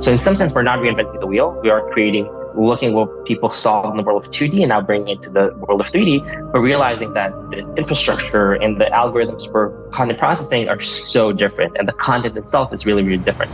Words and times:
So 0.00 0.10
in 0.10 0.18
some 0.18 0.34
sense, 0.34 0.54
we're 0.54 0.62
not 0.62 0.78
reinventing 0.78 1.20
the 1.20 1.26
wheel. 1.26 1.60
We 1.62 1.68
are 1.68 1.86
creating, 1.90 2.24
looking 2.56 2.94
what 2.94 3.26
people 3.26 3.50
saw 3.50 3.90
in 3.90 3.98
the 3.98 4.02
world 4.02 4.24
of 4.24 4.30
2D 4.30 4.60
and 4.60 4.70
now 4.70 4.80
bringing 4.80 5.08
it 5.08 5.20
to 5.20 5.30
the 5.30 5.54
world 5.58 5.78
of 5.78 5.86
3D, 5.88 6.52
but 6.52 6.60
realizing 6.60 7.12
that 7.12 7.32
the 7.50 7.70
infrastructure 7.76 8.54
and 8.54 8.80
the 8.80 8.86
algorithms 8.86 9.52
for 9.52 9.68
content 9.92 10.18
processing 10.18 10.70
are 10.70 10.80
so 10.80 11.32
different 11.32 11.76
and 11.78 11.86
the 11.86 11.92
content 11.92 12.34
itself 12.38 12.72
is 12.72 12.86
really, 12.86 13.02
really 13.02 13.22
different. 13.22 13.52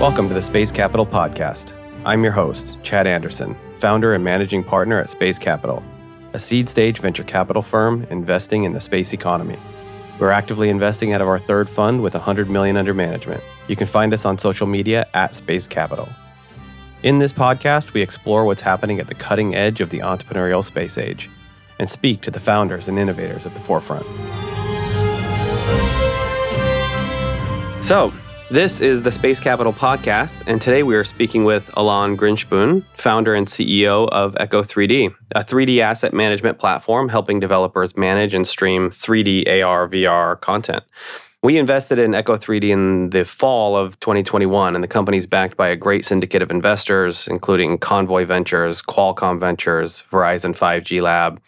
Welcome 0.00 0.26
to 0.26 0.34
the 0.34 0.42
Space 0.42 0.72
Capital 0.72 1.06
Podcast. 1.06 1.72
I'm 2.04 2.24
your 2.24 2.32
host, 2.32 2.82
Chad 2.82 3.06
Anderson, 3.06 3.56
founder 3.76 4.14
and 4.14 4.24
managing 4.24 4.64
partner 4.64 4.98
at 4.98 5.08
Space 5.08 5.38
Capital, 5.38 5.84
a 6.32 6.40
seed 6.40 6.68
stage 6.68 6.98
venture 6.98 7.22
capital 7.22 7.62
firm 7.62 8.08
investing 8.10 8.64
in 8.64 8.72
the 8.72 8.80
space 8.80 9.12
economy. 9.12 9.56
We're 10.18 10.30
actively 10.30 10.68
investing 10.68 11.12
out 11.12 11.20
of 11.20 11.28
our 11.28 11.38
third 11.38 11.68
fund 11.68 12.02
with 12.02 12.14
100 12.14 12.50
million 12.50 12.76
under 12.76 12.92
management. 12.92 13.42
You 13.68 13.76
can 13.76 13.86
find 13.86 14.12
us 14.12 14.24
on 14.24 14.36
social 14.36 14.66
media 14.66 15.06
at 15.14 15.36
Space 15.36 15.66
Capital. 15.68 16.08
In 17.04 17.20
this 17.20 17.32
podcast, 17.32 17.92
we 17.92 18.02
explore 18.02 18.44
what's 18.44 18.62
happening 18.62 18.98
at 18.98 19.06
the 19.06 19.14
cutting 19.14 19.54
edge 19.54 19.80
of 19.80 19.90
the 19.90 20.00
entrepreneurial 20.00 20.64
space 20.64 20.98
age 20.98 21.30
and 21.78 21.88
speak 21.88 22.20
to 22.22 22.32
the 22.32 22.40
founders 22.40 22.88
and 22.88 22.98
innovators 22.98 23.46
at 23.46 23.54
the 23.54 23.60
forefront. 23.60 24.04
So, 27.84 28.12
this 28.50 28.80
is 28.80 29.02
the 29.02 29.12
Space 29.12 29.38
Capital 29.40 29.74
Podcast, 29.74 30.42
and 30.46 30.60
today 30.60 30.82
we 30.82 30.96
are 30.96 31.04
speaking 31.04 31.44
with 31.44 31.70
Alon 31.76 32.16
Grinspoon, 32.16 32.82
founder 32.94 33.34
and 33.34 33.46
CEO 33.46 34.08
of 34.08 34.34
Echo 34.40 34.62
3D, 34.62 35.14
a 35.34 35.40
3D 35.40 35.80
asset 35.80 36.14
management 36.14 36.58
platform 36.58 37.10
helping 37.10 37.40
developers 37.40 37.94
manage 37.94 38.32
and 38.32 38.48
stream 38.48 38.88
3D 38.88 39.62
AR 39.62 39.86
VR 39.88 40.40
content. 40.40 40.82
We 41.42 41.58
invested 41.58 41.98
in 41.98 42.14
Echo 42.14 42.36
3D 42.36 42.70
in 42.70 43.10
the 43.10 43.26
fall 43.26 43.76
of 43.76 44.00
2021, 44.00 44.74
and 44.74 44.82
the 44.82 44.88
company 44.88 45.18
is 45.18 45.26
backed 45.26 45.58
by 45.58 45.68
a 45.68 45.76
great 45.76 46.06
syndicate 46.06 46.40
of 46.40 46.50
investors, 46.50 47.28
including 47.28 47.76
Convoy 47.76 48.24
Ventures, 48.24 48.80
Qualcomm 48.80 49.38
Ventures, 49.38 50.02
Verizon 50.10 50.56
5G 50.56 51.02
Lab, 51.02 51.38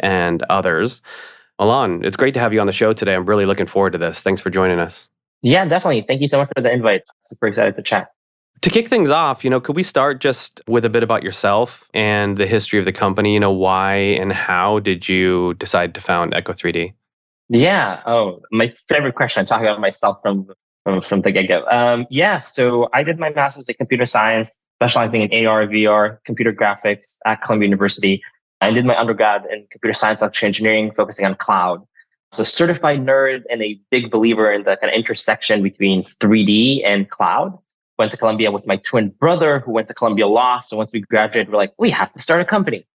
and 0.00 0.42
others. 0.50 1.02
Alon, 1.60 2.04
it's 2.04 2.16
great 2.16 2.34
to 2.34 2.40
have 2.40 2.52
you 2.52 2.60
on 2.60 2.66
the 2.66 2.72
show 2.72 2.92
today. 2.92 3.14
I'm 3.14 3.26
really 3.26 3.46
looking 3.46 3.66
forward 3.66 3.92
to 3.92 3.98
this. 3.98 4.20
Thanks 4.20 4.40
for 4.40 4.50
joining 4.50 4.80
us. 4.80 5.08
Yeah, 5.42 5.64
definitely. 5.64 6.04
Thank 6.06 6.20
you 6.20 6.28
so 6.28 6.38
much 6.38 6.50
for 6.54 6.62
the 6.62 6.70
invite. 6.72 7.02
Super 7.20 7.46
excited 7.46 7.76
to 7.76 7.82
chat. 7.82 8.10
To 8.62 8.70
kick 8.70 8.88
things 8.88 9.08
off, 9.10 9.44
you 9.44 9.50
know, 9.50 9.60
could 9.60 9.76
we 9.76 9.84
start 9.84 10.20
just 10.20 10.60
with 10.66 10.84
a 10.84 10.90
bit 10.90 11.04
about 11.04 11.22
yourself 11.22 11.88
and 11.94 12.36
the 12.36 12.46
history 12.46 12.78
of 12.80 12.84
the 12.84 12.92
company? 12.92 13.34
You 13.34 13.40
know, 13.40 13.52
why 13.52 13.94
and 13.94 14.32
how 14.32 14.80
did 14.80 15.08
you 15.08 15.54
decide 15.54 15.94
to 15.94 16.00
found 16.00 16.34
Echo 16.34 16.52
3D? 16.52 16.92
Yeah. 17.48 18.02
Oh, 18.04 18.40
my 18.50 18.74
favorite 18.88 19.14
question. 19.14 19.40
I'm 19.40 19.46
talking 19.46 19.66
about 19.66 19.80
myself 19.80 20.18
from 20.22 20.48
from, 20.84 21.00
from 21.00 21.20
the 21.22 21.32
get 21.32 21.48
go. 21.48 21.64
Um, 21.70 22.06
yeah. 22.10 22.38
So 22.38 22.88
I 22.92 23.02
did 23.02 23.18
my 23.18 23.30
master's 23.30 23.68
in 23.68 23.74
computer 23.74 24.06
science, 24.06 24.58
specializing 24.80 25.22
in 25.22 25.46
AR, 25.46 25.66
VR, 25.66 26.18
computer 26.24 26.52
graphics 26.52 27.16
at 27.26 27.42
Columbia 27.42 27.66
University. 27.66 28.22
I 28.60 28.70
did 28.70 28.84
my 28.84 28.98
undergrad 28.98 29.44
in 29.52 29.66
computer 29.70 29.92
science, 29.92 30.20
electrical 30.20 30.46
engineering, 30.46 30.92
focusing 30.94 31.26
on 31.26 31.34
cloud. 31.36 31.82
So 32.32 32.44
certified 32.44 33.00
nerd 33.00 33.42
and 33.50 33.62
a 33.62 33.80
big 33.90 34.10
believer 34.10 34.52
in 34.52 34.64
the 34.64 34.76
kind 34.76 34.92
of 34.92 34.96
intersection 34.96 35.62
between 35.62 36.02
3D 36.02 36.84
and 36.84 37.08
cloud. 37.08 37.58
Went 37.98 38.12
to 38.12 38.18
Columbia 38.18 38.52
with 38.52 38.66
my 38.66 38.76
twin 38.76 39.08
brother 39.18 39.60
who 39.60 39.72
went 39.72 39.88
to 39.88 39.94
Columbia 39.94 40.28
Law. 40.28 40.60
So 40.60 40.76
once 40.76 40.92
we 40.92 41.00
graduated, 41.00 41.50
we're 41.50 41.58
like, 41.58 41.72
we 41.78 41.90
have 41.90 42.12
to 42.12 42.20
start 42.20 42.40
a 42.40 42.44
company. 42.44 42.86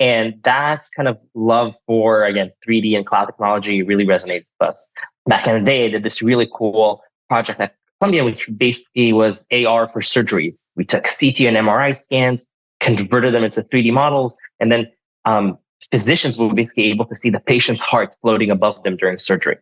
And 0.00 0.34
that 0.44 0.88
kind 0.96 1.08
of 1.08 1.18
love 1.34 1.76
for, 1.86 2.24
again, 2.24 2.50
3D 2.66 2.96
and 2.96 3.06
cloud 3.06 3.26
technology 3.26 3.82
really 3.82 4.06
resonated 4.06 4.46
with 4.58 4.70
us. 4.70 4.90
Back 5.26 5.46
in 5.46 5.62
the 5.62 5.70
day, 5.70 5.84
I 5.84 5.88
did 5.88 6.02
this 6.02 6.20
really 6.20 6.48
cool 6.52 7.02
project 7.28 7.60
at 7.60 7.74
Columbia, 8.00 8.24
which 8.24 8.48
basically 8.56 9.12
was 9.12 9.46
AR 9.52 9.88
for 9.88 10.00
surgeries. 10.00 10.64
We 10.74 10.84
took 10.84 11.04
CT 11.04 11.40
and 11.40 11.56
MRI 11.56 11.96
scans, 11.96 12.46
converted 12.80 13.34
them 13.34 13.44
into 13.44 13.62
3D 13.62 13.92
models, 13.92 14.38
and 14.58 14.72
then 14.72 14.90
um, 15.26 15.58
physicians 15.90 16.38
were 16.38 16.52
basically 16.52 16.84
able 16.84 17.04
to 17.06 17.16
see 17.16 17.30
the 17.30 17.40
patient's 17.40 17.80
heart 17.80 18.16
floating 18.20 18.50
above 18.50 18.82
them 18.82 18.96
during 18.96 19.18
surgery. 19.18 19.56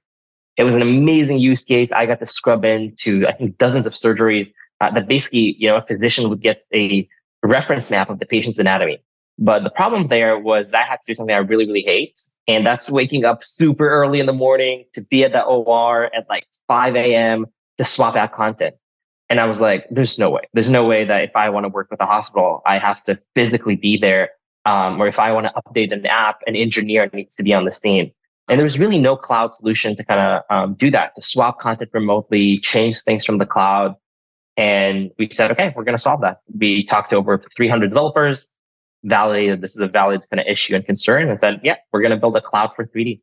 It 0.57 0.65
was 0.65 0.75
an 0.75 0.83
amazing 0.83 1.39
use 1.39 1.63
case. 1.63 1.89
I 1.95 2.07
got 2.07 2.19
to 2.21 2.27
scrub 2.27 2.65
into, 2.65 3.27
I 3.29 3.33
think, 3.33 3.59
dozens 3.59 3.87
of 3.87 3.95
surgeries 3.95 4.53
uh, 4.81 4.91
that 4.91 5.07
basically, 5.07 5.57
you 5.59 5.69
know, 5.69 5.77
a 5.77 5.83
physician 5.83 6.29
would 6.29 6.41
get 6.41 6.65
a 6.75 7.09
reference 7.43 7.91
map 7.91 8.11
of 8.11 8.19
the 8.19 8.27
patient's 8.27 8.59
anatomy. 8.59 9.03
But 9.39 9.63
the 9.63 9.71
problem 9.71 10.09
there 10.09 10.37
was 10.37 10.71
that 10.71 10.85
I 10.85 10.91
had 10.91 10.97
to 10.97 11.07
do 11.07 11.15
something 11.15 11.35
I 11.35 11.39
really, 11.39 11.67
really 11.67 11.83
hate. 11.83 12.21
And 12.49 12.67
that's 12.67 12.91
waking 12.91 13.25
up 13.25 13.45
super 13.45 13.89
early 13.89 14.19
in 14.19 14.27
the 14.27 14.33
morning 14.33 14.85
to 14.95 15.03
be 15.03 15.23
at 15.23 15.33
the 15.33 15.43
OR 15.43 16.07
at 16.15 16.27
like 16.29 16.47
5 16.67 16.97
a.m. 16.97 17.47
to 17.77 17.85
swap 17.85 18.17
out 18.17 18.33
content. 18.33 18.75
And 19.31 19.39
I 19.39 19.45
was 19.45 19.61
like, 19.61 19.87
there's 19.91 20.19
no 20.19 20.31
way. 20.31 20.43
There's 20.55 20.73
no 20.73 20.85
way 20.85 21.05
that 21.05 21.23
if 21.23 21.37
I 21.37 21.51
want 21.51 21.65
to 21.65 21.69
work 21.69 21.89
with 21.91 22.01
a 22.01 22.07
hospital, 22.07 22.63
I 22.67 22.79
have 22.79 23.03
to 23.05 23.21
physically 23.35 23.77
be 23.77 23.97
there 23.97 24.31
um, 24.69 25.01
or 25.01 25.09
if 25.09 25.19
I 25.19 25.33
want 25.33 25.47
to 25.47 25.53
update 25.63 25.93
an 25.93 26.05
app, 26.07 26.43
an 26.47 26.55
engineer 26.55 27.09
needs 27.15 27.35
to 27.37 27.43
be 27.43 27.55
on 27.55 27.65
the 27.65 27.73
scene. 27.73 28.13
And 28.49 28.61
there's 28.61 28.79
really 28.79 28.99
no 28.99 29.17
cloud 29.17 29.53
solution 29.53 29.97
to 29.97 30.05
kind 30.05 30.21
of 30.21 30.43
um, 30.51 30.75
do 30.75 30.91
that, 30.91 31.15
to 31.15 31.23
swap 31.23 31.59
content 31.59 31.91
remotely, 31.95 32.59
change 32.59 33.01
things 33.01 33.25
from 33.25 33.39
the 33.39 33.47
cloud. 33.47 33.95
And 34.59 35.11
we 35.19 35.29
said, 35.33 35.51
okay, 35.53 35.73
we're 35.75 35.85
going 35.85 35.97
to 35.97 36.03
solve 36.03 36.21
that. 36.21 36.41
We 36.59 36.85
talked 36.85 37.11
to 37.11 37.17
over 37.17 37.43
300 37.57 37.89
developers, 37.89 38.49
validated 39.05 39.63
this 39.63 39.75
is 39.75 39.81
a 39.81 39.89
valid 39.89 40.23
kind 40.31 40.41
of 40.41 40.47
issue 40.47 40.75
and 40.75 40.85
concern, 40.85 41.31
and 41.31 41.41
said, 41.41 41.61
yeah, 41.63 41.77
we're 41.93 42.03
going 42.03 42.11
to 42.11 42.19
build 42.19 42.37
a 42.37 42.43
cloud 42.43 42.75
for 42.75 42.85
3D. 42.85 43.21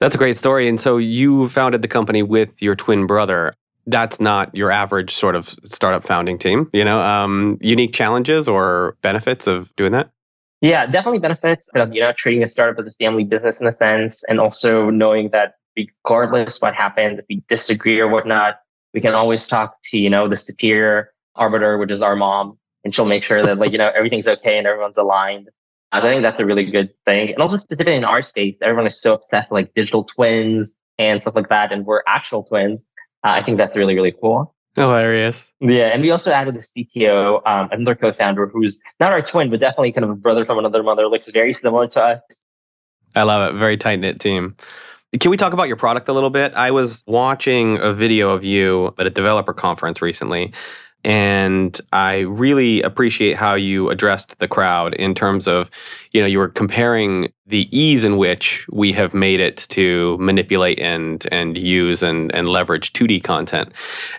That's 0.00 0.14
a 0.14 0.18
great 0.18 0.36
story. 0.36 0.68
And 0.68 0.78
so 0.78 0.98
you 0.98 1.48
founded 1.48 1.80
the 1.80 1.88
company 1.88 2.22
with 2.22 2.60
your 2.60 2.76
twin 2.76 3.06
brother. 3.06 3.54
That's 3.86 4.20
not 4.20 4.54
your 4.54 4.70
average 4.70 5.14
sort 5.14 5.36
of 5.36 5.48
startup 5.64 6.04
founding 6.04 6.38
team. 6.38 6.68
You 6.74 6.84
know, 6.84 7.00
um, 7.00 7.56
unique 7.62 7.94
challenges 7.94 8.46
or 8.46 8.98
benefits 9.00 9.46
of 9.46 9.74
doing 9.76 9.92
that. 9.92 10.10
Yeah, 10.66 10.84
definitely 10.84 11.20
benefits 11.20 11.68
of, 11.76 11.94
you 11.94 12.00
know, 12.00 12.12
treating 12.12 12.42
a 12.42 12.48
startup 12.48 12.76
as 12.80 12.88
a 12.88 12.92
family 12.94 13.22
business 13.22 13.60
in 13.60 13.68
a 13.68 13.72
sense, 13.72 14.24
and 14.24 14.40
also 14.40 14.90
knowing 14.90 15.30
that 15.30 15.54
regardless 15.76 16.60
what 16.60 16.74
happens, 16.74 17.20
if 17.20 17.24
we 17.28 17.44
disagree 17.46 18.00
or 18.00 18.08
whatnot, 18.08 18.56
we 18.92 19.00
can 19.00 19.14
always 19.14 19.46
talk 19.46 19.76
to, 19.84 19.96
you 19.96 20.10
know, 20.10 20.28
the 20.28 20.34
superior 20.34 21.12
arbiter, 21.36 21.78
which 21.78 21.92
is 21.92 22.02
our 22.02 22.16
mom, 22.16 22.58
and 22.82 22.92
she'll 22.92 23.04
make 23.06 23.22
sure 23.22 23.46
that 23.46 23.58
like, 23.58 23.70
you 23.70 23.78
know, 23.78 23.92
everything's 23.94 24.26
okay 24.26 24.58
and 24.58 24.66
everyone's 24.66 24.98
aligned. 24.98 25.50
Uh, 25.92 26.00
so 26.00 26.08
I 26.08 26.10
think 26.10 26.22
that's 26.22 26.40
a 26.40 26.44
really 26.44 26.64
good 26.64 26.90
thing. 27.04 27.28
And 27.28 27.38
also 27.38 27.58
specifically 27.58 27.94
in 27.94 28.04
our 28.04 28.20
state, 28.20 28.58
everyone 28.60 28.88
is 28.88 29.00
so 29.00 29.14
obsessed 29.14 29.52
with 29.52 29.60
like 29.60 29.74
digital 29.74 30.02
twins 30.02 30.74
and 30.98 31.22
stuff 31.22 31.36
like 31.36 31.48
that, 31.48 31.70
and 31.70 31.86
we're 31.86 32.02
actual 32.08 32.42
twins. 32.42 32.84
Uh, 33.22 33.38
I 33.38 33.44
think 33.44 33.56
that's 33.56 33.76
really, 33.76 33.94
really 33.94 34.14
cool. 34.20 34.55
Hilarious. 34.76 35.54
Yeah, 35.60 35.86
and 35.86 36.02
we 36.02 36.10
also 36.10 36.30
added 36.30 36.54
the 36.54 36.60
CTO, 36.60 37.46
um, 37.46 37.70
another 37.72 37.94
co-founder 37.94 38.46
who's 38.46 38.78
not 39.00 39.10
our 39.10 39.22
twin, 39.22 39.48
but 39.50 39.58
definitely 39.58 39.90
kind 39.90 40.04
of 40.04 40.10
a 40.10 40.14
brother 40.14 40.44
from 40.44 40.58
another 40.58 40.82
mother. 40.82 41.08
Looks 41.08 41.30
very 41.30 41.54
similar 41.54 41.88
to 41.88 42.02
us. 42.02 42.44
I 43.14 43.22
love 43.22 43.54
it. 43.54 43.58
Very 43.58 43.78
tight 43.78 44.00
knit 44.00 44.20
team. 44.20 44.54
Can 45.18 45.30
we 45.30 45.38
talk 45.38 45.54
about 45.54 45.68
your 45.68 45.76
product 45.76 46.08
a 46.08 46.12
little 46.12 46.28
bit? 46.28 46.52
I 46.52 46.70
was 46.70 47.02
watching 47.06 47.78
a 47.78 47.92
video 47.94 48.30
of 48.30 48.44
you 48.44 48.94
at 48.98 49.06
a 49.06 49.10
developer 49.10 49.54
conference 49.54 50.02
recently, 50.02 50.52
and 51.06 51.80
I 51.92 52.22
really 52.22 52.82
appreciate 52.82 53.36
how 53.36 53.54
you 53.54 53.90
addressed 53.90 54.40
the 54.40 54.48
crowd 54.48 54.92
in 54.94 55.14
terms 55.14 55.46
of, 55.46 55.70
you 56.10 56.20
know, 56.20 56.26
you 56.26 56.40
were 56.40 56.48
comparing 56.48 57.32
the 57.46 57.68
ease 57.70 58.02
in 58.02 58.16
which 58.16 58.66
we 58.72 58.92
have 58.94 59.14
made 59.14 59.38
it 59.38 59.58
to 59.68 60.18
manipulate 60.18 60.80
and 60.80 61.24
and 61.30 61.56
use 61.56 62.02
and 62.02 62.34
and 62.34 62.48
leverage 62.48 62.92
2D 62.92 63.22
content, 63.22 63.72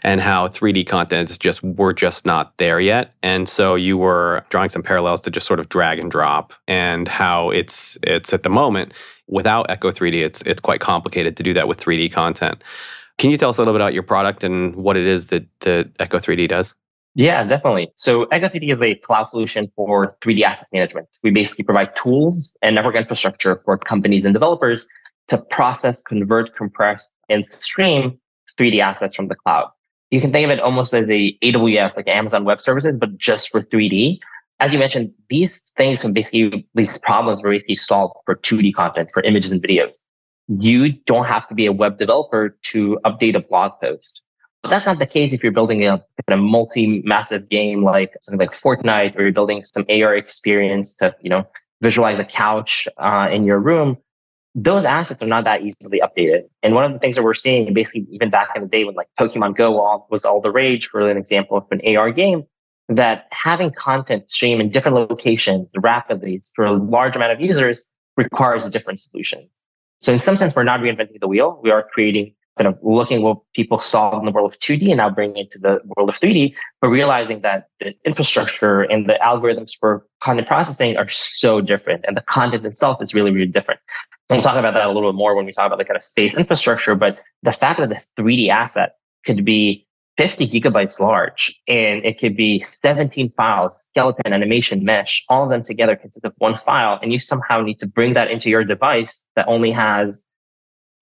and 0.03 0.21
how 0.21 0.47
3D 0.47 0.87
content 0.87 1.29
is 1.29 1.37
just 1.37 1.61
we're 1.61 1.91
just 1.91 2.25
not 2.25 2.57
there 2.57 2.79
yet. 2.79 3.13
And 3.21 3.49
so 3.49 3.75
you 3.75 3.97
were 3.97 4.45
drawing 4.49 4.69
some 4.69 4.81
parallels 4.81 5.19
to 5.21 5.29
just 5.29 5.45
sort 5.45 5.59
of 5.59 5.67
drag 5.67 5.99
and 5.99 6.09
drop, 6.09 6.53
and 6.69 7.09
how 7.09 7.49
it's 7.49 7.97
it's 8.01 8.31
at 8.31 8.43
the 8.43 8.49
moment 8.49 8.93
without 9.27 9.69
Echo 9.69 9.91
3D, 9.91 10.23
it's 10.23 10.41
it's 10.43 10.61
quite 10.61 10.79
complicated 10.79 11.35
to 11.35 11.43
do 11.43 11.53
that 11.53 11.67
with 11.67 11.79
3D 11.79 12.13
content. 12.13 12.63
Can 13.17 13.31
you 13.31 13.37
tell 13.37 13.49
us 13.49 13.57
a 13.57 13.61
little 13.61 13.73
bit 13.73 13.81
about 13.81 13.93
your 13.93 14.03
product 14.03 14.43
and 14.43 14.75
what 14.75 14.95
it 14.95 15.07
is 15.07 15.27
that, 15.27 15.45
the 15.61 15.89
Echo 15.99 16.19
3D 16.19 16.47
does? 16.47 16.75
Yeah, 17.15 17.43
definitely. 17.43 17.91
So 17.95 18.25
Echo 18.25 18.47
3D 18.47 18.71
is 18.71 18.81
a 18.81 18.93
cloud 18.93 19.27
solution 19.29 19.71
for 19.75 20.15
3D 20.21 20.43
asset 20.43 20.67
management. 20.71 21.07
We 21.23 21.31
basically 21.31 21.65
provide 21.65 21.95
tools 21.95 22.53
and 22.61 22.75
network 22.75 22.95
infrastructure 22.95 23.59
for 23.65 23.75
companies 23.79 24.23
and 24.23 24.35
developers 24.35 24.87
to 25.29 25.41
process, 25.49 26.03
convert, 26.03 26.55
compress, 26.55 27.07
and 27.27 27.43
stream 27.45 28.19
3D 28.59 28.79
assets 28.79 29.15
from 29.15 29.29
the 29.29 29.35
cloud. 29.35 29.67
You 30.11 30.21
can 30.21 30.31
think 30.31 30.45
of 30.45 30.51
it 30.51 30.59
almost 30.59 30.93
as 30.93 31.09
a 31.09 31.35
AWS, 31.43 31.97
like 31.97 32.07
Amazon 32.07 32.45
Web 32.45 32.61
Services, 32.61 32.97
but 32.99 33.17
just 33.17 33.49
for 33.49 33.61
3D. 33.63 34.19
As 34.59 34.73
you 34.73 34.79
mentioned, 34.79 35.11
these 35.29 35.63
things 35.75 36.05
and 36.05 36.13
basically 36.13 36.67
these 36.75 36.99
problems 36.99 37.41
were 37.41 37.49
basically 37.49 37.75
solved 37.75 38.13
for 38.25 38.35
2D 38.35 38.75
content, 38.75 39.09
for 39.11 39.23
images 39.23 39.49
and 39.49 39.61
videos 39.61 40.03
you 40.47 40.93
don't 41.05 41.25
have 41.25 41.47
to 41.49 41.55
be 41.55 41.65
a 41.65 41.71
web 41.71 41.97
developer 41.97 42.57
to 42.63 42.99
update 43.05 43.35
a 43.35 43.39
blog 43.39 43.73
post. 43.81 44.21
But 44.63 44.69
that's 44.69 44.85
not 44.85 44.99
the 44.99 45.07
case 45.07 45.33
if 45.33 45.43
you're 45.43 45.51
building 45.51 45.85
a, 45.85 46.03
a 46.27 46.37
multi-massive 46.37 47.47
game 47.49 47.83
like 47.83 48.13
something 48.21 48.47
like 48.47 48.57
Fortnite, 48.57 49.15
or 49.17 49.23
you're 49.23 49.31
building 49.31 49.63
some 49.63 49.85
AR 49.89 50.15
experience 50.15 50.95
to, 50.95 51.15
you 51.21 51.29
know, 51.29 51.45
visualize 51.81 52.17
a 52.19 52.25
couch 52.25 52.87
uh, 52.97 53.27
in 53.31 53.43
your 53.43 53.59
room. 53.59 53.97
those 54.55 54.85
assets 54.85 55.21
are 55.21 55.27
not 55.27 55.43
that 55.43 55.61
easily 55.61 56.01
updated. 56.01 56.41
And 56.63 56.73
one 56.73 56.83
of 56.83 56.91
the 56.91 56.97
things 56.97 57.15
that 57.15 57.23
we're 57.23 57.35
seeing, 57.35 57.71
basically, 57.73 58.07
even 58.11 58.31
back 58.31 58.49
in 58.55 58.63
the 58.63 58.67
day 58.67 58.83
when 58.83 58.95
like 58.95 59.07
Pokemon 59.19 59.55
Go 59.55 60.05
was 60.09 60.25
all 60.25 60.41
the 60.41 60.51
rage, 60.51 60.87
for 60.87 61.07
an 61.07 61.17
example 61.17 61.57
of 61.57 61.65
an 61.69 61.79
AR 61.95 62.11
game, 62.11 62.43
that 62.89 63.27
having 63.31 63.71
content 63.71 64.31
stream 64.31 64.59
in 64.59 64.71
different 64.71 64.95
locations 64.97 65.69
rapidly 65.77 66.41
for 66.55 66.65
a 66.65 66.71
large 66.71 67.15
amount 67.15 67.33
of 67.33 67.39
users 67.39 67.87
requires 68.15 68.69
different 68.71 68.99
solutions. 68.99 69.47
So 69.99 70.13
in 70.13 70.19
some 70.19 70.37
sense, 70.37 70.55
we're 70.55 70.63
not 70.63 70.79
reinventing 70.79 71.19
the 71.19 71.27
wheel. 71.27 71.59
We 71.63 71.71
are 71.71 71.83
creating 71.93 72.33
kind 72.57 72.67
of 72.67 72.77
looking 72.81 73.21
what 73.21 73.37
people 73.53 73.79
saw 73.79 74.17
in 74.19 74.25
the 74.25 74.31
world 74.31 74.51
of 74.51 74.59
2D 74.59 74.87
and 74.87 74.97
now 74.97 75.09
bringing 75.09 75.37
it 75.37 75.49
to 75.51 75.59
the 75.59 75.79
world 75.95 76.09
of 76.09 76.19
3D, 76.19 76.53
but 76.81 76.87
realizing 76.87 77.41
that 77.41 77.67
the 77.79 77.95
infrastructure 78.03 78.81
and 78.81 79.07
the 79.07 79.19
algorithms 79.23 79.77
for 79.79 80.05
content 80.21 80.47
processing 80.47 80.97
are 80.97 81.07
so 81.07 81.61
different 81.61 82.03
and 82.07 82.17
the 82.17 82.21
content 82.21 82.65
itself 82.65 83.01
is 83.01 83.13
really, 83.13 83.31
really 83.31 83.47
different. 83.47 83.79
We'll 84.29 84.41
talk 84.41 84.57
about 84.57 84.73
that 84.73 84.85
a 84.85 84.91
little 84.91 85.11
bit 85.11 85.17
more 85.17 85.35
when 85.35 85.45
we 85.45 85.53
talk 85.53 85.67
about 85.67 85.77
the 85.77 85.85
kind 85.85 85.95
of 85.95 86.03
space 86.03 86.37
infrastructure, 86.37 86.95
but 86.95 87.19
the 87.43 87.53
fact 87.53 87.79
that 87.79 87.89
the 87.89 88.21
3D 88.21 88.49
asset 88.49 88.95
could 89.25 89.45
be 89.45 89.86
50 90.17 90.49
gigabytes 90.49 90.99
large 90.99 91.61
and 91.67 92.03
it 92.03 92.19
could 92.19 92.35
be 92.35 92.59
17 92.61 93.31
files, 93.37 93.79
skeleton, 93.89 94.33
animation, 94.33 94.83
mesh, 94.83 95.23
all 95.29 95.43
of 95.43 95.49
them 95.49 95.63
together 95.63 95.95
consist 95.95 96.25
of 96.25 96.33
one 96.39 96.57
file. 96.57 96.99
And 97.01 97.13
you 97.13 97.19
somehow 97.19 97.61
need 97.61 97.79
to 97.79 97.87
bring 97.87 98.15
that 98.15 98.31
into 98.31 98.49
your 98.49 98.63
device 98.63 99.21
that 99.35 99.47
only 99.47 99.71
has 99.71 100.25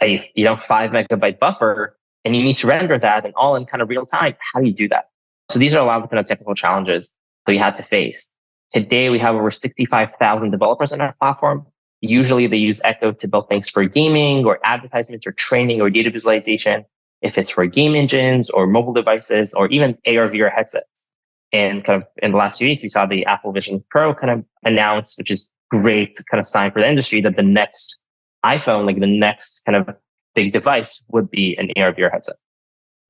a, 0.04 0.30
you 0.36 0.44
know, 0.44 0.58
five 0.58 0.92
megabyte 0.92 1.40
buffer 1.40 1.98
and 2.26 2.36
you 2.36 2.44
need 2.44 2.58
to 2.58 2.68
render 2.68 3.00
that 3.00 3.24
and 3.24 3.34
all 3.36 3.56
in 3.56 3.66
kind 3.66 3.82
of 3.82 3.88
real 3.88 4.06
time. 4.06 4.36
How 4.54 4.60
do 4.60 4.68
you 4.68 4.74
do 4.74 4.90
that? 4.90 5.06
So 5.50 5.60
these 5.60 5.74
are 5.74 5.82
a 5.82 5.86
lot 5.86 6.04
of 6.04 6.10
kind 6.10 6.20
of 6.20 6.26
technical 6.26 6.56
challenges 6.56 7.14
that 7.46 7.54
we 7.54 7.58
had 7.58 7.78
to 7.78 7.84
face. 7.84 8.30
Today 8.72 9.10
we 9.10 9.20
have 9.20 9.36
over 9.36 9.52
65,000 9.52 10.52
developers 10.52 10.92
on 10.92 11.00
our 11.00 11.16
platform. 11.20 11.66
Usually 12.02 12.48
they 12.48 12.58
use 12.58 12.82
Echo 12.84 13.14
to 13.14 13.28
build 13.30 13.48
things 13.48 13.70
for 13.70 13.86
gaming 13.86 14.46
or 14.46 14.60
advertisements 14.66 15.26
or 15.26 15.32
training 15.32 15.82
or 15.82 15.90
data 15.90 16.10
visualization 16.10 16.84
if 17.26 17.40
it's 17.40 17.50
for 17.50 17.66
game 17.66 17.96
engines 17.96 18.52
or 18.52 18.68
mobile 18.68 18.94
devices 18.94 19.54
or 19.56 19.68
even 19.70 19.98
AR 20.06 20.30
VR 20.30 20.54
headsets. 20.54 21.04
And 21.52 21.84
kind 21.84 22.02
of 22.02 22.08
in 22.22 22.32
the 22.32 22.38
last 22.38 22.60
few 22.60 22.68
weeks, 22.68 22.84
we 22.84 22.90
saw 22.90 23.08
the 23.08 23.26
Apple 23.26 23.52
Vision 23.52 23.84
Pro 23.90 24.14
kind 24.14 24.30
of 24.30 24.46
announce, 24.64 25.18
which 25.18 25.32
is 25.32 25.50
great 25.72 26.20
kind 26.30 26.40
of 26.40 26.48
sign 26.48 26.72
for 26.72 26.82
the 26.82 26.88
industry 26.88 27.22
that 27.22 27.36
the 27.36 27.44
next 27.44 28.00
iPhone, 28.46 28.86
like 28.86 29.00
the 29.00 29.08
next 29.08 29.64
kind 29.66 29.76
of 29.76 29.96
big 30.36 30.54
device 30.54 31.04
would 31.10 31.32
be 31.32 31.58
an 31.58 31.72
AR 31.76 31.94
VR 31.94 32.12
headset. 32.12 32.36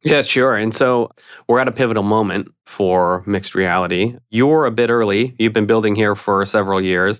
Yeah, 0.03 0.21
sure. 0.21 0.55
And 0.55 0.73
so 0.73 1.11
we're 1.49 1.59
at 1.59 1.67
a 1.67 1.71
pivotal 1.71 2.03
moment 2.03 2.53
for 2.65 3.21
mixed 3.25 3.53
reality. 3.53 4.15
You're 4.29 4.65
a 4.65 4.71
bit 4.71 4.89
early. 4.89 5.35
You've 5.37 5.51
been 5.51 5.65
building 5.65 5.95
here 5.95 6.15
for 6.15 6.45
several 6.45 6.79
years 6.79 7.19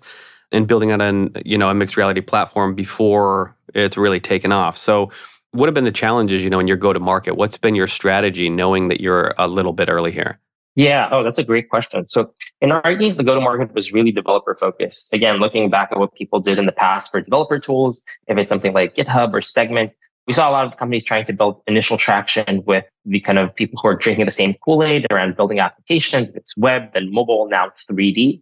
and 0.51 0.67
building 0.67 0.91
on 0.91 1.01
an, 1.01 1.35
you 1.43 1.57
know, 1.57 1.69
a 1.69 1.73
mixed 1.73 1.97
reality 1.97 2.21
platform 2.21 2.75
before 2.75 3.55
it's 3.73 3.97
really 3.97 4.19
taken 4.21 4.51
off. 4.51 4.77
So 4.77 5.11
what 5.55 5.67
have 5.67 5.73
been 5.73 5.85
the 5.85 5.91
challenges, 5.91 6.43
you 6.43 6.49
know, 6.49 6.59
in 6.59 6.67
your 6.67 6.77
go 6.77 6.93
to 6.93 6.99
market? 6.99 7.35
What's 7.35 7.57
been 7.57 7.75
your 7.75 7.87
strategy 7.87 8.49
knowing 8.49 8.89
that 8.89 9.01
you're 9.01 9.33
a 9.37 9.47
little 9.47 9.73
bit 9.73 9.89
early 9.89 10.11
here? 10.11 10.39
Yeah. 10.75 11.07
Oh, 11.09 11.23
that's 11.23 11.39
a 11.39 11.43
great 11.43 11.69
question. 11.69 12.05
So 12.05 12.33
in 12.59 12.73
our 12.73 12.97
case, 12.97 13.15
the 13.15 13.23
go 13.23 13.33
to 13.33 13.39
market 13.39 13.73
was 13.73 13.93
really 13.93 14.11
developer 14.11 14.53
focused. 14.53 15.13
Again, 15.13 15.37
looking 15.37 15.69
back 15.69 15.89
at 15.91 15.97
what 15.97 16.13
people 16.15 16.41
did 16.41 16.59
in 16.59 16.65
the 16.65 16.73
past 16.73 17.11
for 17.11 17.21
developer 17.21 17.59
tools, 17.59 18.03
if 18.27 18.37
it's 18.37 18.49
something 18.49 18.73
like 18.73 18.95
GitHub 18.95 19.33
or 19.33 19.39
Segment, 19.39 19.93
we 20.27 20.33
saw 20.33 20.49
a 20.49 20.51
lot 20.51 20.65
of 20.65 20.75
companies 20.75 21.05
trying 21.05 21.23
to 21.25 21.33
build 21.33 21.61
initial 21.67 21.97
traction 21.97 22.63
with 22.65 22.83
the 23.05 23.21
kind 23.21 23.39
of 23.39 23.55
people 23.55 23.79
who 23.81 23.87
are 23.87 23.95
drinking 23.95 24.25
the 24.25 24.31
same 24.31 24.55
Kool-Aid 24.65 25.07
around 25.11 25.37
building 25.37 25.59
applications. 25.59 26.29
It's 26.33 26.57
web, 26.57 26.93
then 26.93 27.13
mobile, 27.13 27.47
now 27.47 27.71
3D. 27.89 28.41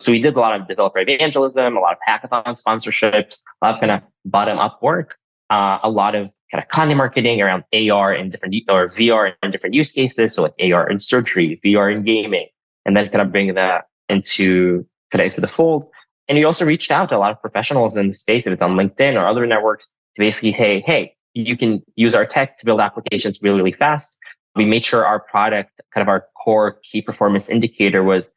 So 0.00 0.10
we 0.10 0.22
did 0.22 0.34
a 0.34 0.40
lot 0.40 0.58
of 0.58 0.66
developer 0.66 0.98
evangelism, 0.98 1.76
a 1.76 1.80
lot 1.80 1.92
of 1.92 1.98
hackathon 2.08 2.60
sponsorships, 2.60 3.42
a 3.60 3.66
lot 3.66 3.74
of 3.74 3.80
kind 3.80 3.92
of 3.92 4.02
bottom 4.24 4.58
up 4.58 4.82
work 4.82 5.17
uh, 5.50 5.78
a 5.82 5.90
lot 5.90 6.14
of 6.14 6.30
kind 6.50 6.62
of 6.62 6.68
content 6.68 6.96
marketing 6.96 7.40
around 7.40 7.64
AR 7.72 8.12
and 8.12 8.32
different 8.32 8.54
or 8.68 8.86
VR 8.86 9.32
and 9.42 9.52
different 9.52 9.74
use 9.74 9.92
cases. 9.92 10.34
So 10.34 10.42
like 10.42 10.54
AR 10.60 10.88
in 10.88 11.00
surgery, 11.00 11.60
VR 11.64 11.94
in 11.94 12.04
gaming, 12.04 12.46
and 12.84 12.96
then 12.96 13.08
kind 13.08 13.22
of 13.22 13.32
bring 13.32 13.54
that 13.54 13.86
into 14.08 14.86
kind 15.10 15.22
of 15.22 15.26
into 15.26 15.40
the 15.40 15.48
fold. 15.48 15.90
And 16.28 16.36
we 16.36 16.44
also 16.44 16.66
reached 16.66 16.90
out 16.90 17.08
to 17.08 17.16
a 17.16 17.18
lot 17.18 17.32
of 17.32 17.40
professionals 17.40 17.96
in 17.96 18.08
the 18.08 18.14
space, 18.14 18.46
if 18.46 18.52
it's 18.52 18.62
on 18.62 18.72
LinkedIn 18.72 19.14
or 19.14 19.26
other 19.26 19.46
networks, 19.46 19.86
to 19.86 20.20
basically 20.20 20.52
say, 20.52 20.80
hey, 20.80 21.14
you 21.34 21.56
can 21.56 21.82
use 21.96 22.14
our 22.14 22.26
tech 22.26 22.58
to 22.58 22.66
build 22.66 22.80
applications 22.80 23.40
really, 23.42 23.58
really 23.58 23.72
fast. 23.72 24.18
We 24.54 24.66
made 24.66 24.84
sure 24.84 25.06
our 25.06 25.20
product, 25.20 25.80
kind 25.94 26.02
of 26.02 26.08
our 26.08 26.26
core 26.42 26.78
key 26.82 27.00
performance 27.00 27.48
indicator 27.48 28.02
was 28.02 28.34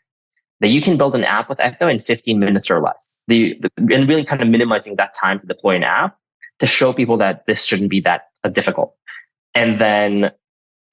that 0.61 0.69
you 0.69 0.81
can 0.81 0.97
build 0.97 1.15
an 1.15 1.23
app 1.23 1.49
with 1.49 1.59
Echo 1.59 1.87
in 1.87 1.99
15 1.99 2.39
minutes 2.39 2.69
or 2.69 2.79
less. 2.79 3.21
The, 3.27 3.59
the, 3.59 3.95
and 3.95 4.07
really 4.07 4.23
kind 4.23 4.41
of 4.41 4.47
minimizing 4.47 4.95
that 4.97 5.13
time 5.13 5.39
to 5.39 5.47
deploy 5.47 5.75
an 5.75 5.83
app 5.83 6.15
to 6.61 6.67
show 6.67 6.93
people 6.93 7.17
that 7.17 7.43
this 7.47 7.65
shouldn't 7.65 7.89
be 7.89 7.99
that 8.01 8.29
uh, 8.43 8.49
difficult. 8.49 8.95
And 9.55 9.81
then, 9.81 10.31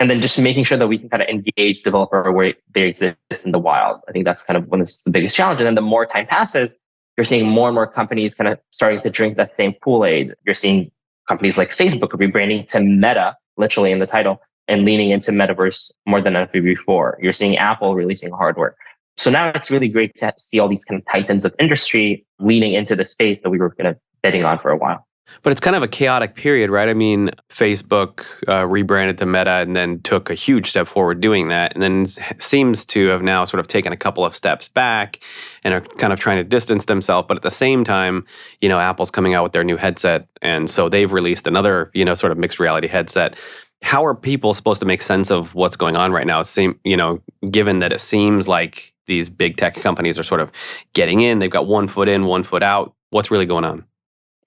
and 0.01 0.11
then 0.11 0.21
just 0.21 0.41
making 0.41 0.65
sure 0.65 0.79
that 0.79 0.89
we 0.89 0.99
can 0.99 1.09
kind 1.11 1.23
of 1.23 1.29
engage 1.29 1.83
developer 1.83 2.33
where 2.33 2.55
they 2.75 2.89
exist 2.89 3.45
in 3.45 3.53
the 3.53 3.59
wild. 3.59 4.01
I 4.09 4.13
think 4.13 4.25
that's 4.25 4.45
kind 4.45 4.57
of 4.57 4.67
one 4.69 4.81
of 4.81 4.89
the 5.05 5.11
biggest 5.11 5.37
challenges. 5.37 5.61
And 5.61 5.67
then 5.67 5.75
the 5.75 5.83
more 5.83 6.07
time 6.07 6.27
passes, 6.27 6.73
you're 7.17 7.25
seeing 7.25 7.47
more 7.47 7.69
and 7.69 7.75
more 7.75 7.87
companies 7.87 8.35
kind 8.35 8.49
of 8.49 8.59
starting 8.71 9.03
to 9.03 9.11
drink 9.11 9.37
that 9.37 9.51
same 9.51 9.75
Kool-Aid. 9.85 10.35
You're 10.47 10.55
seeing 10.55 10.91
companies 11.29 11.59
like 11.59 11.71
Facebook 11.71 12.11
rebranding 12.11 12.67
to 12.69 12.81
Meta, 12.81 13.37
literally 13.59 13.93
in 13.93 13.99
the 13.99 14.07
title, 14.07 14.41
and 14.69 14.85
leaning 14.85 15.11
into 15.11 15.33
metaverse 15.33 15.93
more 16.07 16.23
than 16.23 16.37
ever 16.37 16.63
before. 16.63 17.19
You're 17.21 17.33
seeing 17.33 17.57
Apple 17.59 17.95
releasing 17.95 18.33
hardware. 18.33 18.77
So 19.17 19.31
now 19.31 19.51
it's 19.55 19.71
really 19.71 19.89
great 19.89 20.17
to 20.19 20.33
see 20.39 20.61
all 20.61 20.69
these 20.69 20.85
kind 20.85 21.01
of 21.01 21.07
titans 21.11 21.45
of 21.45 21.55
industry 21.59 22.25
leaning 22.39 22.75
into 22.75 22.95
the 22.95 23.05
space 23.05 23.41
that 23.43 23.51
we 23.51 23.59
were 23.59 23.75
kind 23.75 23.89
of 23.89 23.97
betting 24.23 24.45
on 24.45 24.59
for 24.61 24.71
a 24.71 24.77
while. 24.77 25.08
But 25.43 25.51
it's 25.53 25.61
kind 25.61 25.77
of 25.77 25.83
a 25.83 25.89
chaotic 25.89 26.35
period, 26.35 26.71
right? 26.71 26.89
I 26.89 26.95
mean, 26.95 27.31
Facebook 27.49 28.25
uh, 28.49 28.67
rebranded 28.67 29.19
to 29.19 29.27
Meta 29.27 29.51
and 29.51 29.77
then 29.77 30.01
took 30.01 30.31
a 30.31 30.35
huge 30.35 30.71
step 30.71 30.89
forward 30.89 31.21
doing 31.21 31.49
that, 31.49 31.75
and 31.75 31.83
then 31.83 32.07
seems 32.07 32.85
to 32.87 33.09
have 33.09 33.23
now 33.23 33.45
sort 33.45 33.61
of 33.61 33.69
taken 33.69 33.93
a 33.93 33.97
couple 33.97 34.25
of 34.25 34.35
steps 34.35 34.69
back 34.69 35.21
and 35.65 35.75
are 35.75 35.81
kind 35.81 36.13
of 36.13 36.19
trying 36.19 36.39
to 36.39 36.45
distance 36.45 36.87
themselves. 36.87 37.27
But 37.29 37.37
at 37.37 37.43
the 37.43 37.51
same 37.51 37.85
time, 37.85 38.27
you 38.61 38.69
know, 38.69 38.79
Apple's 38.79 39.11
coming 39.11 39.35
out 39.35 39.43
with 39.43 39.53
their 39.53 39.65
new 39.65 39.77
headset, 39.77 40.29
and 40.43 40.69
so 40.69 40.89
they've 40.89 41.13
released 41.13 41.47
another, 41.47 41.91
you 41.95 42.05
know, 42.05 42.15
sort 42.15 42.33
of 42.33 42.39
mixed 42.39 42.59
reality 42.59 42.89
headset. 42.89 43.39
How 43.83 44.05
are 44.05 44.15
people 44.15 44.55
supposed 44.55 44.81
to 44.81 44.87
make 44.87 45.03
sense 45.03 45.31
of 45.31 45.55
what's 45.55 45.77
going 45.77 45.95
on 45.95 46.11
right 46.11 46.27
now? 46.27 46.43
Seem, 46.43 46.81
you 46.85 46.97
know, 46.97 47.23
given 47.49 47.79
that 47.79 47.93
it 47.93 48.01
seems 48.01 48.49
like 48.49 48.93
these 49.07 49.29
big 49.29 49.57
tech 49.57 49.75
companies 49.77 50.19
are 50.19 50.25
sort 50.25 50.41
of 50.41 50.51
getting 50.95 51.21
in, 51.21 51.39
they've 51.39 51.51
got 51.51 51.67
one 51.67 51.87
foot 51.87 52.09
in, 52.09 52.25
one 52.25 52.43
foot 52.43 52.63
out. 52.63 52.93
What's 53.11 53.31
really 53.31 53.47
going 53.47 53.65
on? 53.65 53.85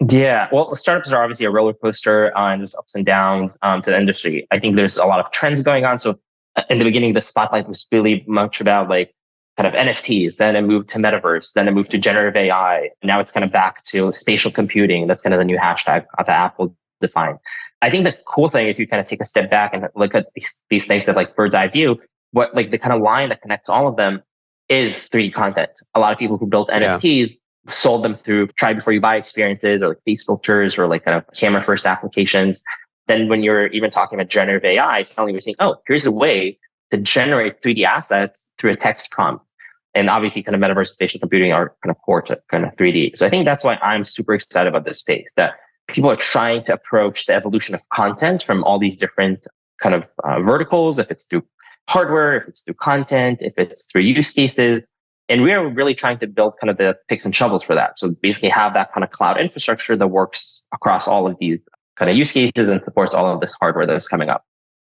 Yeah, 0.10 0.48
well, 0.52 0.74
startups 0.76 1.12
are 1.12 1.22
obviously 1.22 1.46
a 1.46 1.52
roller 1.52 1.74
coaster 1.74 2.36
uh, 2.36 2.52
and 2.52 2.62
there's 2.62 2.74
ups 2.74 2.96
and 2.96 3.06
downs 3.06 3.58
um, 3.62 3.84
to 3.84 3.92
the 3.92 3.98
industry. 3.98 4.48
I 4.50 4.60
think 4.60 4.76
there's 4.76 4.98
a 4.98 5.06
lot 5.06 5.20
of 5.20 5.32
trends 5.32 5.62
going 5.62 5.86
on. 5.86 6.00
So 6.00 6.20
uh, 6.56 6.64
in 6.72 6.80
the 6.80 6.84
beginning, 6.84 7.14
the 7.14 7.22
spotlight 7.22 7.68
was 7.68 7.88
really 7.92 8.24
much 8.28 8.60
about 8.62 8.90
like 8.90 9.14
kind 9.58 9.68
of 9.68 9.74
NFTs, 9.74 10.38
then 10.38 10.56
it 10.56 10.64
moved 10.64 10.90
to 10.90 10.98
metaverse, 10.98 11.54
then 11.54 11.68
it 11.68 11.72
moved 11.72 11.92
to 11.92 12.00
generative 12.00 12.36
AI. 12.36 12.90
Now 13.04 13.20
it's 13.20 13.32
kind 13.32 13.44
of 13.44 13.52
back 13.52 13.84
to 13.84 14.12
spatial 14.12 14.50
computing. 14.50 15.06
That's 15.06 15.22
kind 15.22 15.36
of 15.36 15.40
the 15.40 15.46
new 15.46 15.58
hashtag 15.58 16.06
that 16.18 16.30
Apple 16.30 16.76
defined. 17.00 17.38
I 17.84 17.92
think 17.92 18.06
the 18.06 18.18
cool 18.26 18.50
thing, 18.50 18.68
if 18.68 18.80
you 18.80 18.88
kind 18.88 19.02
of 19.02 19.06
take 19.06 19.22
a 19.22 19.26
step 19.26 19.52
back 19.52 19.72
and 19.74 19.88
look 19.96 20.16
at 20.16 20.28
these, 20.34 20.60
these 20.72 20.88
things 20.88 21.08
at 21.10 21.16
like 21.16 21.36
bird's 21.36 21.54
eye 21.54 21.68
view, 21.68 22.00
what 22.32 22.56
like 22.56 22.72
the 22.72 22.80
kind 22.80 22.94
of 22.94 23.02
line 23.02 23.30
that 23.30 23.42
connects 23.42 23.70
all 23.70 23.88
of 23.88 23.98
them 23.98 24.24
is 24.68 25.10
3D 25.10 25.34
content. 25.34 25.72
A 25.94 26.00
lot 26.00 26.12
of 26.12 26.18
people 26.18 26.38
who 26.38 26.48
built 26.48 26.70
NFTs 26.70 27.34
sold 27.70 28.04
them 28.04 28.18
through 28.24 28.48
try 28.48 28.74
before 28.74 28.94
you 28.94 29.02
buy 29.02 29.16
experiences 29.16 29.82
or 29.84 29.90
like 29.90 30.04
face 30.04 30.26
filters 30.26 30.78
or 30.78 30.88
like 30.88 31.06
kind 31.06 31.18
of 31.18 31.26
camera 31.36 31.64
first 31.64 31.86
applications. 31.86 32.64
Then 33.08 33.28
when 33.28 33.44
you're 33.44 33.68
even 33.68 33.92
talking 33.92 34.20
about 34.20 34.30
generative 34.30 34.66
AI, 34.66 35.04
suddenly 35.04 35.34
we're 35.34 35.42
saying, 35.42 35.58
oh, 35.60 35.76
here's 35.88 36.06
a 36.06 36.12
way 36.12 36.58
to 36.92 36.98
generate 36.98 37.62
3D 37.62 37.84
assets 37.84 38.50
through 38.58 38.72
a 38.72 38.76
text 38.76 39.12
prompt. 39.12 39.46
And 39.94 40.10
obviously 40.10 40.42
kind 40.42 40.56
of 40.56 40.62
metaverse 40.62 40.88
spatial 40.88 41.20
computing 41.20 41.52
are 41.52 41.76
kind 41.84 41.92
of 41.92 42.02
core 42.04 42.22
to 42.24 42.42
kind 42.50 42.66
of 42.66 42.76
3D. 42.76 43.18
So 43.18 43.26
I 43.26 43.30
think 43.30 43.46
that's 43.46 43.64
why 43.64 43.76
I'm 43.76 44.06
super 44.06 44.34
excited 44.34 44.70
about 44.70 44.86
this 44.86 45.00
space 45.00 45.32
that 45.36 45.56
people 45.88 46.10
are 46.10 46.16
trying 46.16 46.64
to 46.64 46.74
approach 46.74 47.26
the 47.26 47.34
evolution 47.34 47.76
of 47.76 47.88
content 47.90 48.44
from 48.44 48.64
all 48.64 48.80
these 48.80 48.96
different 48.96 49.46
kind 49.82 49.96
of 49.96 50.10
uh, 50.24 50.42
verticals, 50.42 51.00
if 51.00 51.12
it's 51.12 51.26
through 51.26 51.44
hardware, 51.90 52.38
if 52.38 52.48
it's 52.48 52.62
through 52.62 52.76
content, 52.76 53.40
if 53.42 53.54
it's 53.58 53.88
through 53.92 54.02
use 54.02 54.34
cases, 54.34 54.90
and 55.32 55.44
we 55.44 55.54
are 55.54 55.66
really 55.68 55.96
trying 55.96 56.20
to 56.20 56.28
build 56.28 56.56
kind 56.60 56.70
of 56.70 56.78
the 56.78 56.98
picks 57.08 57.26
and 57.26 57.34
shovels 57.34 57.64
for 57.64 57.74
that. 57.74 57.98
So 57.98 58.14
basically 58.22 58.50
have 58.50 58.74
that 58.74 58.94
kind 58.94 59.04
of 59.04 59.12
cloud 59.12 59.40
infrastructure 59.40 59.96
that 59.96 60.08
works 60.08 60.64
across 60.74 61.08
all 61.08 61.26
of 61.26 61.38
these 61.40 61.60
kind 61.96 62.12
of 62.12 62.18
use 62.18 62.34
cases 62.34 62.68
and 62.68 62.84
supports 62.84 63.14
all 63.14 63.34
of 63.34 63.40
this 63.40 63.54
hardware 63.54 63.88
that's 63.88 64.08
coming 64.08 64.30
up. 64.30 64.46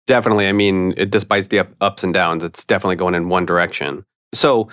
Definitely. 0.06 0.48
I 0.48 0.52
mean, 0.52 0.94
it, 0.96 1.10
despite 1.10 1.50
the 1.50 1.68
ups 1.80 2.02
and 2.02 2.14
downs, 2.14 2.42
it's 2.42 2.64
definitely 2.64 2.96
going 2.96 3.14
in 3.14 3.28
one 3.28 3.44
direction. 3.44 4.04
So 4.32 4.68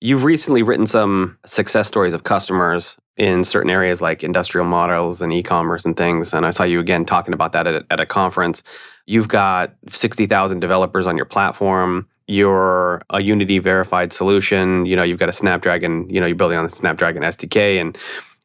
you've 0.00 0.24
recently 0.24 0.62
written 0.62 0.86
some 0.86 1.38
success 1.46 1.86
stories 1.86 2.12
of 2.12 2.24
customers 2.24 2.98
in 3.16 3.44
certain 3.44 3.70
areas 3.70 4.02
like 4.02 4.24
industrial 4.24 4.66
models 4.66 5.22
and 5.22 5.32
e-commerce 5.32 5.84
and 5.84 5.96
things. 5.96 6.34
And 6.34 6.44
I 6.44 6.50
saw 6.50 6.64
you 6.64 6.80
again 6.80 7.04
talking 7.04 7.32
about 7.32 7.52
that 7.52 7.66
at, 7.68 7.86
at 7.88 8.00
a 8.00 8.06
conference. 8.06 8.64
You've 9.06 9.28
got 9.28 9.74
60,000 9.88 10.58
developers 10.58 11.06
on 11.06 11.16
your 11.16 11.26
platform 11.26 12.08
you're 12.26 13.02
a 13.10 13.22
Unity 13.22 13.58
verified 13.58 14.12
solution. 14.12 14.86
You 14.86 14.96
know, 14.96 15.02
you've 15.02 15.18
got 15.18 15.28
a 15.28 15.32
Snapdragon, 15.32 16.08
you 16.08 16.20
know, 16.20 16.26
you're 16.26 16.36
building 16.36 16.58
on 16.58 16.64
the 16.64 16.70
Snapdragon 16.70 17.22
SDK 17.22 17.80
and 17.80 17.96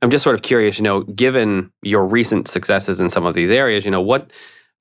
I'm 0.01 0.09
just 0.09 0.23
sort 0.23 0.35
of 0.35 0.41
curious, 0.41 0.77
you 0.77 0.83
know, 0.83 1.03
given 1.03 1.71
your 1.81 2.05
recent 2.05 2.47
successes 2.47 3.01
in 3.01 3.09
some 3.09 3.25
of 3.25 3.33
these 3.33 3.51
areas, 3.51 3.85
you 3.85 3.91
know, 3.91 4.01
what 4.01 4.31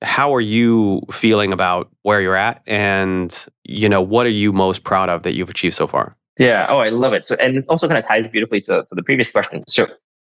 how 0.01 0.33
are 0.33 0.41
you 0.41 1.01
feeling 1.11 1.51
about 1.51 1.89
where 2.03 2.21
you're 2.21 2.35
at? 2.35 2.61
And 2.65 3.45
you 3.65 3.89
know 3.89 4.01
what 4.01 4.25
are 4.25 4.31
you 4.31 4.53
most 4.53 4.83
proud 4.83 5.09
of 5.09 5.23
that 5.23 5.33
you've 5.33 5.49
achieved 5.49 5.75
so 5.75 5.87
far? 5.87 6.15
Yeah. 6.37 6.67
Oh 6.69 6.77
i 6.79 6.89
love 6.89 7.13
it. 7.13 7.25
So 7.25 7.35
and 7.35 7.57
it 7.57 7.65
also 7.69 7.87
kind 7.87 7.97
of 7.97 8.05
ties 8.05 8.29
beautifully 8.29 8.61
to, 8.61 8.83
to 8.83 8.95
the 8.95 9.03
previous 9.03 9.31
question. 9.31 9.63
So 9.67 9.87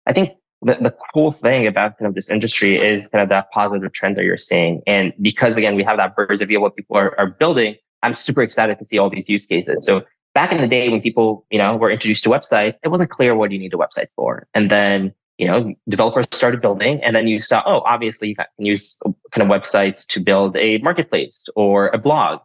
i 0.08 0.14
think 0.14 0.34
the, 0.62 0.76
the 0.76 0.96
cool 1.14 1.32
thing 1.32 1.68
about 1.68 1.98
kind 1.98 2.08
of 2.08 2.16
this 2.16 2.32
industry 2.32 2.80
is 2.80 3.08
kind 3.08 3.22
of 3.22 3.30
that 3.30 3.52
positive 3.52 3.92
trend 3.92 4.18
that 4.18 4.24
you're 4.24 4.38
seeing. 4.38 4.82
And 4.86 5.14
because 5.20 5.56
again 5.56 5.76
we 5.76 5.84
have 5.84 5.98
that 5.98 6.16
birds 6.16 6.44
of 6.44 6.48
view 6.48 6.60
of 6.60 6.62
what 6.62 6.76
people 6.76 6.96
are, 6.96 7.18
are 7.20 7.28
building 7.28 7.76
i'm 8.06 8.14
super 8.14 8.42
excited 8.42 8.78
to 8.80 8.86
see 8.86 8.98
all 8.98 9.10
these 9.10 9.30
use 9.30 9.46
cases 9.46 9.86
so 9.86 10.04
back 10.34 10.52
in 10.52 10.62
the 10.62 10.68
day 10.68 10.90
when 10.90 11.02
people 11.02 11.46
you 11.50 11.58
know 11.58 11.76
were 11.76 11.92
introduced 11.92 12.24
to 12.24 12.30
websites 12.30 12.76
it 12.84 12.90
wasn't 12.90 13.10
clear 13.10 13.36
what 13.36 13.52
you 13.52 13.60
need 13.60 13.74
a 13.74 13.78
website 13.78 14.08
for 14.16 14.48
and 14.54 14.70
then 14.70 15.14
you 15.38 15.48
know, 15.48 15.74
developers 15.90 16.26
started 16.32 16.62
building 16.62 17.04
and 17.04 17.16
then 17.16 17.28
you 17.28 17.42
saw, 17.42 17.62
oh, 17.66 17.82
obviously 17.82 18.30
you 18.30 18.36
can 18.36 18.46
use 18.58 18.98
kind 19.32 19.42
of 19.42 19.48
websites 19.48 20.06
to 20.08 20.20
build 20.20 20.56
a 20.56 20.78
marketplace 20.80 21.46
or 21.56 21.90
a 21.90 21.98
blog. 21.98 22.40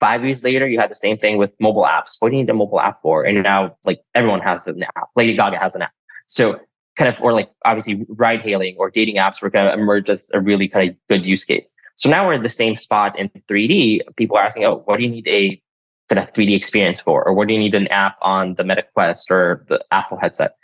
Five 0.00 0.24
years 0.24 0.44
later, 0.44 0.68
you 0.68 0.78
had 0.78 0.90
the 0.90 0.96
same 0.96 1.16
thing 1.16 1.38
with 1.38 1.52
mobile 1.60 1.84
apps. 1.84 2.16
What 2.18 2.30
do 2.30 2.36
you 2.36 2.42
need 2.42 2.50
a 2.50 2.54
mobile 2.54 2.80
app 2.80 3.00
for? 3.00 3.24
And 3.24 3.42
now 3.42 3.76
like 3.84 4.02
everyone 4.14 4.40
has 4.40 4.66
an 4.66 4.82
app. 4.96 5.08
Lady 5.16 5.34
Gaga 5.34 5.58
has 5.58 5.74
an 5.74 5.82
app. 5.82 5.92
So 6.26 6.60
kind 6.96 7.08
of, 7.08 7.20
or 7.22 7.32
like 7.32 7.50
obviously 7.64 8.04
ride 8.10 8.42
hailing 8.42 8.76
or 8.78 8.90
dating 8.90 9.16
apps 9.16 9.40
were 9.40 9.50
going 9.50 9.66
to 9.66 9.72
emerge 9.72 10.10
as 10.10 10.30
a 10.34 10.40
really 10.40 10.68
kind 10.68 10.90
of 10.90 10.96
good 11.08 11.24
use 11.24 11.44
case. 11.44 11.74
So 11.96 12.10
now 12.10 12.26
we're 12.26 12.34
in 12.34 12.42
the 12.42 12.48
same 12.48 12.76
spot 12.76 13.18
in 13.18 13.30
3D. 13.48 14.00
People 14.16 14.36
are 14.36 14.44
asking, 14.44 14.64
oh, 14.64 14.82
what 14.84 14.98
do 14.98 15.04
you 15.04 15.10
need 15.10 15.28
a 15.28 15.60
kind 16.08 16.18
of 16.18 16.32
3D 16.32 16.54
experience 16.56 17.00
for? 17.00 17.24
Or 17.26 17.32
what 17.32 17.48
do 17.48 17.54
you 17.54 17.60
need 17.60 17.74
an 17.74 17.88
app 17.88 18.16
on 18.20 18.54
the 18.54 18.64
Meta 18.64 18.84
Quest 18.94 19.30
or 19.30 19.64
the 19.68 19.84
Apple 19.90 20.18
headset? 20.18 20.56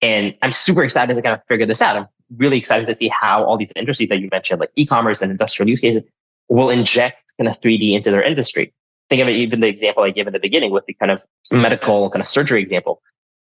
And 0.00 0.34
I'm 0.42 0.52
super 0.52 0.82
excited 0.84 1.14
to 1.14 1.22
kind 1.22 1.34
of 1.34 1.40
figure 1.48 1.66
this 1.66 1.82
out. 1.82 1.96
I'm 1.96 2.06
really 2.36 2.58
excited 2.58 2.86
to 2.86 2.94
see 2.94 3.08
how 3.08 3.44
all 3.44 3.56
these 3.56 3.72
industries 3.76 4.08
that 4.08 4.20
you 4.20 4.28
mentioned, 4.30 4.60
like 4.60 4.70
e-commerce 4.76 5.22
and 5.22 5.30
industrial 5.30 5.68
use 5.68 5.80
cases, 5.80 6.02
will 6.48 6.70
inject 6.70 7.34
kind 7.38 7.48
of 7.48 7.60
3D 7.60 7.94
into 7.94 8.10
their 8.10 8.22
industry. 8.22 8.72
Think 9.10 9.22
of 9.22 9.28
it, 9.28 9.36
even 9.36 9.60
the 9.60 9.66
example 9.66 10.02
I 10.02 10.10
gave 10.10 10.26
in 10.26 10.32
the 10.32 10.38
beginning 10.38 10.70
with 10.70 10.86
the 10.86 10.94
kind 10.94 11.10
of 11.10 11.22
medical 11.50 12.10
kind 12.10 12.20
of 12.20 12.28
surgery 12.28 12.62
example. 12.62 13.02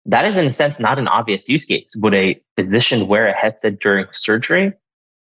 That 0.05 0.25
is 0.25 0.37
in 0.37 0.47
a 0.47 0.53
sense 0.53 0.79
not 0.79 0.97
an 0.97 1.07
obvious 1.07 1.47
use 1.49 1.65
case. 1.65 1.95
Would 1.97 2.13
a 2.13 2.41
physician 2.55 3.07
wear 3.07 3.27
a 3.27 3.33
headset 3.33 3.79
during 3.79 4.05
surgery? 4.11 4.73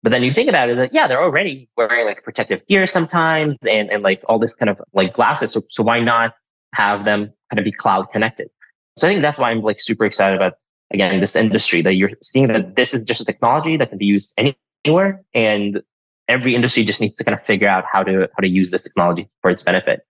But 0.03 0.13
then 0.13 0.23
you 0.23 0.31
think 0.31 0.49
about 0.49 0.69
it, 0.69 0.79
like, 0.79 0.93
yeah, 0.93 1.09
they're 1.09 1.23
already 1.23 1.69
wearing 1.77 2.07
like 2.07 2.23
protective 2.23 2.65
gear 2.67 2.87
sometimes 2.87 3.57
and, 3.69 3.91
and 3.91 4.03
like 4.03 4.23
all 4.29 4.39
this 4.39 4.55
kind 4.55 4.71
of 4.71 4.81
like 4.93 5.15
glasses. 5.15 5.53
So, 5.53 5.63
so 5.71 5.83
why 5.83 6.01
not 6.01 6.35
have 6.75 7.05
them 7.05 7.33
kind 7.51 7.59
of 7.59 7.65
be 7.65 7.73
cloud 7.73 8.13
connected? 8.13 8.49
So 8.97 9.07
I 9.07 9.11
think 9.11 9.23
that's 9.23 9.39
why 9.39 9.51
I'm 9.51 9.63
like 9.63 9.81
super 9.81 10.05
excited 10.05 10.37
about 10.37 10.55
again 10.93 11.21
this 11.21 11.37
industry 11.37 11.83
that 11.83 11.95
you're 11.95 12.11
seeing 12.23 12.49
that 12.49 12.77
this 12.77 12.95
is 12.95 13.05
just 13.05 13.21
a 13.21 13.25
technology 13.25 13.77
that 13.77 13.89
can 13.89 13.99
be 13.99 14.07
used 14.07 14.39
anywhere 14.85 15.23
and 15.35 15.83
every 16.29 16.55
industry 16.55 16.85
just 16.85 17.01
needs 17.01 17.15
to 17.15 17.25
kind 17.25 17.35
of 17.35 17.43
figure 17.43 17.69
out 17.69 17.85
how 17.91 18.03
to 18.03 18.29
how 18.37 18.41
to 18.41 18.49
use 18.49 18.71
this 18.71 18.83
technology 18.83 19.29
for 19.43 19.51
its 19.51 19.63
benefit 19.63 20.01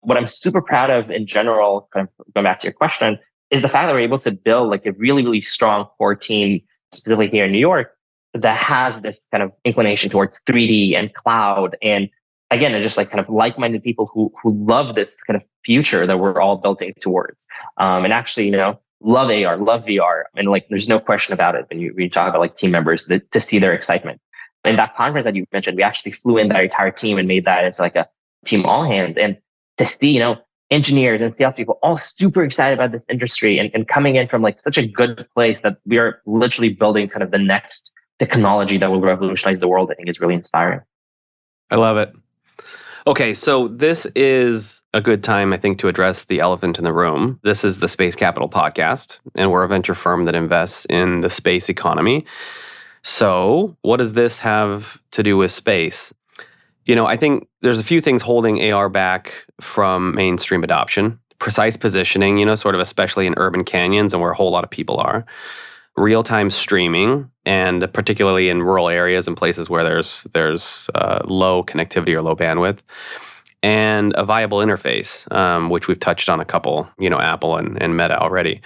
what 0.00 0.16
i'm 0.16 0.26
super 0.26 0.62
proud 0.62 0.90
of 0.90 1.10
in 1.10 1.26
general 1.26 1.88
kind 1.92 2.06
of 2.06 2.34
going 2.34 2.44
back 2.44 2.60
to 2.60 2.66
your 2.66 2.72
question 2.72 3.18
is 3.50 3.62
the 3.62 3.68
fact 3.68 3.88
that 3.88 3.92
we're 3.92 4.00
able 4.00 4.18
to 4.18 4.30
build 4.30 4.70
like 4.70 4.86
a 4.86 4.92
really 4.92 5.24
really 5.24 5.40
strong 5.40 5.86
core 5.98 6.14
team 6.14 6.60
specifically 6.92 7.28
here 7.28 7.44
in 7.44 7.52
new 7.52 7.58
york 7.58 7.96
that 8.42 8.56
has 8.56 9.02
this 9.02 9.26
kind 9.30 9.42
of 9.42 9.52
inclination 9.64 10.10
towards 10.10 10.40
3d 10.48 10.96
and 10.96 11.12
cloud 11.14 11.76
and 11.82 12.08
again, 12.50 12.80
just 12.82 12.96
like 12.96 13.10
kind 13.10 13.20
of 13.20 13.28
like-minded 13.28 13.82
people 13.82 14.06
who 14.12 14.32
who 14.42 14.52
love 14.64 14.94
this 14.94 15.20
kind 15.22 15.36
of 15.36 15.42
future 15.64 16.06
that 16.06 16.18
we're 16.18 16.40
all 16.40 16.56
building 16.56 16.94
towards. 17.00 17.46
Um, 17.76 18.04
and 18.04 18.12
actually, 18.12 18.46
you 18.46 18.52
know, 18.52 18.80
love 19.00 19.30
AR, 19.30 19.56
love 19.56 19.84
VR. 19.84 20.24
And 20.36 20.48
like, 20.48 20.66
there's 20.68 20.88
no 20.88 21.00
question 21.00 21.34
about 21.34 21.54
it 21.54 21.66
when 21.70 21.80
you, 21.80 21.92
when 21.94 22.04
you 22.04 22.10
talk 22.10 22.28
about 22.28 22.40
like 22.40 22.56
team 22.56 22.70
members 22.70 23.06
that, 23.06 23.30
to 23.32 23.40
see 23.40 23.58
their 23.58 23.72
excitement. 23.72 24.20
In 24.64 24.76
that 24.76 24.96
conference 24.96 25.24
that 25.24 25.36
you 25.36 25.46
mentioned, 25.52 25.76
we 25.76 25.82
actually 25.82 26.12
flew 26.12 26.36
in 26.36 26.48
that 26.48 26.64
entire 26.64 26.90
team 26.90 27.16
and 27.16 27.28
made 27.28 27.44
that 27.44 27.64
into 27.64 27.80
like 27.80 27.96
a 27.96 28.08
team 28.44 28.66
all 28.66 28.84
hands. 28.84 29.16
And 29.16 29.38
to 29.76 29.86
see, 29.86 30.08
you 30.08 30.18
know, 30.18 30.36
engineers 30.70 31.22
and 31.22 31.34
salespeople 31.34 31.78
all 31.82 31.96
super 31.96 32.42
excited 32.42 32.78
about 32.78 32.92
this 32.92 33.04
industry 33.08 33.58
and, 33.58 33.70
and 33.72 33.88
coming 33.88 34.16
in 34.16 34.28
from 34.28 34.42
like 34.42 34.60
such 34.60 34.76
a 34.76 34.86
good 34.86 35.26
place 35.32 35.60
that 35.60 35.78
we 35.86 35.96
are 35.96 36.20
literally 36.26 36.68
building 36.68 37.08
kind 37.08 37.22
of 37.22 37.30
the 37.30 37.38
next 37.38 37.92
technology 38.18 38.78
that 38.78 38.90
will 38.90 39.00
revolutionize 39.00 39.58
the 39.58 39.68
world, 39.68 39.90
I 39.90 39.94
think 39.94 40.08
is 40.08 40.20
really 40.20 40.34
inspiring. 40.34 40.80
I 41.70 41.76
love 41.76 41.96
it. 41.96 42.12
Okay, 43.06 43.32
so 43.32 43.68
this 43.68 44.06
is 44.14 44.82
a 44.92 45.00
good 45.00 45.22
time, 45.22 45.52
I 45.52 45.56
think, 45.56 45.78
to 45.78 45.88
address 45.88 46.26
the 46.26 46.40
elephant 46.40 46.76
in 46.76 46.84
the 46.84 46.92
room. 46.92 47.40
This 47.42 47.64
is 47.64 47.78
the 47.78 47.88
Space 47.88 48.14
Capital 48.14 48.48
Podcast, 48.48 49.20
and 49.34 49.50
we're 49.50 49.62
a 49.62 49.68
venture 49.68 49.94
firm 49.94 50.26
that 50.26 50.34
invests 50.34 50.84
in 50.90 51.22
the 51.22 51.30
space 51.30 51.70
economy. 51.70 52.26
So, 53.02 53.76
what 53.80 53.96
does 53.96 54.12
this 54.12 54.40
have 54.40 55.00
to 55.12 55.22
do 55.22 55.38
with 55.38 55.50
space? 55.50 56.12
You 56.84 56.96
know, 56.96 57.06
I 57.06 57.16
think 57.16 57.48
there's 57.62 57.80
a 57.80 57.84
few 57.84 58.02
things 58.02 58.20
holding 58.20 58.72
AR 58.72 58.90
back 58.90 59.46
from 59.60 60.14
mainstream 60.14 60.62
adoption. 60.62 61.18
Precise 61.38 61.76
positioning, 61.76 62.36
you 62.36 62.44
know, 62.44 62.56
sort 62.56 62.74
of 62.74 62.80
especially 62.80 63.26
in 63.26 63.34
urban 63.38 63.64
canyons 63.64 64.12
and 64.12 64.20
where 64.20 64.32
a 64.32 64.36
whole 64.36 64.50
lot 64.50 64.64
of 64.64 64.70
people 64.70 64.98
are 64.98 65.24
real 65.98 66.22
time 66.22 66.50
streaming, 66.50 67.30
and 67.44 67.92
particularly 67.92 68.48
in 68.48 68.62
rural 68.62 68.88
areas 68.88 69.26
and 69.26 69.36
places 69.36 69.68
where 69.68 69.84
there's 69.84 70.24
there's 70.32 70.88
uh, 70.94 71.20
low 71.24 71.62
connectivity 71.62 72.14
or 72.14 72.22
low 72.22 72.36
bandwidth, 72.36 72.80
and 73.62 74.12
a 74.16 74.24
viable 74.24 74.58
interface, 74.58 75.30
um, 75.34 75.70
which 75.70 75.88
we've 75.88 76.00
touched 76.00 76.28
on 76.28 76.40
a 76.40 76.44
couple, 76.44 76.88
you 76.98 77.10
know, 77.10 77.20
Apple 77.20 77.56
and, 77.56 77.80
and 77.82 77.96
Meta 77.96 78.18
already. 78.18 78.60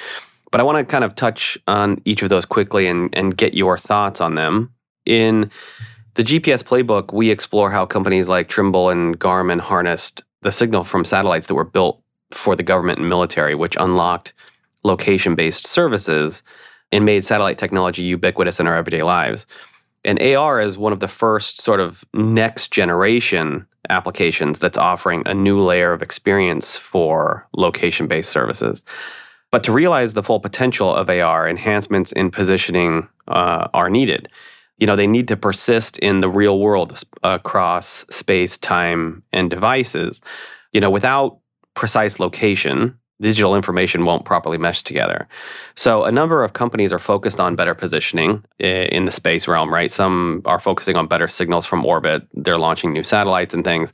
But 0.50 0.60
I 0.60 0.64
want 0.64 0.78
to 0.78 0.84
kind 0.84 1.02
of 1.02 1.14
touch 1.14 1.56
on 1.66 2.00
each 2.04 2.22
of 2.22 2.28
those 2.28 2.44
quickly 2.44 2.86
and, 2.86 3.14
and 3.16 3.36
get 3.36 3.54
your 3.54 3.78
thoughts 3.78 4.20
on 4.20 4.34
them. 4.34 4.72
In 5.06 5.50
the 6.14 6.22
GPS 6.22 6.62
playbook, 6.62 7.12
we 7.12 7.30
explore 7.30 7.70
how 7.70 7.86
companies 7.86 8.28
like 8.28 8.48
Trimble 8.48 8.90
and 8.90 9.18
Garmin 9.18 9.60
harnessed 9.60 10.22
the 10.42 10.52
signal 10.52 10.84
from 10.84 11.06
satellites 11.06 11.46
that 11.46 11.54
were 11.54 11.64
built 11.64 12.02
for 12.30 12.54
the 12.54 12.62
government 12.62 12.98
and 12.98 13.08
military, 13.08 13.54
which 13.54 13.76
unlocked 13.80 14.34
location 14.84 15.34
based 15.34 15.66
services 15.66 16.42
and 16.92 17.04
made 17.04 17.24
satellite 17.24 17.58
technology 17.58 18.02
ubiquitous 18.02 18.60
in 18.60 18.66
our 18.66 18.76
everyday 18.76 19.02
lives. 19.02 19.46
And 20.04 20.20
AR 20.20 20.60
is 20.60 20.76
one 20.76 20.92
of 20.92 21.00
the 21.00 21.08
first 21.08 21.60
sort 21.60 21.80
of 21.80 22.04
next 22.12 22.70
generation 22.72 23.66
applications 23.88 24.58
that's 24.58 24.78
offering 24.78 25.22
a 25.26 25.34
new 25.34 25.60
layer 25.60 25.92
of 25.92 26.02
experience 26.02 26.76
for 26.76 27.46
location 27.56 28.06
based 28.06 28.30
services. 28.30 28.84
But 29.50 29.64
to 29.64 29.72
realize 29.72 30.14
the 30.14 30.22
full 30.22 30.40
potential 30.40 30.92
of 30.94 31.10
AR, 31.10 31.48
enhancements 31.48 32.12
in 32.12 32.30
positioning 32.30 33.08
uh, 33.28 33.68
are 33.74 33.90
needed. 33.90 34.28
You 34.78 34.86
know, 34.86 34.96
they 34.96 35.06
need 35.06 35.28
to 35.28 35.36
persist 35.36 35.98
in 35.98 36.20
the 36.20 36.28
real 36.28 36.58
world 36.58 37.00
across 37.22 38.06
space, 38.10 38.56
time, 38.58 39.22
and 39.32 39.50
devices. 39.50 40.20
You 40.72 40.80
know, 40.80 40.90
without 40.90 41.38
precise 41.74 42.18
location, 42.18 42.98
digital 43.22 43.56
information 43.56 44.04
won't 44.04 44.24
properly 44.24 44.58
mesh 44.58 44.82
together. 44.82 45.26
So, 45.74 46.04
a 46.04 46.12
number 46.12 46.44
of 46.44 46.52
companies 46.52 46.92
are 46.92 46.98
focused 46.98 47.40
on 47.40 47.56
better 47.56 47.74
positioning 47.74 48.44
in 48.58 49.06
the 49.06 49.12
space 49.12 49.48
realm, 49.48 49.72
right? 49.72 49.90
Some 49.90 50.42
are 50.44 50.58
focusing 50.58 50.96
on 50.96 51.06
better 51.06 51.28
signals 51.28 51.64
from 51.64 51.86
orbit. 51.86 52.26
They're 52.34 52.58
launching 52.58 52.92
new 52.92 53.04
satellites 53.04 53.54
and 53.54 53.64
things. 53.64 53.92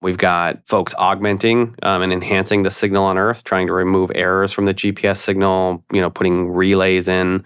We've 0.00 0.16
got 0.16 0.66
folks 0.66 0.94
augmenting 0.96 1.74
um, 1.82 2.02
and 2.02 2.12
enhancing 2.12 2.62
the 2.62 2.70
signal 2.70 3.04
on 3.04 3.18
Earth, 3.18 3.42
trying 3.42 3.66
to 3.66 3.72
remove 3.72 4.12
errors 4.14 4.52
from 4.52 4.66
the 4.66 4.74
GPS 4.74 5.16
signal, 5.16 5.84
you 5.92 6.00
know, 6.00 6.08
putting 6.08 6.50
relays 6.50 7.08
in. 7.08 7.44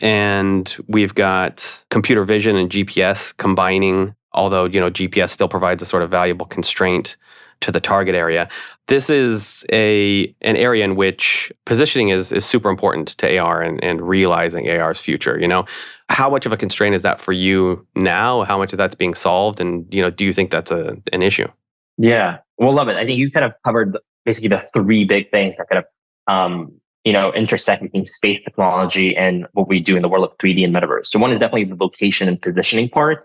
And 0.00 0.74
we've 0.88 1.14
got 1.14 1.84
computer 1.90 2.24
vision 2.24 2.56
and 2.56 2.70
GPS 2.70 3.36
combining, 3.36 4.14
although, 4.32 4.64
you 4.64 4.80
know, 4.80 4.90
GPS 4.90 5.30
still 5.30 5.48
provides 5.48 5.82
a 5.82 5.86
sort 5.86 6.02
of 6.02 6.10
valuable 6.10 6.46
constraint 6.46 7.16
to 7.64 7.72
the 7.72 7.80
target 7.80 8.14
area. 8.14 8.46
This 8.88 9.08
is 9.08 9.64
a 9.72 10.34
an 10.42 10.56
area 10.56 10.84
in 10.84 10.96
which 10.96 11.50
positioning 11.64 12.10
is 12.10 12.30
is 12.30 12.44
super 12.44 12.68
important 12.68 13.08
to 13.18 13.38
AR 13.38 13.62
and, 13.62 13.82
and 13.82 14.06
realizing 14.06 14.68
AR's 14.68 15.00
future. 15.00 15.40
You 15.40 15.48
know, 15.48 15.64
how 16.10 16.28
much 16.28 16.44
of 16.44 16.52
a 16.52 16.58
constraint 16.58 16.94
is 16.94 17.02
that 17.02 17.18
for 17.18 17.32
you 17.32 17.86
now? 17.96 18.44
How 18.44 18.58
much 18.58 18.74
of 18.74 18.76
that's 18.76 18.94
being 18.94 19.14
solved, 19.14 19.60
and 19.60 19.92
you 19.92 20.02
know, 20.02 20.10
do 20.10 20.24
you 20.24 20.32
think 20.32 20.50
that's 20.50 20.70
a 20.70 20.96
an 21.12 21.22
issue? 21.22 21.48
Yeah, 21.96 22.38
well, 22.58 22.74
love 22.74 22.88
it. 22.88 22.96
I 22.96 23.06
think 23.06 23.18
you 23.18 23.30
kind 23.30 23.46
of 23.46 23.52
covered 23.64 23.96
basically 24.26 24.48
the 24.48 24.60
three 24.74 25.04
big 25.04 25.30
things 25.30 25.56
that 25.56 25.66
kind 25.70 25.82
of 25.82 26.32
um, 26.32 26.70
you 27.04 27.14
know 27.14 27.32
intersect 27.32 27.82
between 27.82 28.04
space 28.04 28.44
technology 28.44 29.16
and 29.16 29.46
what 29.52 29.68
we 29.68 29.80
do 29.80 29.96
in 29.96 30.02
the 30.02 30.08
world 30.08 30.30
of 30.30 30.36
3D 30.36 30.64
and 30.64 30.74
metaverse. 30.74 31.06
So 31.06 31.18
one 31.18 31.32
is 31.32 31.38
definitely 31.38 31.64
the 31.64 31.82
location 31.82 32.28
and 32.28 32.40
positioning 32.40 32.90
part 32.90 33.24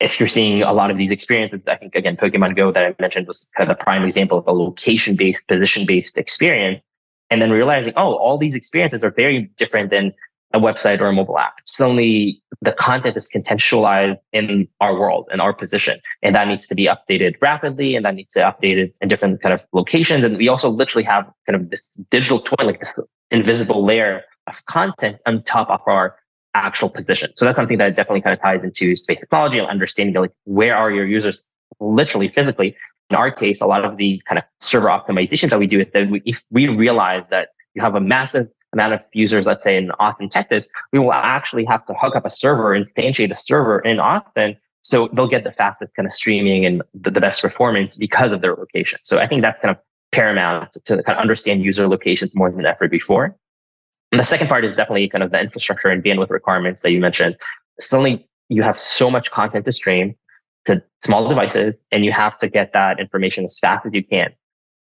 if 0.00 0.18
you're 0.18 0.28
seeing 0.28 0.62
a 0.62 0.72
lot 0.72 0.90
of 0.90 0.96
these 0.96 1.10
experiences, 1.10 1.60
I 1.66 1.76
think 1.76 1.94
again, 1.94 2.16
Pokemon 2.16 2.56
Go 2.56 2.72
that 2.72 2.84
I 2.84 2.94
mentioned 2.98 3.26
was 3.26 3.46
kind 3.56 3.70
of 3.70 3.76
the 3.76 3.84
prime 3.84 4.04
example 4.04 4.38
of 4.38 4.46
a 4.46 4.52
location 4.52 5.14
based, 5.14 5.46
position 5.46 5.86
based 5.86 6.16
experience. 6.16 6.84
And 7.32 7.40
then 7.40 7.52
realizing, 7.52 7.92
oh, 7.96 8.14
all 8.16 8.38
these 8.38 8.56
experiences 8.56 9.04
are 9.04 9.12
very 9.12 9.52
different 9.56 9.90
than 9.90 10.12
a 10.52 10.58
website 10.58 11.00
or 11.00 11.06
a 11.06 11.12
mobile 11.12 11.38
app. 11.38 11.60
Suddenly 11.64 12.42
the 12.60 12.72
content 12.72 13.16
is 13.16 13.30
contextualized 13.32 14.16
in 14.32 14.66
our 14.80 14.98
world 14.98 15.28
and 15.30 15.40
our 15.40 15.52
position. 15.52 16.00
And 16.22 16.34
that 16.34 16.48
needs 16.48 16.66
to 16.68 16.74
be 16.74 16.88
updated 16.88 17.36
rapidly 17.40 17.94
and 17.94 18.04
that 18.04 18.16
needs 18.16 18.34
to 18.34 18.40
be 18.40 18.68
updated 18.68 18.94
in 19.00 19.08
different 19.08 19.40
kind 19.42 19.52
of 19.52 19.64
locations. 19.72 20.24
And 20.24 20.38
we 20.38 20.48
also 20.48 20.68
literally 20.68 21.04
have 21.04 21.30
kind 21.46 21.54
of 21.54 21.70
this 21.70 21.82
digital 22.10 22.40
twin, 22.40 22.66
like 22.66 22.80
this 22.80 22.92
invisible 23.30 23.84
layer 23.84 24.22
of 24.48 24.64
content 24.66 25.18
on 25.26 25.44
top 25.44 25.70
of 25.70 25.80
our 25.86 26.16
actual 26.54 26.90
position. 26.90 27.32
So 27.36 27.44
that's 27.44 27.56
something 27.56 27.78
that 27.78 27.96
definitely 27.96 28.22
kind 28.22 28.34
of 28.34 28.40
ties 28.40 28.64
into 28.64 28.96
space 28.96 29.20
technology 29.20 29.58
and 29.58 29.68
understanding 29.68 30.14
like 30.14 30.32
where 30.44 30.76
are 30.76 30.90
your 30.90 31.06
users 31.06 31.44
literally 31.78 32.28
physically. 32.28 32.76
In 33.10 33.16
our 33.16 33.30
case, 33.30 33.60
a 33.60 33.66
lot 33.66 33.84
of 33.84 33.96
the 33.96 34.20
kind 34.26 34.38
of 34.38 34.44
server 34.60 34.88
optimizations 34.88 35.50
that 35.50 35.58
we 35.58 35.66
do 35.66 35.80
is 35.80 35.86
that 35.92 36.10
we, 36.10 36.22
if 36.24 36.42
we 36.50 36.68
realize 36.68 37.28
that 37.28 37.48
you 37.74 37.82
have 37.82 37.94
a 37.94 38.00
massive 38.00 38.48
amount 38.72 38.94
of 38.94 39.00
users, 39.12 39.46
let's 39.46 39.64
say 39.64 39.76
in 39.76 39.90
Austin, 39.92 40.28
Texas, 40.28 40.68
we 40.92 40.98
will 40.98 41.12
actually 41.12 41.64
have 41.64 41.84
to 41.86 41.94
hook 41.94 42.14
up 42.14 42.24
a 42.24 42.30
server, 42.30 42.72
and 42.72 42.86
instantiate 42.94 43.30
a 43.30 43.34
server 43.34 43.80
in 43.80 43.98
Austin. 43.98 44.56
So 44.82 45.08
they'll 45.12 45.28
get 45.28 45.44
the 45.44 45.52
fastest 45.52 45.94
kind 45.94 46.06
of 46.06 46.12
streaming 46.12 46.64
and 46.64 46.82
the, 46.94 47.10
the 47.10 47.20
best 47.20 47.42
performance 47.42 47.96
because 47.96 48.32
of 48.32 48.40
their 48.40 48.54
location. 48.54 48.98
So 49.02 49.18
I 49.18 49.26
think 49.26 49.42
that's 49.42 49.60
kind 49.60 49.74
of 49.74 49.82
paramount 50.12 50.72
to 50.84 51.02
kind 51.02 51.16
of 51.16 51.20
understand 51.20 51.64
user 51.64 51.86
locations 51.88 52.34
more 52.34 52.50
than 52.50 52.64
ever 52.64 52.88
before. 52.88 53.36
And 54.12 54.18
the 54.18 54.24
second 54.24 54.48
part 54.48 54.64
is 54.64 54.74
definitely 54.74 55.08
kind 55.08 55.22
of 55.22 55.30
the 55.30 55.40
infrastructure 55.40 55.88
and 55.88 56.02
bandwidth 56.02 56.30
requirements 56.30 56.82
that 56.82 56.90
you 56.90 57.00
mentioned. 57.00 57.36
Suddenly 57.78 58.28
you 58.48 58.62
have 58.62 58.78
so 58.78 59.10
much 59.10 59.30
content 59.30 59.64
to 59.66 59.72
stream 59.72 60.16
to 60.66 60.82
small 61.04 61.28
devices 61.28 61.82
and 61.92 62.04
you 62.04 62.12
have 62.12 62.36
to 62.38 62.48
get 62.48 62.72
that 62.72 62.98
information 63.00 63.44
as 63.44 63.58
fast 63.58 63.86
as 63.86 63.92
you 63.94 64.04
can. 64.04 64.30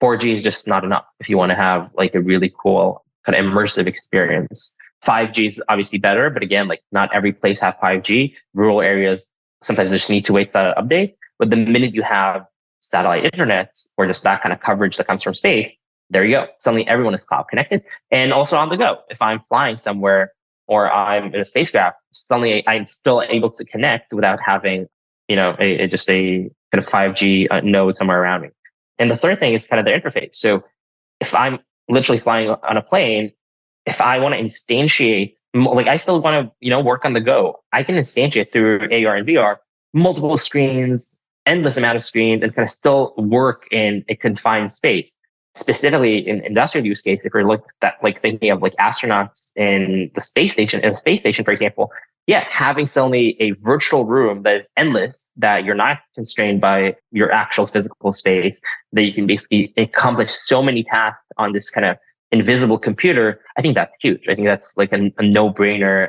4G 0.03 0.35
is 0.35 0.43
just 0.43 0.67
not 0.67 0.85
enough 0.85 1.05
if 1.21 1.29
you 1.29 1.39
want 1.39 1.51
to 1.51 1.57
have 1.57 1.91
like 1.95 2.15
a 2.15 2.21
really 2.21 2.53
cool 2.63 3.05
kind 3.25 3.37
of 3.37 3.45
immersive 3.45 3.87
experience. 3.87 4.77
5G 5.05 5.49
is 5.49 5.63
obviously 5.69 5.99
better, 5.99 6.31
but 6.31 6.43
again, 6.43 6.69
like 6.69 6.83
not 6.93 7.15
every 7.15 7.33
place 7.33 7.61
have 7.61 7.77
5G. 7.83 8.35
Rural 8.53 8.83
areas 8.83 9.31
sometimes 9.63 9.91
just 9.91 10.11
need 10.11 10.25
to 10.27 10.33
wait 10.33 10.53
for 10.53 10.63
the 10.63 10.81
update. 10.81 11.15
But 11.39 11.51
the 11.51 11.57
minute 11.57 11.95
you 11.95 12.03
have 12.03 12.45
satellite 12.81 13.25
internet 13.25 13.75
or 13.97 14.07
just 14.07 14.23
that 14.25 14.43
kind 14.43 14.53
of 14.53 14.61
coverage 14.61 14.97
that 14.99 15.07
comes 15.07 15.23
from 15.23 15.35
space, 15.35 15.77
there 16.15 16.25
you 16.25 16.37
go. 16.37 16.47
Suddenly 16.59 16.87
everyone 16.87 17.13
is 17.13 17.27
cloud 17.27 17.49
connected 17.51 17.83
and 18.13 18.33
also 18.33 18.57
on 18.57 18.69
the 18.69 18.77
go. 18.77 18.99
If 19.11 19.21
I'm 19.21 19.41
flying 19.49 19.77
somewhere 19.77 20.33
or 20.69 20.91
I'm 20.91 21.35
in 21.35 21.41
a 21.41 21.45
spacecraft, 21.45 21.99
suddenly 22.13 22.63
I'm 22.69 22.87
still 22.87 23.21
able 23.29 23.51
to 23.51 23.65
connect 23.65 24.15
without 24.15 24.39
having, 24.41 24.87
you 25.29 25.35
know, 25.35 25.57
a, 25.59 25.81
a 25.81 25.89
just 25.89 26.09
a 26.09 26.49
kind 26.73 26.85
of 26.85 26.87
5G 26.87 27.49
uh, 27.51 27.61
node 27.63 27.97
somewhere 27.97 28.23
around 28.23 28.43
me. 28.43 28.51
And 29.01 29.11
the 29.11 29.17
third 29.17 29.41
thing 29.41 29.55
is 29.55 29.67
kind 29.67 29.81
of 29.81 29.87
the 29.87 29.91
interface. 29.91 30.37
So 30.37 30.63
if 31.21 31.35
I'm 31.35 31.59
literally 31.89 32.21
flying 32.21 32.49
on 32.49 32.77
a 32.77 32.83
plane, 32.83 33.33
if 33.85 34.01
I 34.01 34.21
want 34.21 34.37
to 34.37 34.41
instantiate, 34.41 35.35
like 35.53 35.89
I 35.89 35.97
still 35.97 36.23
want 36.23 36.47
to, 36.47 36.53
you 36.61 36.71
know, 36.71 36.81
work 36.81 37.05
on 37.05 37.13
the 37.13 37.21
go, 37.21 37.61
I 37.73 37.83
can 37.83 37.97
instantiate 37.97 38.53
through 38.53 38.83
AR 38.83 39.17
and 39.17 39.27
VR 39.27 39.57
multiple 39.93 40.37
screens, 40.37 41.19
endless 41.45 41.77
amount 41.77 41.97
of 41.97 42.05
screens, 42.05 42.45
and 42.45 42.55
kind 42.55 42.65
of 42.65 42.71
still 42.71 43.15
work 43.17 43.67
in 43.73 44.05
a 44.09 44.15
confined 44.15 44.73
space. 44.73 45.19
Specifically 45.55 46.19
in 46.27 46.41
industrial 46.45 46.87
use 46.87 47.03
case, 47.03 47.25
if 47.25 47.33
you're 47.33 47.47
look 47.47 47.65
that 47.81 47.95
like 48.03 48.21
thinking 48.21 48.51
of 48.51 48.61
like 48.61 48.75
astronauts 48.77 49.53
in 49.57 50.11
the 50.15 50.21
space 50.21 50.53
station, 50.53 50.81
in 50.83 50.93
a 50.93 50.97
space 50.97 51.21
station, 51.21 51.45
for 51.45 51.53
example, 51.53 51.93
yeah, 52.27 52.45
having 52.51 52.87
suddenly 52.87 53.37
a 53.39 53.53
virtual 53.63 54.07
room 54.07 54.43
that 54.43 54.57
is 54.57 54.69
endless, 54.77 55.29
that 55.37 55.65
you're 55.65 55.75
not 55.75 55.99
constrained 56.15 56.61
by 56.61 56.97
your 57.13 57.31
actual 57.31 57.67
physical 57.67 58.13
space, 58.13 58.63
that 58.93 59.03
you 59.03 59.13
can 59.13 59.27
basically 59.27 59.73
accomplish 59.77 60.33
so 60.43 60.63
many 60.63 60.83
tasks 60.83 61.23
on 61.37 61.53
this 61.53 61.71
kind 61.71 61.87
of 61.87 61.99
invisible 62.35 62.79
computer, 62.79 63.41
I 63.57 63.63
think 63.63 63.75
that's 63.75 63.93
huge. 64.01 64.23
I 64.29 64.35
think 64.35 64.47
that's 64.47 64.77
like 64.77 64.93
a, 64.93 65.13
a 65.19 65.23
no 65.23 65.53
brainer. 65.53 66.09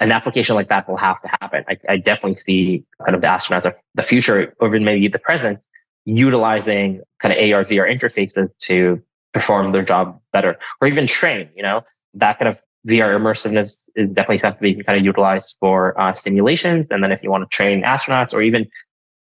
An 0.00 0.10
application 0.10 0.56
like 0.56 0.68
that 0.68 0.88
will 0.88 0.96
have 0.96 1.20
to 1.22 1.28
happen. 1.40 1.64
I, 1.68 1.76
I 1.88 1.96
definitely 1.96 2.34
see 2.34 2.84
kind 3.04 3.14
of 3.14 3.20
the 3.20 3.28
astronauts 3.28 3.64
of 3.64 3.74
the 3.94 4.02
future 4.02 4.54
over 4.60 4.78
maybe 4.80 5.08
the 5.08 5.18
present 5.18 5.60
utilizing 6.04 7.00
kind 7.20 7.32
of 7.32 7.38
AR 7.38 7.64
VR 7.64 7.90
interfaces 7.90 8.56
to 8.58 9.02
perform 9.32 9.72
their 9.72 9.82
job 9.82 10.20
better 10.32 10.56
or 10.80 10.88
even 10.88 11.06
train, 11.06 11.48
you 11.56 11.62
know, 11.62 11.82
that 12.14 12.38
kind 12.38 12.48
of 12.48 12.60
VR 12.86 13.16
immersiveness 13.16 13.88
is 13.94 14.08
definitely 14.08 14.38
something 14.38 14.68
you 14.68 14.74
can 14.74 14.84
kind 14.84 14.98
of 14.98 15.04
utilize 15.04 15.54
for 15.60 15.98
uh, 16.00 16.12
simulations. 16.12 16.88
And 16.90 17.02
then 17.02 17.12
if 17.12 17.22
you 17.22 17.30
want 17.30 17.48
to 17.48 17.56
train 17.56 17.82
astronauts 17.82 18.34
or 18.34 18.42
even 18.42 18.66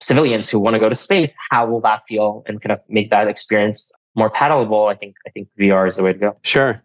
civilians 0.01 0.51
who 0.51 0.59
want 0.59 0.75
to 0.75 0.81
go 0.81 0.89
to 0.89 0.95
space, 0.95 1.35
how 1.51 1.67
will 1.67 1.81
that 1.83 2.03
feel 2.09 2.43
and 2.47 2.61
kind 2.61 2.73
of 2.73 2.81
make 2.89 3.11
that 3.11 3.29
experience 3.29 3.93
more 4.17 4.29
palatable? 4.29 4.87
I 4.87 4.97
think 4.97 5.15
I 5.27 5.31
think 5.31 5.49
VR 5.59 5.87
is 5.87 5.97
the 5.97 6.03
way 6.03 6.13
to 6.13 6.19
go. 6.19 6.37
Sure. 6.43 6.83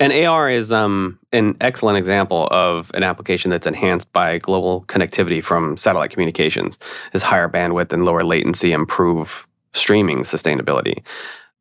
And 0.00 0.12
AR 0.12 0.48
is 0.48 0.72
um, 0.72 1.18
an 1.32 1.56
excellent 1.60 1.98
example 1.98 2.48
of 2.50 2.90
an 2.94 3.02
application 3.02 3.50
that's 3.50 3.66
enhanced 3.66 4.12
by 4.12 4.38
global 4.38 4.84
connectivity 4.84 5.42
from 5.42 5.76
satellite 5.76 6.10
communications. 6.10 6.78
as 7.12 7.22
higher 7.22 7.48
bandwidth 7.48 7.92
and 7.92 8.04
lower 8.04 8.24
latency 8.24 8.72
improve 8.72 9.46
streaming 9.72 10.20
sustainability 10.20 11.02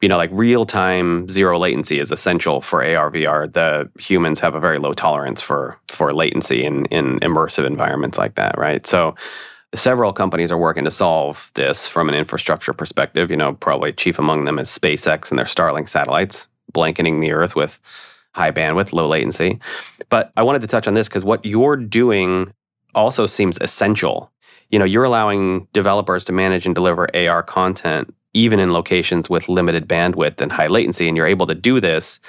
you 0.02 0.10
know, 0.10 0.18
like 0.18 0.32
real 0.34 0.66
time 0.66 1.30
zero 1.30 1.58
latency 1.60 2.00
is 2.00 2.12
essential 2.12 2.60
for 2.60 2.84
AR 2.84 3.12
VR. 3.12 3.52
The 3.52 3.90
humans 4.00 4.40
have 4.40 4.56
a 4.56 4.60
very 4.60 4.80
low 4.80 4.94
tolerance 4.94 5.42
for 5.42 5.78
for 5.88 6.12
latency 6.12 6.66
in 6.66 6.86
in 6.86 7.20
immersive 7.20 7.66
environments 7.66 8.18
like 8.18 8.36
that, 8.36 8.58
right? 8.58 8.86
So 8.88 9.16
several 9.76 10.12
companies 10.12 10.52
are 10.52 10.58
working 10.58 10.84
to 10.86 10.92
solve 10.92 11.52
this 11.54 11.88
from 11.88 12.10
an 12.10 12.16
infrastructure 12.16 12.74
perspective. 12.74 13.30
You 13.30 13.38
know, 13.38 13.54
probably 13.54 13.94
chief 13.94 14.18
among 14.18 14.46
them 14.46 14.58
is 14.58 14.70
SpaceX 14.70 15.30
and 15.30 15.38
their 15.38 15.46
Starlink 15.46 15.88
satellites, 15.88 16.48
blanketing 16.74 17.20
the 17.20 17.32
Earth 17.32 17.56
with 17.56 17.80
high 18.34 18.52
bandwidth, 18.52 18.94
low 18.94 19.08
latency. 19.08 19.60
But 20.10 20.32
I 20.38 20.44
wanted 20.44 20.62
to 20.62 20.68
touch 20.68 20.88
on 20.88 20.94
this 20.94 21.08
because 21.08 21.24
what 21.24 21.46
you're 21.46 21.76
doing 21.76 22.54
also 22.96 23.26
seems 23.26 23.58
essential. 23.60 24.32
You 24.70 24.80
know, 24.80 24.86
you're 24.86 25.04
allowing 25.04 25.68
developers 25.74 26.26
to 26.26 26.32
manage 26.32 26.66
and 26.66 26.74
deliver 26.74 27.14
AR 27.16 27.44
content 27.44 28.14
even 28.34 28.60
in 28.60 28.72
locations 28.72 29.30
with 29.30 29.50
limited 29.50 29.88
bandwidth 29.88 30.40
and 30.40 30.52
high 30.52 30.68
latency. 30.68 31.08
And 31.08 31.18
you're 31.18 31.28
able 31.28 31.48
to 31.48 31.56
do 31.56 31.80
this 31.80 32.20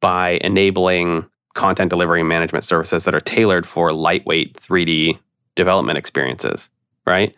by 0.00 0.38
enabling 0.42 1.26
content 1.54 1.88
delivery 1.88 2.20
and 2.20 2.28
management 2.28 2.64
services 2.64 3.04
that 3.04 3.14
are 3.14 3.20
tailored 3.20 3.66
for 3.66 3.92
lightweight 3.92 4.54
3D 4.54 5.18
development 5.54 5.96
experiences, 5.96 6.70
right? 7.06 7.34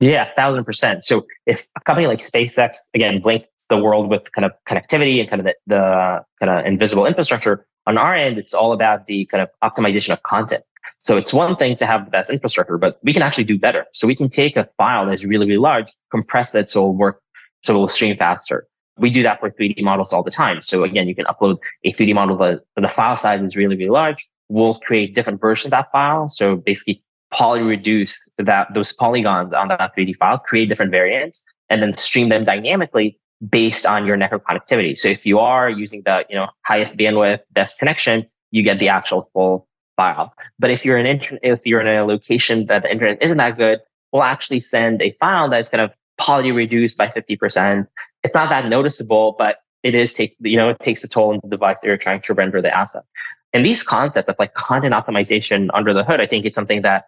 Yeah, 0.00 0.28
thousand 0.34 0.64
percent. 0.64 1.04
So 1.04 1.26
if 1.46 1.66
a 1.76 1.80
company 1.82 2.06
like 2.06 2.20
SpaceX 2.20 2.78
again 2.94 3.20
blinks 3.20 3.66
the 3.68 3.76
world 3.76 4.08
with 4.08 4.32
kind 4.32 4.46
of 4.46 4.52
connectivity 4.68 5.20
and 5.20 5.28
kind 5.28 5.40
of 5.40 5.46
the, 5.46 5.54
the 5.66 6.24
kind 6.40 6.50
of 6.50 6.64
invisible 6.64 7.06
infrastructure, 7.06 7.66
on 7.86 7.98
our 7.98 8.14
end, 8.14 8.38
it's 8.38 8.54
all 8.54 8.72
about 8.72 9.06
the 9.06 9.26
kind 9.26 9.42
of 9.42 9.48
optimization 9.62 10.12
of 10.12 10.22
content. 10.22 10.64
So 11.00 11.16
it's 11.16 11.32
one 11.32 11.56
thing 11.56 11.76
to 11.78 11.86
have 11.86 12.04
the 12.04 12.10
best 12.10 12.30
infrastructure, 12.30 12.78
but 12.78 12.98
we 13.02 13.12
can 13.12 13.22
actually 13.22 13.44
do 13.44 13.58
better. 13.58 13.86
So 13.92 14.06
we 14.06 14.14
can 14.14 14.28
take 14.28 14.56
a 14.56 14.68
file 14.76 15.06
that's 15.06 15.24
really, 15.24 15.46
really 15.46 15.58
large, 15.58 15.90
compress 16.10 16.50
that 16.52 16.70
so 16.70 16.80
it'll 16.80 16.96
work 16.96 17.22
so 17.62 17.74
it 17.74 17.78
will 17.78 17.88
stream 17.88 18.16
faster. 18.16 18.66
We 18.98 19.10
do 19.10 19.22
that 19.22 19.40
for 19.40 19.50
3D 19.50 19.82
models 19.82 20.12
all 20.12 20.22
the 20.22 20.30
time. 20.30 20.60
So 20.60 20.84
again, 20.84 21.08
you 21.08 21.14
can 21.14 21.24
upload 21.26 21.58
a 21.84 21.92
3D 21.92 22.14
model, 22.14 22.36
but 22.36 22.64
the 22.76 22.88
file 22.88 23.16
size 23.16 23.42
is 23.42 23.56
really, 23.56 23.76
really 23.76 23.90
large. 23.90 24.28
We'll 24.48 24.74
create 24.74 25.14
different 25.14 25.40
versions 25.40 25.66
of 25.66 25.70
that 25.72 25.92
file. 25.92 26.28
So 26.28 26.56
basically 26.56 27.02
poly 27.32 27.62
reduce 27.62 28.28
that, 28.38 28.72
those 28.74 28.92
polygons 28.92 29.52
on 29.52 29.68
that 29.68 29.92
3D 29.96 30.16
file, 30.16 30.38
create 30.38 30.68
different 30.68 30.90
variants, 30.90 31.44
and 31.68 31.82
then 31.82 31.92
stream 31.92 32.28
them 32.28 32.44
dynamically 32.44 33.18
based 33.48 33.86
on 33.86 34.04
your 34.04 34.16
network 34.16 34.44
connectivity. 34.44 34.96
So 34.96 35.08
if 35.08 35.24
you 35.24 35.38
are 35.38 35.70
using 35.70 36.02
the, 36.04 36.24
you 36.28 36.36
know, 36.36 36.48
highest 36.66 36.96
bandwidth, 36.98 37.40
best 37.52 37.78
connection, 37.78 38.26
you 38.50 38.62
get 38.62 38.78
the 38.80 38.88
actual 38.88 39.22
full 39.32 39.66
file. 39.96 40.34
But 40.58 40.70
if 40.70 40.84
you're 40.84 40.98
in 40.98 41.06
internet, 41.06 41.40
if 41.42 41.64
you're 41.64 41.80
in 41.80 41.86
a 41.86 42.04
location 42.04 42.66
that 42.66 42.82
the 42.82 42.90
internet 42.90 43.22
isn't 43.22 43.36
that 43.38 43.56
good, 43.56 43.80
we'll 44.12 44.24
actually 44.24 44.60
send 44.60 45.00
a 45.00 45.12
file 45.20 45.48
that's 45.48 45.68
kind 45.68 45.80
of 45.80 45.92
poly 46.18 46.52
reduced 46.52 46.98
by 46.98 47.06
50%. 47.06 47.86
It's 48.22 48.34
not 48.34 48.50
that 48.50 48.68
noticeable, 48.68 49.36
but 49.38 49.58
it 49.82 49.94
is 49.94 50.12
take, 50.12 50.36
you 50.40 50.58
know, 50.58 50.70
it 50.70 50.80
takes 50.80 51.02
a 51.04 51.08
toll 51.08 51.32
on 51.32 51.40
the 51.42 51.48
device 51.48 51.80
that 51.80 51.86
you're 51.86 51.96
trying 51.96 52.20
to 52.22 52.34
render 52.34 52.60
the 52.60 52.76
asset. 52.76 53.04
And 53.52 53.64
these 53.64 53.82
concepts 53.82 54.28
of 54.28 54.36
like 54.38 54.54
content 54.54 54.92
optimization 54.94 55.70
under 55.72 55.94
the 55.94 56.04
hood, 56.04 56.20
I 56.20 56.26
think 56.26 56.44
it's 56.44 56.54
something 56.54 56.82
that 56.82 57.06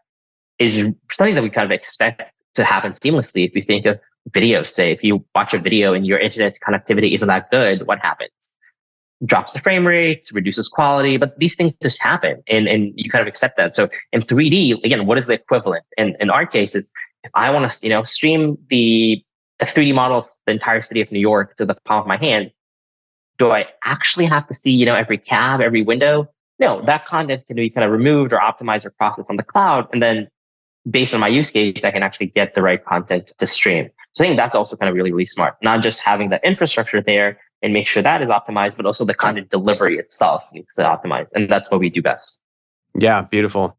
is 0.62 0.94
something 1.10 1.34
that 1.34 1.42
we 1.42 1.50
kind 1.50 1.64
of 1.64 1.70
expect 1.70 2.22
to 2.54 2.64
happen 2.64 2.92
seamlessly. 2.92 3.46
If 3.46 3.54
you 3.54 3.62
think 3.62 3.86
of 3.86 3.98
videos 4.30 4.68
say, 4.68 4.92
if 4.92 5.02
you 5.02 5.24
watch 5.34 5.54
a 5.54 5.58
video 5.58 5.94
and 5.94 6.06
your 6.06 6.18
internet 6.18 6.58
connectivity 6.66 7.14
isn't 7.14 7.28
that 7.28 7.50
good, 7.50 7.86
what 7.86 7.98
happens? 7.98 8.50
drops 9.26 9.52
the 9.52 9.60
frame 9.60 9.86
rate, 9.86 10.28
reduces 10.32 10.68
quality, 10.68 11.16
but 11.16 11.38
these 11.38 11.54
things 11.54 11.72
just 11.82 12.02
happen 12.02 12.42
and, 12.48 12.66
and 12.66 12.92
you 12.96 13.10
kind 13.10 13.22
of 13.22 13.28
accept 13.28 13.56
that. 13.56 13.76
So 13.76 13.88
in 14.12 14.20
3D, 14.20 14.82
again, 14.84 15.06
what 15.06 15.18
is 15.18 15.28
the 15.28 15.34
equivalent? 15.34 15.84
In, 15.96 16.16
in 16.20 16.30
our 16.30 16.46
case, 16.46 16.74
if 16.74 16.86
I 17.34 17.50
want 17.50 17.70
to, 17.70 17.86
you 17.86 17.90
know, 17.90 18.02
stream 18.04 18.58
the 18.68 19.22
a 19.60 19.64
3D 19.64 19.94
model 19.94 20.18
of 20.18 20.26
the 20.46 20.52
entire 20.52 20.82
city 20.82 21.00
of 21.00 21.12
New 21.12 21.20
York 21.20 21.54
to 21.54 21.64
the 21.64 21.76
palm 21.84 22.00
of 22.00 22.06
my 22.06 22.16
hand, 22.16 22.50
do 23.38 23.52
I 23.52 23.66
actually 23.84 24.26
have 24.26 24.46
to 24.48 24.54
see, 24.54 24.72
you 24.72 24.84
know, 24.84 24.96
every 24.96 25.18
cab, 25.18 25.60
every 25.60 25.82
window? 25.82 26.28
No, 26.58 26.82
that 26.86 27.06
content 27.06 27.46
can 27.46 27.56
be 27.56 27.70
kind 27.70 27.84
of 27.84 27.92
removed 27.92 28.32
or 28.32 28.38
optimized 28.38 28.86
or 28.86 28.90
processed 28.90 29.30
on 29.30 29.36
the 29.36 29.42
cloud. 29.44 29.88
And 29.92 30.02
then 30.02 30.28
based 30.90 31.14
on 31.14 31.20
my 31.20 31.28
use 31.28 31.50
case, 31.50 31.84
I 31.84 31.90
can 31.90 32.02
actually 32.02 32.26
get 32.28 32.54
the 32.54 32.62
right 32.62 32.84
content 32.84 33.32
to 33.38 33.46
stream. 33.46 33.90
So 34.12 34.24
I 34.24 34.28
think 34.28 34.38
that's 34.38 34.54
also 34.54 34.76
kind 34.76 34.90
of 34.90 34.94
really, 34.94 35.12
really 35.12 35.26
smart. 35.26 35.56
Not 35.62 35.82
just 35.82 36.02
having 36.02 36.30
the 36.30 36.44
infrastructure 36.46 37.00
there 37.00 37.38
and 37.62 37.72
make 37.72 37.86
sure 37.86 38.02
that 38.02 38.22
is 38.22 38.28
optimized, 38.28 38.76
but 38.76 38.86
also 38.86 39.04
the 39.04 39.14
content 39.14 39.50
delivery 39.50 39.98
itself 39.98 40.44
needs 40.52 40.74
to 40.74 40.82
optimize. 40.82 41.28
And 41.34 41.48
that's 41.48 41.70
what 41.70 41.80
we 41.80 41.88
do 41.88 42.02
best. 42.02 42.38
Yeah, 42.94 43.22
beautiful. 43.22 43.76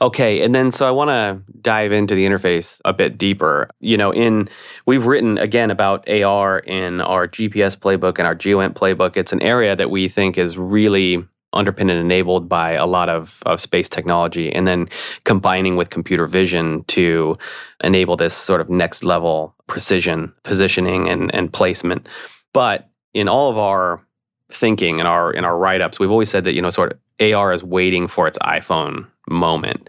Okay, 0.00 0.42
and 0.42 0.54
then 0.54 0.70
so 0.70 0.86
I 0.86 0.90
want 0.90 1.08
to 1.08 1.42
dive 1.60 1.92
into 1.92 2.14
the 2.14 2.26
interface 2.26 2.80
a 2.84 2.92
bit 2.92 3.16
deeper. 3.16 3.70
You 3.80 3.96
know, 3.96 4.12
in 4.12 4.50
we've 4.84 5.06
written 5.06 5.38
again 5.38 5.70
about 5.70 6.06
AR 6.08 6.58
in 6.58 7.00
our 7.00 7.26
GPS 7.26 7.76
playbook 7.76 8.18
and 8.18 8.26
our 8.26 8.34
GEOINT 8.34 8.74
playbook. 8.74 9.16
It's 9.16 9.32
an 9.32 9.40
area 9.40 9.74
that 9.74 9.90
we 9.90 10.08
think 10.08 10.36
is 10.36 10.58
really 10.58 11.26
underpinned 11.52 11.90
and 11.90 12.00
enabled 12.00 12.48
by 12.48 12.72
a 12.72 12.86
lot 12.86 13.08
of, 13.08 13.42
of 13.46 13.60
space 13.60 13.88
technology, 13.88 14.52
and 14.52 14.66
then 14.66 14.88
combining 15.24 15.76
with 15.76 15.90
computer 15.90 16.26
vision 16.26 16.84
to 16.84 17.36
enable 17.82 18.16
this 18.16 18.34
sort 18.34 18.60
of 18.60 18.70
next 18.70 19.04
level 19.04 19.54
precision 19.66 20.32
positioning 20.42 21.08
and, 21.08 21.34
and 21.34 21.52
placement. 21.52 22.08
But 22.52 22.88
in 23.14 23.28
all 23.28 23.50
of 23.50 23.58
our 23.58 24.04
thinking 24.50 24.98
in 24.98 25.06
our 25.06 25.32
in 25.32 25.44
our 25.44 25.56
write-ups, 25.56 25.98
we've 25.98 26.10
always 26.10 26.30
said 26.30 26.44
that, 26.44 26.54
you 26.54 26.62
know, 26.62 26.70
sort 26.70 26.92
of 26.92 27.34
AR 27.34 27.52
is 27.52 27.64
waiting 27.64 28.08
for 28.08 28.26
its 28.26 28.38
iPhone 28.38 29.06
moment. 29.28 29.88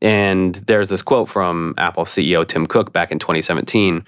And 0.00 0.54
there's 0.56 0.90
this 0.90 1.02
quote 1.02 1.28
from 1.28 1.74
Apple 1.78 2.04
CEO 2.04 2.46
Tim 2.46 2.66
Cook 2.66 2.92
back 2.92 3.10
in 3.10 3.18
2017 3.18 4.04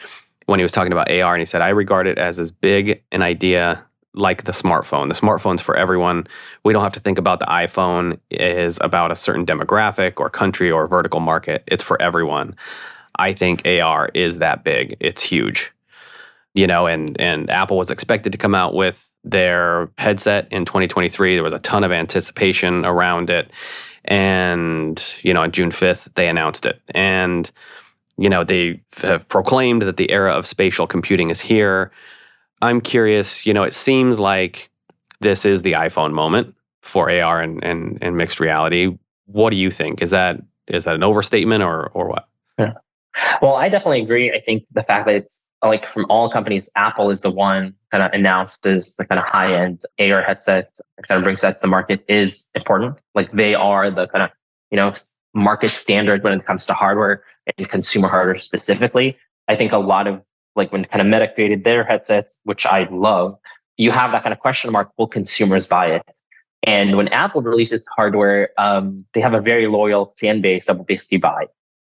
when 0.46 0.58
he 0.58 0.62
was 0.62 0.72
talking 0.72 0.92
about 0.92 1.10
AR, 1.10 1.34
and 1.34 1.40
he 1.40 1.46
said, 1.46 1.60
I 1.60 1.70
regard 1.70 2.06
it 2.06 2.18
as 2.18 2.38
as 2.38 2.50
big 2.50 3.02
an 3.10 3.22
idea 3.22 3.84
like 4.16 4.44
the 4.44 4.52
smartphone. 4.52 5.08
The 5.08 5.14
smartphone's 5.14 5.62
for 5.62 5.76
everyone. 5.76 6.26
We 6.64 6.72
don't 6.72 6.82
have 6.82 6.94
to 6.94 7.00
think 7.00 7.18
about 7.18 7.38
the 7.38 7.46
iPhone 7.46 8.18
is 8.30 8.78
about 8.80 9.12
a 9.12 9.16
certain 9.16 9.46
demographic 9.46 10.14
or 10.18 10.30
country 10.30 10.70
or 10.70 10.88
vertical 10.88 11.20
market. 11.20 11.62
It's 11.66 11.82
for 11.82 12.00
everyone. 12.00 12.56
I 13.18 13.32
think 13.32 13.66
AR 13.66 14.10
is 14.14 14.38
that 14.38 14.64
big. 14.64 14.96
It's 15.00 15.22
huge. 15.22 15.72
You 16.54 16.66
know, 16.66 16.86
and 16.86 17.20
and 17.20 17.50
Apple 17.50 17.76
was 17.76 17.90
expected 17.90 18.32
to 18.32 18.38
come 18.38 18.54
out 18.54 18.74
with 18.74 19.12
their 19.22 19.90
headset 19.98 20.48
in 20.50 20.64
2023. 20.64 21.34
There 21.34 21.42
was 21.44 21.52
a 21.52 21.58
ton 21.58 21.84
of 21.84 21.92
anticipation 21.92 22.86
around 22.86 23.28
it. 23.28 23.50
And, 24.06 25.02
you 25.22 25.34
know, 25.34 25.42
on 25.42 25.50
June 25.50 25.70
5th, 25.70 26.14
they 26.14 26.28
announced 26.28 26.64
it. 26.64 26.80
And, 26.94 27.50
you 28.16 28.30
know, 28.30 28.44
they 28.44 28.80
have 28.98 29.28
proclaimed 29.28 29.82
that 29.82 29.96
the 29.96 30.10
era 30.10 30.32
of 30.32 30.46
spatial 30.46 30.86
computing 30.86 31.28
is 31.28 31.40
here. 31.40 31.90
I'm 32.62 32.80
curious, 32.80 33.46
you 33.46 33.52
know, 33.52 33.62
it 33.62 33.74
seems 33.74 34.18
like 34.18 34.70
this 35.20 35.44
is 35.44 35.62
the 35.62 35.72
iPhone 35.72 36.12
moment 36.12 36.54
for 36.82 37.10
AR 37.10 37.40
and, 37.40 37.62
and, 37.64 37.98
and 38.00 38.16
mixed 38.16 38.40
reality. 38.40 38.96
What 39.26 39.50
do 39.50 39.56
you 39.56 39.70
think? 39.70 40.02
Is 40.02 40.10
that 40.10 40.40
is 40.66 40.84
that 40.84 40.94
an 40.94 41.04
overstatement 41.04 41.62
or 41.62 41.88
or 41.90 42.08
what? 42.08 42.28
Yeah. 42.58 42.74
Well, 43.40 43.54
I 43.54 43.68
definitely 43.68 44.02
agree. 44.02 44.32
I 44.32 44.40
think 44.40 44.64
the 44.72 44.82
fact 44.82 45.06
that 45.06 45.14
it's 45.14 45.46
like 45.62 45.86
from 45.86 46.06
all 46.08 46.30
companies, 46.30 46.70
Apple 46.76 47.10
is 47.10 47.20
the 47.22 47.30
one 47.30 47.74
kind 47.90 48.02
of 48.02 48.12
announces 48.12 48.96
the 48.96 49.04
kind 49.04 49.18
of 49.18 49.24
high 49.24 49.54
end 49.54 49.82
AR 49.98 50.22
headset 50.22 50.76
kind 51.08 51.18
of 51.18 51.24
brings 51.24 51.42
that 51.42 51.54
to 51.54 51.60
the 51.62 51.68
market 51.68 52.04
is 52.08 52.48
important. 52.54 52.96
Like 53.14 53.32
they 53.32 53.54
are 53.54 53.90
the 53.90 54.06
kind 54.08 54.24
of, 54.24 54.30
you 54.70 54.76
know, 54.76 54.92
market 55.34 55.70
standard 55.70 56.22
when 56.22 56.32
it 56.32 56.46
comes 56.46 56.66
to 56.66 56.74
hardware 56.74 57.22
and 57.56 57.68
consumer 57.68 58.08
hardware 58.08 58.38
specifically. 58.38 59.16
I 59.48 59.56
think 59.56 59.72
a 59.72 59.78
lot 59.78 60.06
of 60.06 60.20
like 60.56 60.72
when 60.72 60.84
kind 60.86 61.00
of 61.00 61.06
Meta 61.06 61.32
created 61.32 61.64
their 61.64 61.84
headsets, 61.84 62.40
which 62.44 62.66
I 62.66 62.88
love, 62.90 63.38
you 63.76 63.90
have 63.90 64.12
that 64.12 64.22
kind 64.22 64.32
of 64.32 64.40
question 64.40 64.72
mark, 64.72 64.90
will 64.96 65.06
consumers 65.06 65.66
buy 65.66 65.86
it? 65.86 66.02
And 66.62 66.96
when 66.96 67.08
Apple 67.08 67.42
releases 67.42 67.86
hardware, 67.94 68.50
um, 68.58 69.04
they 69.14 69.20
have 69.20 69.34
a 69.34 69.40
very 69.40 69.68
loyal 69.68 70.14
fan 70.18 70.40
base 70.40 70.66
that 70.66 70.76
will 70.76 70.84
basically 70.84 71.18
buy. 71.18 71.46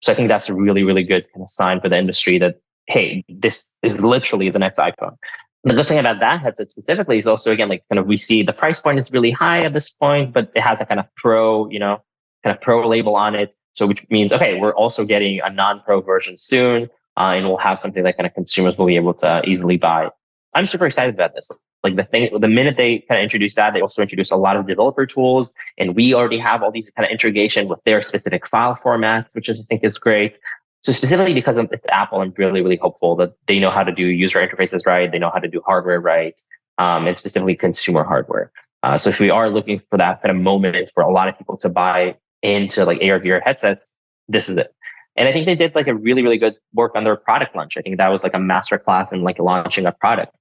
So 0.02 0.12
I 0.12 0.14
think 0.14 0.28
that's 0.28 0.48
a 0.48 0.54
really, 0.54 0.82
really 0.82 1.04
good 1.04 1.26
kind 1.32 1.42
of 1.42 1.48
sign 1.48 1.80
for 1.80 1.88
the 1.88 1.96
industry 1.96 2.38
that 2.38 2.56
hey, 2.86 3.24
this 3.28 3.74
is 3.82 4.00
literally 4.00 4.50
the 4.50 4.58
next 4.58 4.78
iPhone. 4.78 5.16
The 5.64 5.74
good 5.74 5.86
thing 5.86 5.98
about 5.98 6.20
that 6.20 6.40
headset 6.40 6.70
specifically 6.70 7.18
is 7.18 7.26
also 7.26 7.52
again 7.52 7.68
like 7.68 7.82
kind 7.90 7.98
of 7.98 8.06
we 8.06 8.16
see 8.16 8.42
the 8.42 8.52
price 8.52 8.80
point 8.80 8.98
is 8.98 9.10
really 9.10 9.32
high 9.32 9.64
at 9.64 9.72
this 9.72 9.92
point, 9.92 10.32
but 10.32 10.50
it 10.54 10.60
has 10.60 10.80
a 10.80 10.86
kind 10.86 11.00
of 11.00 11.06
pro, 11.16 11.68
you 11.68 11.80
know, 11.80 12.02
kind 12.44 12.54
of 12.54 12.62
pro 12.62 12.86
label 12.86 13.16
on 13.16 13.34
it. 13.34 13.56
So 13.72 13.86
which 13.86 14.08
means 14.10 14.32
okay, 14.32 14.58
we're 14.60 14.74
also 14.74 15.04
getting 15.04 15.40
a 15.44 15.50
non-pro 15.50 16.00
version 16.00 16.38
soon, 16.38 16.88
uh, 17.16 17.32
and 17.34 17.46
we'll 17.46 17.56
have 17.56 17.80
something 17.80 18.02
that 18.04 18.16
kind 18.16 18.26
of 18.26 18.34
consumers 18.34 18.76
will 18.76 18.86
be 18.86 18.96
able 18.96 19.14
to 19.14 19.42
easily 19.46 19.76
buy. 19.76 20.10
I'm 20.54 20.66
super 20.66 20.86
excited 20.86 21.14
about 21.14 21.34
this. 21.34 21.50
Like 21.84 21.96
the 21.96 22.04
thing, 22.04 22.30
the 22.38 22.48
minute 22.48 22.76
they 22.76 23.04
kind 23.08 23.20
of 23.20 23.22
introduced 23.22 23.56
that, 23.56 23.74
they 23.74 23.80
also 23.80 24.02
introduced 24.02 24.32
a 24.32 24.36
lot 24.36 24.56
of 24.56 24.66
developer 24.66 25.06
tools, 25.06 25.54
and 25.78 25.94
we 25.94 26.14
already 26.14 26.38
have 26.38 26.62
all 26.62 26.70
these 26.70 26.90
kind 26.90 27.06
of 27.06 27.12
integration 27.12 27.68
with 27.68 27.78
their 27.84 28.02
specific 28.02 28.46
file 28.46 28.74
formats, 28.74 29.34
which 29.34 29.48
I 29.50 29.54
think 29.68 29.84
is 29.84 29.98
great. 29.98 30.38
So 30.80 30.92
specifically 30.92 31.34
because 31.34 31.58
it's 31.58 31.88
Apple, 31.88 32.20
I'm 32.20 32.32
really, 32.36 32.62
really 32.62 32.76
hopeful 32.76 33.16
that 33.16 33.32
they 33.46 33.58
know 33.58 33.70
how 33.70 33.82
to 33.82 33.92
do 33.92 34.06
user 34.06 34.38
interfaces 34.38 34.86
right. 34.86 35.10
They 35.10 35.18
know 35.18 35.30
how 35.32 35.38
to 35.38 35.48
do 35.48 35.60
hardware 35.66 36.00
right, 36.00 36.40
um, 36.78 37.06
and 37.06 37.16
specifically 37.16 37.56
consumer 37.56 38.04
hardware. 38.04 38.52
Uh, 38.82 38.96
so 38.96 39.10
if 39.10 39.18
we 39.18 39.30
are 39.30 39.50
looking 39.50 39.80
for 39.90 39.98
that 39.98 40.22
kind 40.22 40.36
of 40.36 40.40
moment 40.42 40.90
for 40.94 41.02
a 41.02 41.10
lot 41.10 41.28
of 41.28 41.36
people 41.36 41.56
to 41.58 41.68
buy 41.68 42.16
into 42.42 42.84
like 42.84 42.98
AR 42.98 43.18
VR 43.20 43.42
headsets, 43.42 43.96
this 44.28 44.48
is 44.48 44.56
it. 44.56 44.74
And 45.16 45.28
I 45.28 45.32
think 45.32 45.46
they 45.46 45.54
did 45.54 45.74
like 45.74 45.88
a 45.88 45.94
really, 45.94 46.22
really 46.22 46.38
good 46.38 46.56
work 46.74 46.92
on 46.94 47.04
their 47.04 47.16
product 47.16 47.56
launch. 47.56 47.76
I 47.76 47.80
think 47.80 47.96
that 47.96 48.08
was 48.08 48.22
like 48.22 48.34
a 48.34 48.38
master 48.38 48.78
class 48.78 49.12
in 49.12 49.22
like 49.22 49.38
launching 49.38 49.86
a 49.86 49.92
product. 49.92 50.36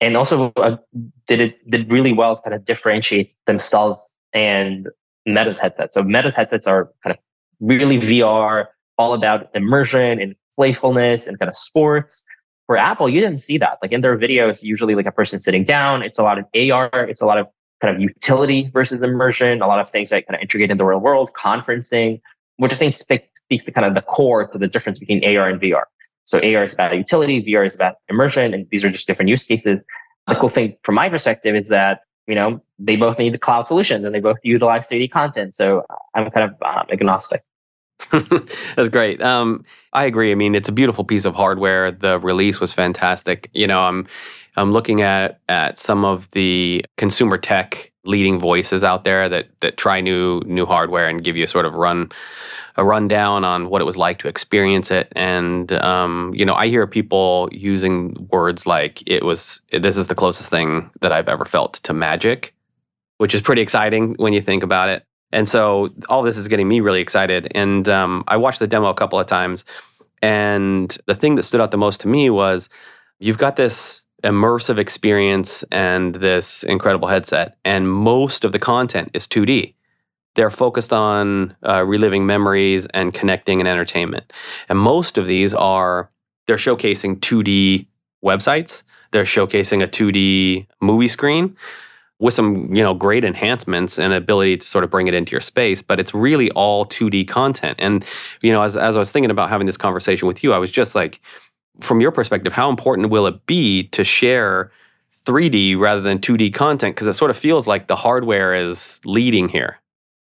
And 0.00 0.16
also 0.16 0.52
uh, 0.56 0.76
did 1.26 1.40
it 1.40 1.70
did 1.70 1.90
really 1.90 2.12
well 2.12 2.40
kind 2.40 2.54
of 2.54 2.64
differentiate 2.64 3.34
themselves 3.46 4.00
and 4.32 4.88
Meta's 5.26 5.60
headsets. 5.60 5.94
So 5.94 6.02
Meta's 6.02 6.36
headsets 6.36 6.66
are 6.66 6.90
kind 7.02 7.14
of 7.14 7.18
really 7.60 7.98
VR, 7.98 8.66
all 8.96 9.14
about 9.14 9.50
immersion 9.54 10.20
and 10.20 10.34
playfulness 10.54 11.26
and 11.26 11.38
kind 11.38 11.48
of 11.48 11.56
sports. 11.56 12.24
For 12.66 12.76
Apple, 12.76 13.08
you 13.08 13.20
didn't 13.20 13.40
see 13.40 13.58
that. 13.58 13.78
Like 13.82 13.92
in 13.92 14.00
their 14.00 14.16
videos, 14.16 14.62
usually 14.62 14.94
like 14.94 15.06
a 15.06 15.12
person 15.12 15.40
sitting 15.40 15.64
down. 15.64 16.02
It's 16.02 16.18
a 16.18 16.22
lot 16.22 16.38
of 16.38 16.44
AR. 16.54 16.90
It's 16.92 17.20
a 17.20 17.26
lot 17.26 17.38
of 17.38 17.48
kind 17.80 17.94
of 17.94 18.00
utility 18.00 18.70
versus 18.72 19.02
immersion. 19.02 19.60
A 19.60 19.66
lot 19.66 19.80
of 19.80 19.90
things 19.90 20.10
that 20.10 20.26
kind 20.26 20.36
of 20.36 20.42
integrate 20.42 20.70
in 20.70 20.76
the 20.76 20.84
real 20.84 21.00
world, 21.00 21.32
conferencing, 21.32 22.20
which 22.60 22.74
I 22.74 22.76
think 22.76 22.94
speaks 22.94 23.64
to 23.64 23.72
kind 23.72 23.86
of 23.86 23.94
the 23.94 24.02
core 24.02 24.46
to 24.46 24.58
the 24.58 24.68
difference 24.68 24.98
between 24.98 25.24
AR 25.24 25.48
and 25.48 25.58
VR. 25.58 25.84
So 26.24 26.38
AR 26.38 26.64
is 26.64 26.74
about 26.74 26.94
utility, 26.94 27.42
VR 27.42 27.64
is 27.64 27.74
about 27.74 27.94
immersion, 28.10 28.52
and 28.52 28.66
these 28.70 28.84
are 28.84 28.90
just 28.90 29.06
different 29.06 29.30
use 29.30 29.46
cases. 29.46 29.82
The 30.28 30.34
cool 30.34 30.50
thing 30.50 30.76
from 30.84 30.94
my 30.94 31.08
perspective 31.08 31.56
is 31.56 31.70
that 31.70 32.02
you 32.26 32.34
know 32.34 32.60
they 32.78 32.96
both 32.96 33.18
need 33.18 33.32
the 33.32 33.38
cloud 33.38 33.66
solutions 33.66 34.04
and 34.04 34.14
they 34.14 34.20
both 34.20 34.36
utilize 34.44 34.88
3D 34.90 35.10
content. 35.10 35.54
So 35.54 35.84
I'm 36.14 36.30
kind 36.30 36.50
of 36.50 36.62
um, 36.62 36.86
agnostic. 36.92 37.40
That's 38.76 38.90
great. 38.90 39.22
Um, 39.22 39.64
I 39.94 40.04
agree. 40.04 40.30
I 40.30 40.34
mean, 40.34 40.54
it's 40.54 40.68
a 40.68 40.72
beautiful 40.72 41.02
piece 41.02 41.24
of 41.24 41.34
hardware. 41.34 41.90
The 41.90 42.18
release 42.18 42.60
was 42.60 42.74
fantastic. 42.74 43.48
You 43.54 43.66
know, 43.66 43.80
I'm 43.80 44.06
I'm 44.56 44.70
looking 44.70 45.00
at 45.00 45.40
at 45.48 45.78
some 45.78 46.04
of 46.04 46.30
the 46.32 46.84
consumer 46.98 47.38
tech 47.38 47.89
leading 48.04 48.38
voices 48.38 48.82
out 48.82 49.04
there 49.04 49.28
that 49.28 49.48
that 49.60 49.76
try 49.76 50.00
new 50.00 50.40
new 50.46 50.66
hardware 50.66 51.08
and 51.08 51.22
give 51.22 51.36
you 51.36 51.44
a 51.44 51.48
sort 51.48 51.66
of 51.66 51.74
run 51.74 52.10
a 52.76 52.84
rundown 52.84 53.44
on 53.44 53.68
what 53.68 53.82
it 53.82 53.84
was 53.84 53.96
like 53.96 54.18
to 54.18 54.28
experience 54.28 54.90
it. 54.90 55.12
And 55.16 55.72
um, 55.72 56.32
you 56.34 56.44
know, 56.44 56.54
I 56.54 56.68
hear 56.68 56.86
people 56.86 57.48
using 57.52 58.28
words 58.30 58.66
like 58.66 59.02
it 59.06 59.24
was 59.24 59.60
this 59.70 59.96
is 59.96 60.08
the 60.08 60.14
closest 60.14 60.50
thing 60.50 60.90
that 61.00 61.12
I've 61.12 61.28
ever 61.28 61.44
felt 61.44 61.74
to 61.74 61.92
magic, 61.92 62.54
which 63.18 63.34
is 63.34 63.42
pretty 63.42 63.62
exciting 63.62 64.14
when 64.14 64.32
you 64.32 64.40
think 64.40 64.62
about 64.62 64.88
it. 64.88 65.04
And 65.32 65.48
so 65.48 65.90
all 66.08 66.22
this 66.22 66.36
is 66.36 66.48
getting 66.48 66.68
me 66.68 66.80
really 66.80 67.00
excited. 67.00 67.48
And 67.54 67.88
um, 67.88 68.24
I 68.26 68.36
watched 68.36 68.58
the 68.58 68.66
demo 68.66 68.88
a 68.88 68.94
couple 68.94 69.20
of 69.20 69.26
times. 69.26 69.64
And 70.22 70.96
the 71.06 71.14
thing 71.14 71.36
that 71.36 71.44
stood 71.44 71.60
out 71.60 71.70
the 71.70 71.78
most 71.78 72.00
to 72.00 72.08
me 72.08 72.30
was 72.30 72.68
you've 73.18 73.38
got 73.38 73.56
this 73.56 74.04
immersive 74.22 74.78
experience 74.78 75.62
and 75.70 76.14
this 76.16 76.62
incredible 76.62 77.08
headset, 77.08 77.56
and 77.64 77.90
most 77.90 78.44
of 78.44 78.52
the 78.52 78.58
content 78.58 79.10
is 79.14 79.26
2D. 79.26 79.74
They're 80.34 80.50
focused 80.50 80.92
on 80.92 81.56
uh, 81.66 81.84
reliving 81.84 82.26
memories 82.26 82.86
and 82.94 83.12
connecting 83.12 83.60
and 83.60 83.68
entertainment. 83.68 84.32
And 84.68 84.78
most 84.78 85.18
of 85.18 85.26
these 85.26 85.52
are, 85.54 86.10
they're 86.46 86.56
showcasing 86.56 87.18
2D 87.18 87.86
websites, 88.24 88.84
they're 89.10 89.24
showcasing 89.24 89.82
a 89.82 89.88
2D 89.88 90.66
movie 90.80 91.08
screen 91.08 91.56
with 92.20 92.34
some 92.34 92.72
you 92.72 92.82
know 92.82 92.94
great 92.94 93.24
enhancements 93.24 93.98
and 93.98 94.12
ability 94.12 94.58
to 94.58 94.66
sort 94.66 94.84
of 94.84 94.90
bring 94.90 95.08
it 95.08 95.14
into 95.14 95.32
your 95.32 95.40
space 95.40 95.82
but 95.82 95.98
it's 95.98 96.14
really 96.14 96.50
all 96.52 96.84
2d 96.84 97.26
content 97.26 97.76
and 97.80 98.04
you 98.42 98.52
know 98.52 98.62
as, 98.62 98.76
as 98.76 98.94
i 98.94 98.98
was 98.98 99.10
thinking 99.10 99.30
about 99.30 99.48
having 99.48 99.66
this 99.66 99.78
conversation 99.78 100.28
with 100.28 100.44
you 100.44 100.52
i 100.52 100.58
was 100.58 100.70
just 100.70 100.94
like 100.94 101.20
from 101.80 102.00
your 102.00 102.12
perspective 102.12 102.52
how 102.52 102.68
important 102.70 103.10
will 103.10 103.26
it 103.26 103.46
be 103.46 103.84
to 103.88 104.04
share 104.04 104.70
3d 105.26 105.78
rather 105.78 106.00
than 106.00 106.18
2d 106.18 106.52
content 106.54 106.94
because 106.94 107.06
it 107.06 107.14
sort 107.14 107.30
of 107.30 107.36
feels 107.36 107.66
like 107.66 107.86
the 107.86 107.96
hardware 107.96 108.54
is 108.54 109.00
leading 109.04 109.48
here 109.48 109.78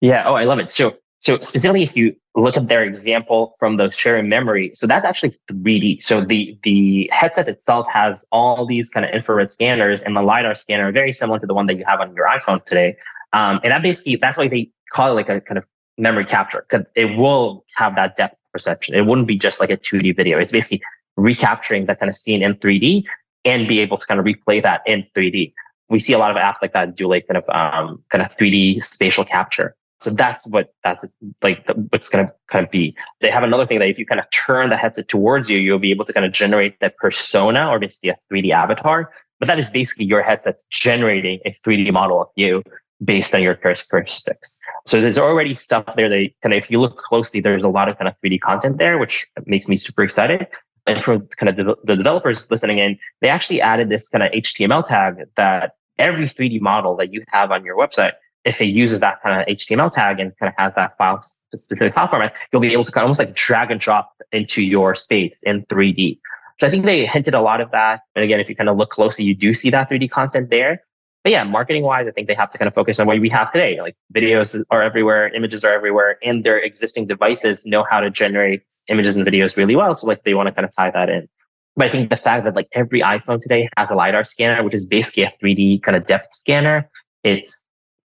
yeah 0.02 0.24
oh 0.26 0.36
i 0.36 0.44
love 0.44 0.60
it 0.60 0.72
so 0.72 0.96
so 1.20 1.40
specifically, 1.40 1.84
if 1.84 1.96
you 1.96 2.16
look 2.36 2.58
at 2.58 2.68
their 2.68 2.84
example 2.84 3.56
from 3.58 3.78
the 3.78 3.90
sharing 3.90 4.28
memory, 4.28 4.72
so 4.76 4.86
that's 4.86 5.06
actually 5.06 5.36
3D. 5.50 6.04
So 6.04 6.24
the 6.24 6.58
the 6.64 7.10
headset 7.12 7.48
itself 7.48 7.88
has 7.92 8.26
all 8.32 8.66
these 8.66 8.90
kind 8.90 9.06
of 9.06 9.12
infrared 9.12 9.50
scanners, 9.50 10.02
and 10.02 10.16
the 10.16 10.22
lidar 10.22 10.56
scanner 10.56 10.92
very 10.92 11.14
similar 11.14 11.40
to 11.40 11.48
the 11.48 11.54
one 11.54 11.68
that 11.68 11.78
you 11.78 11.86
have 11.86 12.02
on 12.02 12.14
your 12.16 12.28
iPhone 12.28 12.64
today. 12.66 12.98
Um, 13.34 13.60
and 13.64 13.72
that 13.72 13.82
basically 13.82 14.18
that's 14.18 14.38
why 14.38 14.48
they 14.48 14.70
call 14.92 15.12
it 15.12 15.14
like 15.14 15.30
a 15.30 15.42
kind 15.42 15.58
of 15.58 15.64
memory 15.98 16.26
capture 16.26 16.66
because 16.70 16.86
it 16.96 17.18
will 17.18 17.66
have 17.76 17.96
that 17.96 18.18
depth 18.18 18.36
perception. 18.52 18.94
It 18.94 19.06
wouldn't 19.08 19.28
be 19.28 19.38
just 19.38 19.60
like 19.60 19.70
a 19.70 19.78
2D 19.78 20.16
video. 20.16 20.38
It's 20.38 20.52
basically 20.52 20.84
recapturing 21.18 21.86
that 21.86 22.00
kind 22.00 22.10
of 22.10 22.16
scene 22.16 22.44
in 22.44 22.56
3D 22.56 23.04
and 23.46 23.68
be 23.68 23.80
able 23.80 23.98
to 23.98 24.06
kind 24.06 24.20
of 24.20 24.26
replay 24.26 24.62
that 24.62 24.82
in 24.86 25.06
3D. 25.16 25.54
We 25.90 26.00
see 26.00 26.14
a 26.14 26.18
lot 26.18 26.32
of 26.32 26.38
apps 26.38 26.56
like 26.62 26.74
that 26.74 26.96
do 26.96 27.08
like 27.08 27.28
kind 27.28 27.38
of 27.38 27.46
um, 27.50 28.04
kind 28.10 28.24
of 28.24 28.36
3D 28.36 28.82
spatial 28.84 29.24
capture. 29.24 29.76
So 30.02 30.10
that's 30.10 30.48
what 30.50 30.74
that's 30.84 31.06
like 31.42 31.66
the, 31.68 31.74
what's 31.90 32.10
going 32.10 32.28
to 32.28 32.34
kind 32.48 32.66
of 32.66 32.72
be. 32.72 32.96
They 33.22 33.32
have 33.32 33.44
another 33.44 33.66
thing 33.66 33.80
that 33.80 33.88
if 33.88 33.98
you 33.98 34.06
kind 34.06 34.20
of 34.20 34.30
turn 34.30 34.70
the 34.70 34.78
headset 34.78 35.08
towards 35.08 35.50
you, 35.50 35.60
you'll 35.60 35.80
be 35.80 35.92
able 35.92 36.06
to 36.06 36.14
kind 36.14 36.26
of 36.26 36.32
generate 36.32 36.80
that 36.82 36.98
persona 36.98 37.70
or 37.70 37.80
basically 37.80 38.10
a 38.10 38.18
3D 38.32 38.52
avatar. 38.52 39.12
But 39.40 39.48
that 39.48 39.60
is 39.60 39.70
basically 39.70 40.06
your 40.06 40.22
headset 40.22 40.62
generating 40.70 41.40
a 41.46 41.52
3D 41.52 41.92
model 41.92 42.22
of 42.22 42.28
you. 42.36 42.62
based 43.04 43.36
on 43.36 43.42
your 43.42 43.56
characteristics. 43.56 44.60
So 44.86 45.02
there's 45.02 45.18
already 45.18 45.54
stuff 45.54 45.96
there 45.96 46.08
that 46.08 46.30
kind 46.42 46.54
of, 46.54 46.58
if 46.58 46.72
you 46.72 46.80
look 46.80 46.98
closely, 46.98 47.42
there's 47.42 47.64
a 47.64 47.68
lot 47.68 47.90
of 47.90 47.98
kind 47.98 48.08
of 48.08 48.16
3D 48.24 48.40
content 48.40 48.78
there, 48.78 48.98
which 48.98 49.28
makes 49.46 49.68
me 49.68 49.76
super 49.76 50.04
excited. 50.04 50.48
And 50.88 51.04
for 51.04 51.20
kind 51.20 51.60
of 51.60 51.78
the, 51.84 51.96
developers 51.96 52.50
listening 52.52 52.78
in, 52.78 52.98
they 53.22 53.30
actually 53.30 53.62
added 53.62 53.90
this 53.90 54.10
kind 54.10 54.24
of 54.24 54.32
HTML 54.32 54.84
tag 54.84 55.24
that 55.36 55.72
every 55.98 56.26
3D 56.26 56.62
model 56.62 56.96
that 56.98 57.12
you 57.12 57.24
have 57.30 57.52
on 57.52 57.66
your 57.66 57.76
website, 57.76 58.14
if 58.44 58.62
it 58.62 58.66
uses 58.66 59.00
that 59.00 59.22
kind 59.24 59.42
of 59.42 59.48
HTML 59.48 59.92
tag 59.92 60.20
and 60.20 60.32
kind 60.38 60.50
of 60.50 60.54
has 60.58 60.76
that 60.76 60.96
file 60.98 61.22
specific 61.22 61.96
file 61.96 62.08
format, 62.08 62.36
you'll 62.52 62.62
be 62.62 62.72
able 62.72 62.84
to 62.84 62.92
kind 62.92 63.02
of 63.02 63.06
almost 63.06 63.20
like 63.20 63.34
drag 63.34 63.72
and 63.72 63.80
drop 63.80 64.12
into 64.32 64.62
your 64.62 64.94
space 64.94 65.42
in 65.44 65.66
3D. 65.66 66.20
So 66.60 66.68
I 66.68 66.70
think 66.70 66.86
they 66.86 67.06
hinted 67.06 67.34
a 67.34 67.42
lot 67.42 67.60
of 67.60 67.72
that. 67.72 68.02
And 68.16 68.24
again, 68.24 68.40
if 68.40 68.48
you 68.48 68.56
kind 68.56 68.70
of 68.70 68.78
look 68.78 68.92
closely, 68.92 69.26
you 69.26 69.36
do 69.36 69.54
see 69.54 69.72
that 69.72 69.90
3D 69.90 70.10
content 70.12 70.52
there. 70.52 70.84
But 71.26 71.32
yeah, 71.32 71.44
marketing 71.44 71.82
wise, 71.82 72.06
I 72.08 72.12
think 72.12 72.28
they 72.28 72.36
have 72.36 72.52
to 72.52 72.60
kind 72.60 72.68
of 72.68 72.76
focus 72.76 73.00
on 73.00 73.08
what 73.08 73.20
we 73.20 73.30
have 73.30 73.52
today. 73.52 73.82
Like 73.82 73.96
videos 74.16 74.64
are 74.70 74.84
everywhere, 74.84 75.30
images 75.30 75.66
are 75.66 75.74
everywhere, 75.74 76.20
and 76.24 76.44
their 76.44 76.60
existing 76.60 77.08
devices 77.08 77.66
know 77.66 77.84
how 77.90 78.00
to 78.00 78.12
generate 78.12 78.62
images 78.90 79.16
and 79.16 79.26
videos 79.26 79.58
really 79.58 79.76
well. 79.76 79.96
So 79.96 80.06
like 80.06 80.24
they 80.24 80.36
want 80.36 80.50
to 80.50 80.54
kind 80.54 80.66
of 80.66 80.72
tie 80.72 80.92
that 80.92 81.10
in. 81.10 81.28
But 81.76 81.88
I 81.88 81.90
think 81.90 82.12
the 82.12 82.16
fact 82.16 82.46
that 82.46 82.56
like 82.56 82.68
every 82.74 83.02
iPhone 83.02 83.42
today 83.42 83.68
has 83.76 83.90
a 83.90 83.96
LiDAR 83.96 84.24
scanner, 84.24 84.62
which 84.62 84.76
is 84.76 84.86
basically 84.86 85.24
a 85.24 85.34
3D 85.44 85.82
kind 85.82 85.98
of 85.98 86.06
depth 86.06 86.32
scanner, 86.32 86.88
it's 87.24 87.58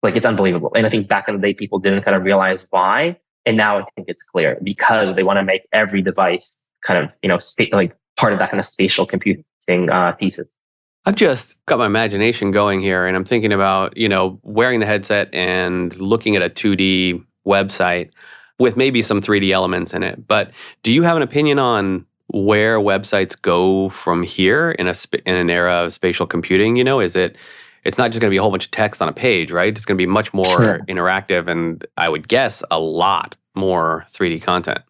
like 0.05 0.14
it's 0.14 0.25
unbelievable. 0.25 0.70
And 0.77 0.87
I 0.87 0.88
think 0.88 1.09
back 1.09 1.27
in 1.27 1.35
the 1.35 1.40
day, 1.40 1.53
people 1.53 1.81
didn't 1.81 2.03
kind 2.03 2.16
of 2.16 2.23
realize 2.23 2.64
why. 2.70 3.16
And 3.44 3.57
now 3.57 3.79
I 3.81 3.85
think 3.96 4.09
it's 4.09 4.23
clear 4.23 4.57
because 4.62 5.16
they 5.16 5.25
want 5.25 5.38
to 5.38 5.42
make 5.42 5.62
every 5.73 6.01
device 6.01 6.57
kind 6.87 7.05
of, 7.05 7.11
you 7.25 7.29
know, 7.29 7.38
like 7.73 7.96
part 8.16 8.33
of 8.33 8.38
that 8.38 8.51
kind 8.51 8.61
of 8.61 8.66
spatial 8.66 9.05
computing 9.05 9.90
uh, 9.90 10.14
thesis. 10.20 10.60
I've 11.07 11.17
just 11.17 11.57
got 11.67 11.79
my 11.79 11.87
imagination 11.87 12.51
going 12.51 12.81
here 12.81 13.07
and 13.07 13.17
I'm 13.17 13.25
thinking 13.25 13.53
about, 13.53 13.97
you 13.97 14.09
know, 14.09 14.39
wearing 14.43 14.81
the 14.81 14.87
headset 14.87 15.35
and 15.35 15.99
looking 15.99 16.37
at 16.37 16.43
a 16.43 16.51
2D 16.51 17.25
website 17.47 18.11
with 18.59 18.77
maybe 18.77 19.01
some 19.01 19.23
3D 19.23 19.51
elements 19.51 19.95
in 19.95 20.03
it. 20.03 20.27
But 20.29 20.51
do 20.83 20.93
you 20.93 21.03
have 21.03 21.17
an 21.17 21.23
opinion 21.23 21.59
on 21.59 22.05
where 22.29 22.79
websites 22.79 23.41
go 23.41 23.89
from 23.89 24.23
here 24.23 24.71
in 24.73 24.87
a 24.87 24.95
in 25.25 25.35
an 25.35 25.51
era 25.51 25.85
of 25.85 25.93
spatial 25.93 26.27
computing, 26.27 26.77
you 26.77 26.85
know, 26.85 27.01
is 27.01 27.17
it 27.17 27.37
it's 27.85 27.97
not 27.97 28.11
just 28.11 28.21
going 28.21 28.29
to 28.29 28.35
be 28.35 28.37
a 28.37 28.43
whole 28.43 28.51
bunch 28.51 28.67
of 28.67 28.71
text 28.71 29.01
on 29.01 29.09
a 29.09 29.13
page, 29.13 29.51
right? 29.51 29.69
It's 29.69 29.87
going 29.87 29.97
to 29.97 30.03
be 30.03 30.07
much 30.07 30.35
more 30.35 30.45
sure. 30.45 30.79
interactive 30.81 31.49
and 31.49 31.85
I 31.97 32.11
would 32.11 32.29
guess 32.29 32.63
a 32.71 32.79
lot 32.79 33.37
more 33.55 34.05
3D 34.11 34.43
content. 34.43 34.81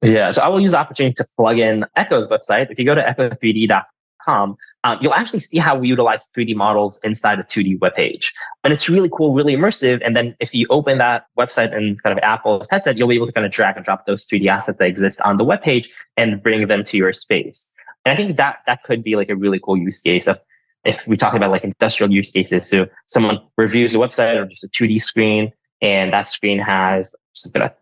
Yeah, 0.00 0.30
so 0.30 0.42
I 0.42 0.48
will 0.48 0.60
use 0.60 0.72
the 0.72 0.78
opportunity 0.78 1.14
to 1.14 1.26
plug 1.36 1.58
in 1.58 1.84
Echo's 1.96 2.28
website. 2.28 2.70
If 2.70 2.78
you 2.78 2.84
go 2.84 2.94
to 2.94 3.02
echo3d.com, 3.02 3.84
uh, 4.26 4.96
you'll 5.00 5.14
actually 5.14 5.40
see 5.40 5.58
how 5.58 5.76
we 5.76 5.88
utilize 5.88 6.28
3D 6.36 6.54
models 6.54 7.00
inside 7.04 7.38
a 7.38 7.42
2D 7.42 7.80
web 7.80 7.94
page. 7.94 8.32
And 8.62 8.72
it's 8.72 8.88
really 8.88 9.10
cool, 9.12 9.32
really 9.32 9.54
immersive. 9.54 10.00
And 10.04 10.16
then 10.16 10.36
if 10.40 10.54
you 10.54 10.66
open 10.70 10.98
that 10.98 11.26
website 11.38 11.74
and 11.74 12.02
kind 12.02 12.16
of 12.16 12.22
Apple's 12.22 12.70
headset, 12.70 12.96
you'll 12.96 13.08
be 13.08 13.14
able 13.14 13.26
to 13.26 13.32
kind 13.32 13.46
of 13.46 13.52
drag 13.52 13.76
and 13.76 13.84
drop 13.84 14.06
those 14.06 14.26
3D 14.26 14.46
assets 14.46 14.78
that 14.78 14.86
exist 14.86 15.20
on 15.22 15.36
the 15.36 15.44
web 15.44 15.62
page 15.62 15.92
and 16.16 16.42
bring 16.42 16.66
them 16.68 16.84
to 16.84 16.96
your 16.96 17.12
space. 17.12 17.70
And 18.04 18.12
I 18.12 18.16
think 18.16 18.36
that 18.36 18.58
that 18.66 18.82
could 18.82 19.02
be 19.02 19.16
like 19.16 19.30
a 19.30 19.36
really 19.36 19.58
cool 19.58 19.76
use 19.76 20.02
case 20.02 20.26
of 20.26 20.38
if 20.84 21.08
we 21.08 21.16
talk 21.16 21.34
about 21.34 21.50
like 21.50 21.64
industrial 21.64 22.12
use 22.12 22.30
cases. 22.30 22.68
So 22.68 22.86
someone 23.06 23.40
reviews 23.56 23.94
a 23.94 23.98
website 23.98 24.36
or 24.36 24.46
just 24.46 24.64
a 24.64 24.68
2D 24.68 25.00
screen 25.00 25.52
and 25.84 26.14
that 26.14 26.26
screen 26.26 26.58
has 26.58 27.14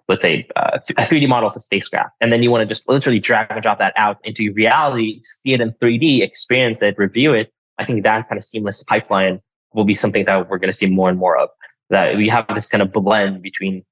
let's 0.08 0.22
say 0.22 0.44
uh, 0.56 0.78
a 0.98 1.02
3D 1.02 1.28
model 1.28 1.48
of 1.48 1.54
a 1.54 1.60
spacecraft, 1.60 2.10
and 2.20 2.32
then 2.32 2.42
you 2.42 2.50
want 2.50 2.62
to 2.62 2.66
just 2.66 2.88
literally 2.88 3.20
drag 3.20 3.46
and 3.50 3.62
drop 3.62 3.78
that 3.78 3.92
out 3.96 4.18
into 4.24 4.52
reality, 4.54 5.20
see 5.22 5.52
it 5.52 5.60
in 5.60 5.70
3D, 5.80 6.20
experience 6.20 6.82
it, 6.82 6.98
review 6.98 7.32
it. 7.32 7.52
I 7.78 7.84
think 7.84 8.02
that 8.02 8.28
kind 8.28 8.36
of 8.36 8.42
seamless 8.42 8.82
pipeline 8.82 9.40
will 9.72 9.84
be 9.84 9.94
something 9.94 10.24
that 10.24 10.50
we're 10.50 10.58
going 10.58 10.72
to 10.72 10.76
see 10.76 10.90
more 10.90 11.08
and 11.08 11.18
more 11.18 11.38
of. 11.38 11.48
That 11.90 12.16
we 12.16 12.28
have 12.28 12.46
this 12.52 12.68
kind 12.68 12.82
of 12.82 12.92
blend 12.92 13.40
between 13.40 13.84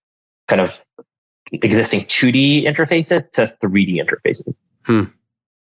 kind 0.49 0.61
of 0.61 0.85
existing 1.53 2.01
2D 2.01 2.65
interfaces 2.65 3.31
to 3.33 3.55
3D 3.63 4.03
interfaces. 4.03 4.53
Hmm. 4.83 5.05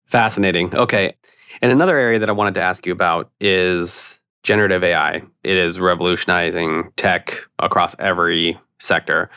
Fascinating. 0.07 0.75
Okay. 0.75 1.13
And 1.61 1.71
another 1.71 1.97
area 1.97 2.17
that 2.17 2.29
I 2.29 2.31
wanted 2.31 2.55
to 2.55 2.61
ask 2.61 2.85
you 2.87 2.93
about 2.93 3.29
is 3.39 4.21
generative 4.49 4.83
AI. 4.83 5.21
It 5.43 5.57
is 5.57 5.79
revolutionizing 5.79 6.89
tech 6.95 7.45
across 7.59 7.95
every 7.99 8.57
sector. 8.79 9.29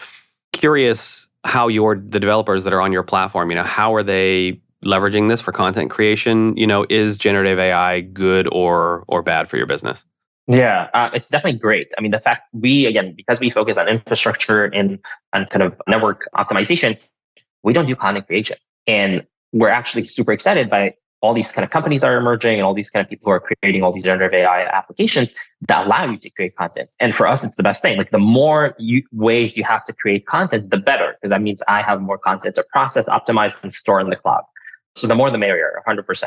Curious 0.54 1.28
how 1.44 1.68
your 1.68 1.96
the 1.96 2.18
developers 2.18 2.64
that 2.64 2.72
are 2.72 2.80
on 2.80 2.92
your 2.92 3.02
platform, 3.02 3.50
you 3.50 3.54
know, 3.54 3.62
how 3.62 3.94
are 3.94 4.02
they 4.02 4.58
leveraging 4.82 5.28
this 5.28 5.42
for 5.42 5.52
content 5.52 5.90
creation? 5.90 6.56
You 6.56 6.66
know, 6.66 6.86
is 6.88 7.18
generative 7.18 7.58
AI 7.58 8.00
good 8.00 8.48
or 8.52 9.04
or 9.06 9.22
bad 9.22 9.50
for 9.50 9.58
your 9.58 9.66
business? 9.66 10.06
Yeah, 10.46 10.88
uh, 10.94 11.10
it's 11.12 11.28
definitely 11.28 11.60
great. 11.60 11.92
I 11.98 12.00
mean, 12.00 12.10
the 12.10 12.18
fact 12.18 12.48
we 12.54 12.86
again 12.86 13.12
because 13.14 13.38
we 13.38 13.50
focus 13.50 13.76
on 13.76 13.88
infrastructure 13.88 14.64
and 14.64 14.98
on 15.34 15.44
kind 15.50 15.62
of 15.62 15.78
network 15.86 16.26
optimization, 16.34 16.98
we 17.62 17.74
don't 17.74 17.86
do 17.86 17.94
content 17.94 18.26
creation, 18.26 18.56
and 18.86 19.26
we're 19.52 19.68
actually 19.68 20.04
super 20.04 20.32
excited 20.32 20.70
by 20.70 20.94
all 21.22 21.32
these 21.32 21.52
kind 21.52 21.64
of 21.64 21.70
companies 21.70 22.02
are 22.02 22.16
emerging 22.16 22.54
and 22.54 22.62
all 22.62 22.74
these 22.74 22.90
kind 22.90 23.04
of 23.04 23.08
people 23.08 23.26
who 23.26 23.30
are 23.30 23.40
creating 23.40 23.82
all 23.82 23.92
these 23.92 24.02
generative 24.02 24.34
AI 24.34 24.64
applications 24.66 25.32
that 25.62 25.86
allow 25.86 26.04
you 26.04 26.18
to 26.18 26.30
create 26.30 26.56
content. 26.56 26.90
And 26.98 27.14
for 27.14 27.28
us, 27.28 27.44
it's 27.44 27.56
the 27.56 27.62
best 27.62 27.80
thing. 27.80 27.96
Like 27.96 28.10
the 28.10 28.18
more 28.18 28.74
you, 28.78 29.04
ways 29.12 29.56
you 29.56 29.62
have 29.62 29.84
to 29.84 29.94
create 29.94 30.26
content, 30.26 30.70
the 30.70 30.76
better, 30.76 31.14
because 31.14 31.30
that 31.30 31.40
means 31.40 31.62
I 31.68 31.80
have 31.80 32.00
more 32.00 32.18
content 32.18 32.56
to 32.56 32.64
process, 32.72 33.06
optimize, 33.06 33.62
and 33.62 33.72
store 33.72 34.00
in 34.00 34.10
the 34.10 34.16
cloud. 34.16 34.42
So 34.96 35.06
the 35.06 35.14
more 35.14 35.30
the 35.30 35.38
merrier, 35.38 35.80
100%. 35.86 36.24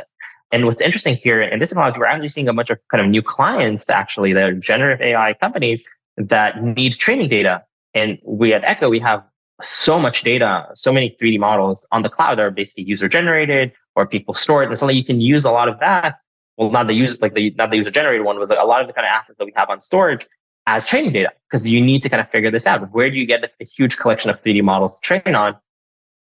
And 0.52 0.66
what's 0.66 0.82
interesting 0.82 1.16
here 1.16 1.42
in 1.42 1.60
this 1.60 1.70
technology, 1.70 2.00
we're 2.00 2.06
actually 2.06 2.30
seeing 2.30 2.48
a 2.48 2.54
bunch 2.54 2.70
of 2.70 2.80
kind 2.90 3.04
of 3.04 3.10
new 3.10 3.22
clients 3.22 3.90
actually 3.90 4.32
that 4.32 4.44
are 4.44 4.54
generative 4.54 5.02
AI 5.02 5.34
companies 5.34 5.86
that 6.18 6.64
need 6.64 6.94
training 6.94 7.28
data. 7.28 7.64
And 7.94 8.18
we 8.24 8.54
at 8.54 8.64
Echo, 8.64 8.90
we 8.90 9.00
have 9.00 9.24
so 9.62 10.00
much 10.00 10.22
data, 10.22 10.68
so 10.74 10.94
many 10.94 11.18
3D 11.22 11.40
models 11.40 11.86
on 11.92 12.02
the 12.02 12.10
cloud 12.10 12.38
that 12.38 12.44
are 12.44 12.52
basically 12.52 12.86
user 12.86 13.10
generated 13.10 13.74
or 13.96 14.06
people 14.06 14.34
store 14.34 14.64
it. 14.64 14.68
And 14.68 14.78
suddenly 14.78 14.98
you 15.00 15.06
can 15.06 15.22
use 15.22 15.46
a 15.46 15.52
lot 15.52 15.68
of 15.68 15.80
that. 15.80 16.20
Well, 16.58 16.72
not 16.72 16.88
the 16.88 16.94
user, 16.94 17.18
like 17.22 17.34
the, 17.34 17.52
not 17.52 17.72
the 17.72 17.78
user 17.78 17.92
generated 17.92 18.26
one 18.26 18.40
was 18.40 18.50
like 18.50 18.60
a 18.60 18.66
lot 18.66 18.82
of 18.82 18.88
the 18.88 18.94
kind 18.94 19.06
of 19.06 19.10
assets 19.10 19.38
that 19.38 19.46
we 19.46 19.54
have 19.56 19.70
on 19.70 19.82
storage 19.82 20.28
as 20.68 20.88
training 20.88 21.12
data 21.12 21.32
because 21.50 21.70
you 21.70 21.82
need 21.82 22.02
to 22.02 22.10
kind 22.10 22.22
of 22.22 22.30
figure 22.30 22.50
this 22.50 22.66
out. 22.66 22.92
Where 22.92 23.10
do 23.10 23.18
you 23.18 23.26
get 23.26 23.44
a 23.44 23.66
huge 23.66 23.98
collection 23.98 24.30
of 24.30 24.42
3D 24.42 24.64
models 24.64 25.00
to 25.00 25.02
train 25.02 25.36
on? 25.36 25.56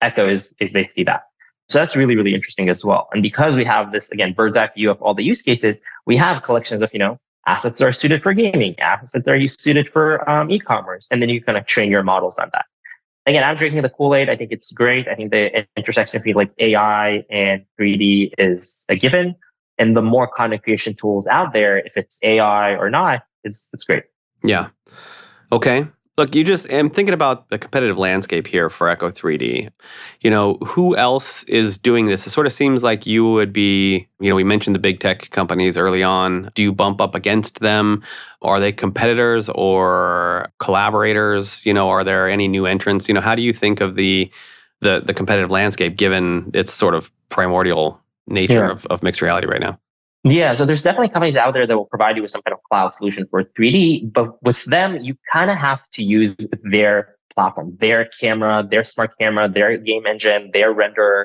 Echo 0.00 0.28
is, 0.28 0.54
is 0.58 0.72
basically 0.72 1.04
that. 1.04 1.22
So 1.68 1.78
that's 1.78 1.94
really, 1.96 2.16
really 2.16 2.34
interesting 2.34 2.68
as 2.68 2.84
well. 2.84 3.08
And 3.12 3.22
because 3.22 3.56
we 3.56 3.64
have 3.64 3.92
this, 3.92 4.10
again, 4.10 4.32
bird's 4.32 4.56
eye 4.56 4.68
view 4.74 4.90
of 4.90 5.00
all 5.00 5.14
the 5.14 5.22
use 5.22 5.42
cases, 5.42 5.80
we 6.06 6.16
have 6.16 6.42
collections 6.42 6.82
of, 6.82 6.92
you 6.92 6.98
know, 6.98 7.18
assets 7.46 7.78
that 7.78 7.86
are 7.86 7.92
suited 7.92 8.22
for 8.22 8.32
gaming, 8.34 8.78
assets 8.80 9.24
that 9.24 9.32
are 9.32 9.46
suited 9.46 9.88
for 9.88 10.28
um, 10.28 10.50
e-commerce. 10.50 11.08
And 11.10 11.22
then 11.22 11.28
you 11.28 11.42
kind 11.42 11.56
of 11.56 11.66
train 11.66 11.90
your 11.90 12.02
models 12.02 12.38
on 12.38 12.50
that 12.52 12.66
again, 13.26 13.44
I'm 13.44 13.56
drinking 13.56 13.82
the 13.82 13.88
Kool 13.88 14.14
Aid. 14.14 14.28
I 14.28 14.36
think 14.36 14.52
it's 14.52 14.72
great. 14.72 15.08
I 15.08 15.14
think 15.14 15.30
the 15.30 15.66
intersection 15.76 16.20
between 16.20 16.36
like 16.36 16.52
AI 16.58 17.24
and 17.30 17.64
3D 17.80 18.32
is 18.38 18.84
a 18.88 18.96
given. 18.96 19.34
And 19.78 19.96
the 19.96 20.02
more 20.02 20.28
content 20.28 20.62
creation 20.62 20.94
tools 20.94 21.26
out 21.26 21.52
there, 21.52 21.78
if 21.78 21.96
it's 21.96 22.20
AI 22.22 22.76
or 22.76 22.90
not, 22.90 23.22
it's 23.42 23.68
it's 23.72 23.84
great. 23.84 24.04
Yeah. 24.44 24.68
Okay. 25.50 25.86
Look, 26.22 26.36
you 26.36 26.44
just 26.44 26.72
I'm 26.72 26.88
thinking 26.88 27.14
about 27.14 27.48
the 27.48 27.58
competitive 27.58 27.98
landscape 27.98 28.46
here 28.46 28.70
for 28.70 28.88
Echo 28.88 29.10
3D. 29.10 29.68
You 30.20 30.30
know, 30.30 30.54
who 30.64 30.94
else 30.94 31.42
is 31.44 31.78
doing 31.78 32.06
this? 32.06 32.28
It 32.28 32.30
sort 32.30 32.46
of 32.46 32.52
seems 32.52 32.84
like 32.84 33.08
you 33.08 33.28
would 33.28 33.52
be, 33.52 34.06
you 34.20 34.30
know, 34.30 34.36
we 34.36 34.44
mentioned 34.44 34.76
the 34.76 34.80
big 34.80 35.00
tech 35.00 35.30
companies 35.30 35.76
early 35.76 36.04
on. 36.04 36.52
Do 36.54 36.62
you 36.62 36.72
bump 36.72 37.00
up 37.00 37.16
against 37.16 37.58
them? 37.58 38.04
Are 38.40 38.60
they 38.60 38.70
competitors 38.70 39.48
or 39.48 40.52
collaborators? 40.60 41.66
You 41.66 41.74
know, 41.74 41.88
are 41.88 42.04
there 42.04 42.28
any 42.28 42.46
new 42.46 42.66
entrants? 42.66 43.08
You 43.08 43.14
know, 43.14 43.20
how 43.20 43.34
do 43.34 43.42
you 43.42 43.52
think 43.52 43.80
of 43.80 43.96
the 43.96 44.30
the 44.80 45.02
the 45.04 45.14
competitive 45.14 45.50
landscape 45.50 45.96
given 45.96 46.52
its 46.54 46.72
sort 46.72 46.94
of 46.94 47.10
primordial 47.30 48.00
nature 48.28 48.66
yeah. 48.66 48.70
of, 48.70 48.86
of 48.86 49.02
mixed 49.02 49.22
reality 49.22 49.48
right 49.48 49.60
now? 49.60 49.76
Yeah, 50.24 50.52
so 50.52 50.64
there's 50.64 50.84
definitely 50.84 51.08
companies 51.08 51.36
out 51.36 51.52
there 51.52 51.66
that 51.66 51.76
will 51.76 51.86
provide 51.86 52.16
you 52.16 52.22
with 52.22 52.30
some 52.30 52.42
kind 52.42 52.54
of 52.54 52.62
cloud 52.62 52.92
solution 52.92 53.26
for 53.28 53.42
3D, 53.42 54.12
but 54.12 54.40
with 54.42 54.64
them, 54.66 54.98
you 55.00 55.16
kind 55.32 55.50
of 55.50 55.58
have 55.58 55.80
to 55.94 56.04
use 56.04 56.36
their 56.62 57.16
platform, 57.34 57.76
their 57.80 58.04
camera, 58.04 58.66
their 58.68 58.84
smart 58.84 59.18
camera, 59.18 59.48
their 59.48 59.76
game 59.78 60.06
engine, 60.06 60.50
their 60.52 60.72
renderer. 60.72 61.24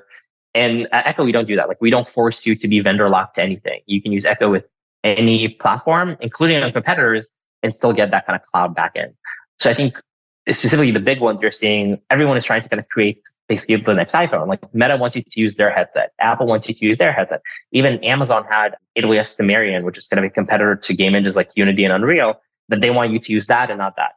And 0.56 0.88
at 0.92 1.06
Echo, 1.06 1.24
we 1.24 1.32
don't 1.32 1.48
do 1.48 1.56
that. 1.58 1.68
Like 1.68 1.80
we 1.80 1.92
don't 1.92 2.08
force 2.08 2.48
you 2.48 2.56
to 2.56 2.68
be 2.68 2.80
vendor 2.80 3.08
locked 3.08 3.36
to 3.36 3.44
anything. 3.44 3.82
You 3.86 4.02
can 4.02 4.12
use 4.12 4.26
Echo 4.26 4.50
with 4.50 4.66
any 5.04 5.50
platform, 5.50 6.18
including 6.20 6.64
on 6.64 6.72
competitors, 6.72 7.30
and 7.62 7.76
still 7.76 7.94
get 7.94 8.10
that 8.12 8.26
kind 8.26 8.40
of 8.40 8.44
cloud 8.48 8.76
backend. 8.76 9.14
So 9.60 9.70
I 9.70 9.76
think 9.76 10.00
specifically 10.48 10.92
the 10.92 11.00
big 11.00 11.22
ones 11.22 11.42
you're 11.42 11.52
seeing, 11.52 12.00
everyone 12.10 12.38
is 12.38 12.46
trying 12.46 12.64
to 12.64 12.70
kind 12.70 12.80
of 12.80 12.88
create 12.90 13.22
basically 13.48 13.78
the 13.78 13.94
next 13.94 14.14
iPhone. 14.14 14.48
Like 14.48 14.62
Meta 14.74 14.98
wants 14.98 15.16
you 15.16 15.24
to 15.24 15.40
use 15.40 15.56
their 15.56 15.70
headset. 15.70 16.12
Apple 16.20 16.48
wants 16.48 16.68
you 16.68 16.76
to 16.76 16.86
use 16.86 16.98
their 16.98 17.14
headset. 17.14 17.42
Even 17.72 18.04
Amazon 18.04 18.46
had 18.50 18.76
AWS 18.98 19.28
Sumerian, 19.28 19.84
which 19.86 19.98
is 19.98 20.08
going 20.08 20.18
to 20.18 20.22
be 20.22 20.28
a 20.28 20.34
competitor 20.34 20.76
to 20.76 20.96
game 20.96 21.16
engines 21.16 21.36
like 21.36 21.50
Unity 21.56 21.84
and 21.84 21.94
Unreal, 21.94 22.42
that 22.70 22.82
they 22.82 22.90
want 22.90 23.12
you 23.12 23.20
to 23.20 23.34
use 23.34 23.48
that 23.48 23.70
and 23.70 23.78
not 23.78 23.96
that. 23.96 24.12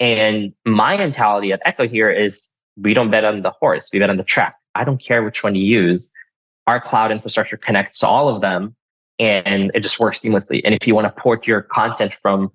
And 0.00 0.52
my 0.64 0.96
mentality 0.96 1.52
at 1.52 1.60
Echo 1.64 1.86
here 1.86 2.10
is 2.10 2.48
we 2.76 2.94
don't 2.94 3.10
bet 3.10 3.24
on 3.24 3.42
the 3.42 3.50
horse, 3.50 3.90
we 3.92 4.00
bet 4.00 4.10
on 4.10 4.16
the 4.16 4.24
track. 4.24 4.56
I 4.74 4.84
don't 4.84 4.98
care 4.98 5.22
which 5.22 5.44
one 5.44 5.54
you 5.54 5.64
use. 5.64 6.10
Our 6.66 6.80
cloud 6.80 7.12
infrastructure 7.12 7.56
connects 7.56 8.00
to 8.00 8.08
all 8.08 8.34
of 8.34 8.40
them 8.40 8.74
and 9.18 9.70
it 9.74 9.80
just 9.80 10.00
works 10.00 10.20
seamlessly. 10.20 10.60
And 10.64 10.74
if 10.74 10.88
you 10.88 10.94
want 10.94 11.04
to 11.06 11.22
port 11.22 11.46
your 11.46 11.62
content 11.62 12.14
from 12.14 12.50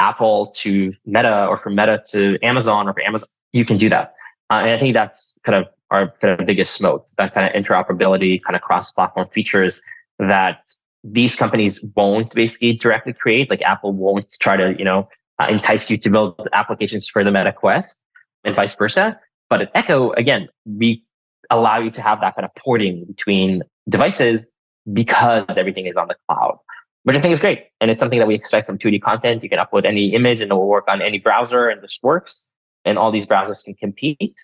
Apple 0.00 0.46
to 0.56 0.94
Meta 1.04 1.46
or 1.46 1.58
from 1.58 1.74
Meta 1.74 2.02
to 2.12 2.38
Amazon 2.42 2.88
or 2.88 2.94
from 2.94 3.02
Amazon, 3.02 3.28
you 3.52 3.64
can 3.64 3.76
do 3.76 3.88
that. 3.90 4.14
Uh, 4.50 4.60
and 4.62 4.70
I 4.70 4.78
think 4.78 4.94
that's 4.94 5.38
kind 5.44 5.56
of 5.56 5.70
our 5.90 6.12
kind 6.20 6.38
of 6.38 6.46
biggest 6.46 6.82
moat, 6.82 7.10
that 7.16 7.34
kind 7.34 7.46
of 7.46 7.62
interoperability, 7.62 8.42
kind 8.42 8.56
of 8.56 8.62
cross-platform 8.62 9.28
features 9.30 9.82
that 10.18 10.70
these 11.04 11.36
companies 11.36 11.84
won't 11.96 12.34
basically 12.34 12.74
directly 12.74 13.12
create. 13.12 13.50
Like 13.50 13.62
Apple 13.62 13.92
won't 13.92 14.34
try 14.40 14.56
to, 14.56 14.74
you 14.78 14.84
know, 14.84 15.08
uh, 15.38 15.46
entice 15.48 15.90
you 15.90 15.98
to 15.98 16.10
build 16.10 16.48
applications 16.52 17.08
for 17.08 17.22
the 17.22 17.30
Meta 17.30 17.52
Quest 17.52 17.98
and 18.44 18.56
vice 18.56 18.74
versa. 18.74 19.18
But 19.48 19.62
at 19.62 19.70
Echo, 19.74 20.12
again, 20.12 20.48
we 20.66 21.04
allow 21.50 21.78
you 21.78 21.90
to 21.90 22.02
have 22.02 22.20
that 22.20 22.34
kind 22.34 22.44
of 22.44 22.54
porting 22.56 23.04
between 23.06 23.62
devices 23.88 24.52
because 24.92 25.56
everything 25.56 25.86
is 25.86 25.96
on 25.96 26.08
the 26.08 26.16
cloud, 26.28 26.58
which 27.04 27.16
I 27.16 27.20
think 27.20 27.32
is 27.32 27.40
great. 27.40 27.66
And 27.80 27.90
it's 27.90 28.00
something 28.00 28.18
that 28.18 28.28
we 28.28 28.34
expect 28.34 28.66
from 28.66 28.78
2D 28.78 29.00
content. 29.00 29.42
You 29.42 29.48
can 29.48 29.58
upload 29.58 29.86
any 29.86 30.14
image 30.14 30.40
and 30.40 30.50
it 30.50 30.54
will 30.54 30.68
work 30.68 30.84
on 30.88 31.00
any 31.00 31.18
browser 31.18 31.68
and 31.68 31.82
this 31.82 31.98
works. 32.02 32.46
And 32.84 32.98
all 32.98 33.10
these 33.10 33.26
browsers 33.26 33.64
can 33.64 33.74
compete. 33.74 34.40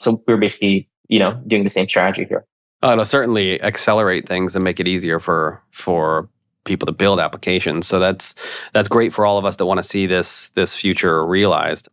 So 0.00 0.22
we're 0.26 0.36
basically, 0.36 0.88
you 1.08 1.18
know, 1.18 1.40
doing 1.46 1.62
the 1.62 1.70
same 1.70 1.88
strategy 1.88 2.24
here. 2.24 2.44
Oh, 2.82 2.92
it'll 2.92 3.04
certainly 3.04 3.60
accelerate 3.62 4.28
things 4.28 4.54
and 4.54 4.62
make 4.62 4.78
it 4.80 4.86
easier 4.86 5.18
for 5.18 5.62
for 5.70 6.28
people 6.64 6.86
to 6.86 6.92
build 6.92 7.18
applications. 7.18 7.86
So 7.86 7.98
that's 7.98 8.34
that's 8.72 8.88
great 8.88 9.14
for 9.14 9.24
all 9.24 9.38
of 9.38 9.44
us 9.44 9.56
that 9.56 9.66
want 9.66 9.78
to 9.78 9.84
see 9.84 10.06
this 10.06 10.50
this 10.50 10.74
future 10.74 11.24
realized. 11.24 11.88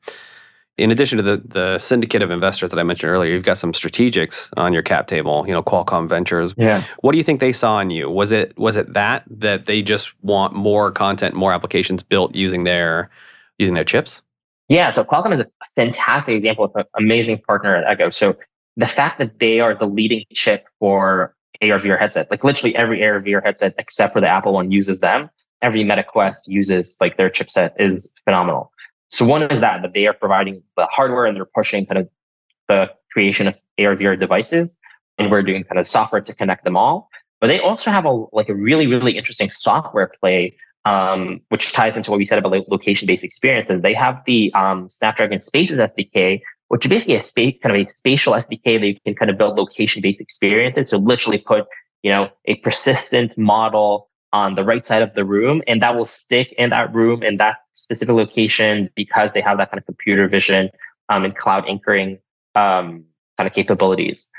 In 0.77 0.91
addition 0.91 1.17
to 1.17 1.23
the 1.23 1.37
the 1.37 1.79
syndicate 1.79 2.21
of 2.21 2.31
investors 2.31 2.71
that 2.71 2.79
I 2.79 2.83
mentioned 2.83 3.11
earlier, 3.11 3.31
you've 3.31 3.43
got 3.43 3.57
some 3.57 3.71
strategics 3.71 4.51
on 4.57 4.73
your 4.73 4.81
cap 4.81 5.07
table. 5.07 5.45
You 5.47 5.53
know, 5.53 5.63
Qualcomm 5.63 6.09
Ventures. 6.09 6.53
Yeah. 6.57 6.83
What 6.99 7.13
do 7.13 7.17
you 7.17 7.23
think 7.23 7.39
they 7.39 7.53
saw 7.53 7.79
in 7.79 7.91
you? 7.91 8.09
Was 8.09 8.31
it 8.31 8.57
was 8.57 8.75
it 8.75 8.93
that 8.93 9.23
that 9.29 9.65
they 9.65 9.81
just 9.81 10.13
want 10.23 10.53
more 10.53 10.91
content, 10.91 11.35
more 11.35 11.53
applications 11.53 12.03
built 12.03 12.35
using 12.35 12.65
their 12.65 13.09
using 13.57 13.75
their 13.75 13.85
chips? 13.85 14.21
Yeah. 14.69 14.89
So 14.89 15.03
Qualcomm 15.03 15.33
is 15.33 15.39
a 15.41 15.47
fantastic 15.75 16.35
example 16.35 16.65
of 16.65 16.71
an 16.75 16.85
amazing 16.97 17.39
partner 17.39 17.75
at 17.75 17.85
Echo. 17.85 18.09
So 18.09 18.37
the 18.77 18.87
fact 18.87 19.19
that 19.19 19.39
they 19.39 19.59
are 19.59 19.75
the 19.75 19.85
leading 19.85 20.25
chip 20.33 20.65
for 20.79 21.35
AR 21.61 21.79
VR 21.79 21.99
headsets, 21.99 22.31
like 22.31 22.43
literally 22.43 22.75
every 22.75 23.03
AR 23.03 23.21
VR 23.21 23.43
headset 23.43 23.73
except 23.77 24.13
for 24.13 24.21
the 24.21 24.27
Apple 24.27 24.53
one 24.53 24.71
uses 24.71 24.99
them. 24.99 25.29
Every 25.61 25.83
Meta 25.83 26.03
Quest 26.03 26.47
uses 26.47 26.97
like 26.99 27.17
their 27.17 27.29
chipset 27.29 27.71
is 27.79 28.11
phenomenal. 28.25 28.71
So 29.09 29.25
one 29.25 29.43
is 29.43 29.61
that 29.61 29.81
that 29.81 29.93
they 29.93 30.07
are 30.07 30.13
providing 30.13 30.63
the 30.75 30.87
hardware 30.87 31.25
and 31.25 31.37
they're 31.37 31.45
pushing 31.45 31.85
kind 31.85 31.99
of 31.99 32.09
the 32.67 32.89
creation 33.11 33.47
of 33.47 33.55
AR 33.79 33.95
VR 33.95 34.19
devices, 34.19 34.75
and 35.17 35.29
we're 35.29 35.43
doing 35.43 35.63
kind 35.63 35.79
of 35.79 35.87
software 35.87 36.21
to 36.21 36.35
connect 36.35 36.63
them 36.63 36.75
all. 36.75 37.09
But 37.39 37.47
they 37.47 37.59
also 37.59 37.91
have 37.91 38.05
a 38.05 38.25
like 38.33 38.49
a 38.49 38.55
really 38.55 38.87
really 38.87 39.15
interesting 39.15 39.49
software 39.49 40.11
play, 40.19 40.57
um, 40.85 41.39
which 41.49 41.71
ties 41.73 41.95
into 41.95 42.11
what 42.11 42.17
we 42.17 42.25
said 42.25 42.39
about 42.39 42.67
location 42.69 43.05
based 43.05 43.23
experiences. 43.23 43.81
They 43.81 43.93
have 43.93 44.21
the 44.25 44.53
um, 44.53 44.89
Snapdragon 44.89 45.41
Spaces 45.41 45.77
SDK, 45.77 46.41
which 46.67 46.85
is 46.85 46.89
basically 46.89 47.15
a 47.15 47.23
space, 47.23 47.55
kind 47.61 47.75
of 47.75 47.81
a 47.81 47.85
spatial 47.85 48.33
SDK 48.33 48.79
that 48.79 48.87
you 48.87 48.95
can 49.05 49.15
kind 49.15 49.31
of 49.31 49.37
build 49.37 49.57
location-based 49.57 50.19
experiences. 50.19 50.89
So 50.89 50.97
literally 50.97 51.37
put, 51.37 51.65
you 52.01 52.11
know, 52.11 52.29
a 52.45 52.55
persistent 52.55 53.37
model 53.37 54.09
on 54.33 54.55
the 54.55 54.63
right 54.63 54.85
side 54.85 55.03
of 55.03 55.13
the 55.13 55.23
room, 55.23 55.61
and 55.67 55.81
that 55.81 55.95
will 55.95 56.05
stick 56.05 56.53
in 56.57 56.71
that 56.71 56.93
room 56.93 57.21
in 57.21 57.37
that 57.37 57.57
specific 57.73 58.15
location 58.15 58.89
because 58.95 59.31
they 59.33 59.41
have 59.41 59.57
that 59.57 59.69
kind 59.69 59.79
of 59.79 59.85
computer 59.85 60.27
vision 60.27 60.69
um, 61.09 61.23
and 61.23 61.37
cloud 61.37 61.63
anchoring 61.67 62.17
um, 62.55 63.05
kind 63.37 63.47
of 63.47 63.53
capabilities. 63.53 64.29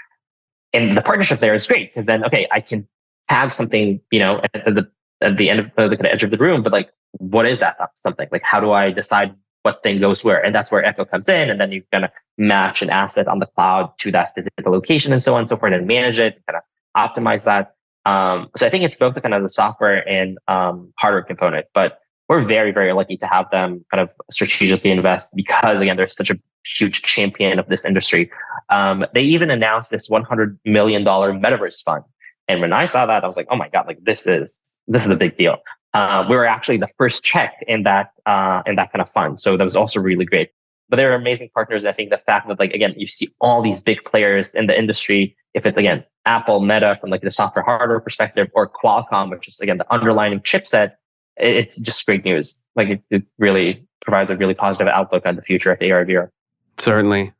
And 0.72 0.96
the 0.96 1.02
partnership 1.02 1.38
there 1.38 1.54
is 1.54 1.66
great 1.66 1.92
because 1.92 2.06
then, 2.06 2.24
okay, 2.24 2.48
I 2.50 2.60
can 2.60 2.88
tag 3.28 3.54
something, 3.54 4.00
you 4.10 4.18
know, 4.18 4.40
at 4.54 4.64
the 4.64 4.90
at 5.24 5.36
the 5.36 5.50
end 5.50 5.60
of 5.60 5.66
the, 5.76 5.96
kind 5.96 6.06
of 6.06 6.12
edge 6.12 6.22
of 6.22 6.30
the 6.30 6.38
room, 6.38 6.62
but 6.62 6.72
like, 6.72 6.90
what 7.12 7.46
is 7.46 7.60
that 7.60 7.76
something? 7.94 8.28
Like, 8.30 8.42
how 8.42 8.60
do 8.60 8.72
I 8.72 8.90
decide 8.90 9.34
what 9.64 9.82
thing 9.82 9.98
goes 9.98 10.22
where. 10.22 10.44
And 10.44 10.54
that's 10.54 10.70
where 10.70 10.84
Echo 10.84 11.04
comes 11.04 11.28
in. 11.28 11.50
And 11.50 11.58
then 11.58 11.72
you 11.72 11.82
kind 11.90 12.04
of 12.04 12.10
match 12.36 12.82
an 12.82 12.90
asset 12.90 13.26
on 13.26 13.38
the 13.38 13.46
cloud 13.46 13.96
to 13.98 14.12
that 14.12 14.28
specific 14.28 14.66
location 14.66 15.12
and 15.12 15.22
so 15.22 15.34
on 15.34 15.40
and 15.40 15.48
so 15.48 15.56
forth 15.56 15.72
and 15.72 15.86
manage 15.86 16.18
it, 16.18 16.40
kind 16.46 16.58
of 16.58 16.62
optimize 16.96 17.44
that. 17.44 17.74
Um, 18.04 18.50
so 18.56 18.66
I 18.66 18.70
think 18.70 18.84
it's 18.84 18.98
both 18.98 19.14
the 19.14 19.22
kind 19.22 19.32
of 19.32 19.42
the 19.42 19.48
software 19.48 20.06
and 20.06 20.36
um, 20.48 20.92
hardware 20.98 21.22
component, 21.22 21.66
but 21.72 21.98
we're 22.28 22.42
very, 22.42 22.72
very 22.72 22.92
lucky 22.92 23.16
to 23.16 23.26
have 23.26 23.50
them 23.50 23.84
kind 23.90 24.02
of 24.02 24.10
strategically 24.30 24.90
invest 24.90 25.34
because 25.34 25.80
again, 25.80 25.96
they're 25.96 26.08
such 26.08 26.30
a 26.30 26.36
huge 26.66 27.02
champion 27.02 27.58
of 27.58 27.66
this 27.68 27.86
industry. 27.86 28.30
Um, 28.68 29.06
they 29.14 29.22
even 29.22 29.50
announced 29.50 29.90
this 29.90 30.10
$100 30.10 30.58
million 30.66 31.04
metaverse 31.04 31.82
fund. 31.82 32.04
And 32.48 32.60
when 32.60 32.72
I 32.72 32.84
saw 32.86 33.06
that, 33.06 33.24
I 33.24 33.26
was 33.26 33.36
like, 33.36 33.46
oh 33.50 33.56
my 33.56 33.68
God, 33.68 33.86
like 33.86 34.04
this 34.04 34.26
is, 34.26 34.60
this 34.86 35.04
is 35.04 35.10
a 35.10 35.16
big 35.16 35.36
deal 35.36 35.58
uh, 35.94 36.26
we 36.28 36.36
were 36.36 36.44
actually 36.44 36.76
the 36.76 36.88
first 36.98 37.22
check 37.22 37.54
in 37.66 37.84
that 37.84 38.10
uh, 38.26 38.62
in 38.66 38.74
that 38.74 38.92
kind 38.92 39.00
of 39.00 39.08
fund. 39.08 39.40
So 39.40 39.56
that 39.56 39.64
was 39.64 39.76
also 39.76 40.00
really 40.00 40.24
great. 40.24 40.50
But 40.88 40.96
they're 40.96 41.14
amazing 41.14 41.50
partners. 41.54 41.86
I 41.86 41.92
think 41.92 42.10
the 42.10 42.18
fact 42.18 42.48
that 42.48 42.58
like 42.58 42.74
again, 42.74 42.94
you 42.96 43.06
see 43.06 43.32
all 43.40 43.62
these 43.62 43.80
big 43.80 44.04
players 44.04 44.54
in 44.54 44.66
the 44.66 44.78
industry. 44.78 45.36
If 45.54 45.64
it's 45.64 45.78
again 45.78 46.04
Apple, 46.26 46.60
Meta 46.60 46.98
from 47.00 47.10
like 47.10 47.22
the 47.22 47.30
software 47.30 47.64
hardware 47.64 48.00
perspective, 48.00 48.48
or 48.54 48.68
Qualcomm, 48.68 49.30
which 49.30 49.48
is 49.48 49.60
again 49.60 49.78
the 49.78 49.92
underlying 49.92 50.40
chipset, 50.40 50.92
it's 51.36 51.80
just 51.80 52.04
great 52.04 52.24
news. 52.24 52.60
Like 52.74 52.88
it, 52.88 53.02
it 53.10 53.22
really 53.38 53.86
provides 54.02 54.30
a 54.30 54.36
really 54.36 54.54
positive 54.54 54.88
outlook 54.88 55.24
on 55.24 55.36
the 55.36 55.42
future 55.42 55.72
of 55.72 55.80
AR 55.80 56.04
VR. 56.04 56.28
Certainly. 56.76 57.32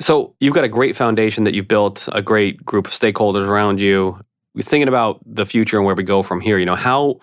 So 0.00 0.34
you've 0.40 0.54
got 0.54 0.64
a 0.64 0.68
great 0.68 0.96
foundation 0.96 1.44
that 1.44 1.54
you 1.54 1.62
built, 1.62 2.08
a 2.12 2.22
great 2.22 2.64
group 2.64 2.86
of 2.86 2.92
stakeholders 2.92 3.46
around 3.46 3.80
you. 3.80 4.18
We're 4.54 4.62
thinking 4.62 4.88
about 4.88 5.20
the 5.26 5.44
future 5.44 5.76
and 5.76 5.84
where 5.84 5.94
we 5.94 6.02
go 6.02 6.22
from 6.22 6.40
here. 6.40 6.58
You 6.58 6.66
know 6.66 6.74
how 6.74 7.20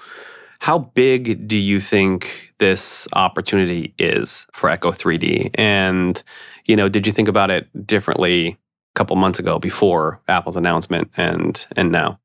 how 0.59 0.79
big 0.79 1.47
do 1.47 1.57
you 1.57 1.79
think 1.79 2.53
this 2.59 3.07
opportunity 3.13 3.93
is 3.99 4.47
for 4.53 4.69
Echo 4.69 4.91
3D? 4.91 5.51
And, 5.55 6.21
you 6.65 6.75
know, 6.75 6.89
did 6.89 7.05
you 7.05 7.11
think 7.11 7.27
about 7.27 7.51
it 7.51 7.67
differently 7.85 8.49
a 8.49 8.57
couple 8.95 9.15
months 9.15 9.39
ago 9.39 9.59
before 9.59 10.21
Apple's 10.27 10.55
announcement 10.55 11.09
and 11.17 11.65
and 11.75 11.91
now? 11.91 12.19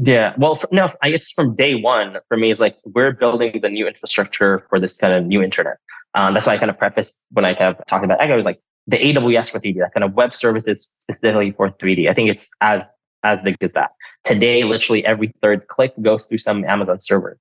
Yeah, 0.00 0.32
well, 0.38 0.60
no, 0.70 0.90
I 1.02 1.10
guess 1.10 1.32
from 1.32 1.56
day 1.56 1.74
one 1.74 2.18
for 2.28 2.36
me 2.36 2.50
is 2.50 2.60
like 2.60 2.76
we're 2.84 3.12
building 3.12 3.60
the 3.60 3.68
new 3.68 3.88
infrastructure 3.88 4.64
for 4.68 4.78
this 4.78 4.96
kind 4.96 5.12
of 5.12 5.26
new 5.26 5.42
internet. 5.42 5.78
Um, 6.14 6.34
that's 6.34 6.46
why 6.46 6.54
I 6.54 6.58
kind 6.58 6.70
of 6.70 6.78
prefaced 6.78 7.20
when 7.32 7.44
I 7.44 7.54
kind 7.54 7.76
of 7.76 7.84
talked 7.86 8.04
about 8.04 8.20
Echo. 8.20 8.36
was 8.36 8.44
like 8.44 8.60
the 8.88 8.98
AWS 8.98 9.52
for 9.52 9.60
3D, 9.60 9.78
that 9.78 9.94
kind 9.94 10.02
of 10.02 10.14
web 10.14 10.34
services 10.34 10.90
specifically 10.98 11.52
for 11.52 11.70
3D. 11.70 12.10
I 12.10 12.14
think 12.14 12.30
it's 12.30 12.50
as 12.60 12.90
as 13.24 13.38
big 13.44 13.56
as 13.60 13.72
that. 13.74 13.90
Today, 14.24 14.64
literally 14.64 15.04
every 15.04 15.32
third 15.42 15.68
click 15.68 15.92
goes 16.02 16.26
through 16.26 16.38
some 16.38 16.64
Amazon 16.64 17.00
server 17.00 17.38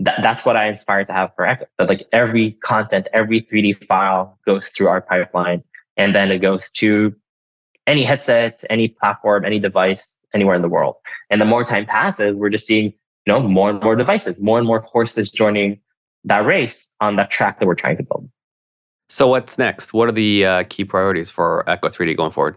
that, 0.00 0.22
that's 0.22 0.46
what 0.46 0.56
I 0.56 0.68
inspired 0.68 1.06
to 1.08 1.12
have 1.12 1.34
for 1.34 1.46
Echo. 1.46 1.66
That 1.78 1.88
like 1.88 2.06
every 2.12 2.52
content, 2.62 3.08
every 3.12 3.42
3D 3.42 3.84
file 3.84 4.38
goes 4.46 4.70
through 4.70 4.88
our 4.88 5.00
pipeline 5.00 5.62
and 5.96 6.14
then 6.14 6.30
it 6.30 6.38
goes 6.38 6.70
to 6.72 7.14
any 7.86 8.04
headset, 8.04 8.64
any 8.70 8.88
platform, 8.88 9.44
any 9.44 9.58
device, 9.58 10.14
anywhere 10.34 10.54
in 10.54 10.62
the 10.62 10.68
world. 10.68 10.96
And 11.30 11.40
the 11.40 11.44
more 11.44 11.64
time 11.64 11.86
passes, 11.86 12.34
we're 12.34 12.50
just 12.50 12.66
seeing, 12.66 12.92
you 13.26 13.32
know, 13.32 13.40
more 13.40 13.70
and 13.70 13.82
more 13.82 13.96
devices, 13.96 14.40
more 14.40 14.58
and 14.58 14.66
more 14.66 14.80
horses 14.80 15.30
joining 15.30 15.80
that 16.24 16.44
race 16.44 16.88
on 17.00 17.16
that 17.16 17.30
track 17.30 17.58
that 17.58 17.66
we're 17.66 17.74
trying 17.74 17.96
to 17.96 18.02
build. 18.02 18.28
So 19.08 19.28
what's 19.28 19.58
next? 19.58 19.94
What 19.94 20.08
are 20.08 20.12
the 20.12 20.44
uh, 20.44 20.64
key 20.68 20.84
priorities 20.84 21.30
for 21.30 21.68
Echo 21.68 21.88
3D 21.88 22.16
going 22.16 22.32
forward? 22.32 22.56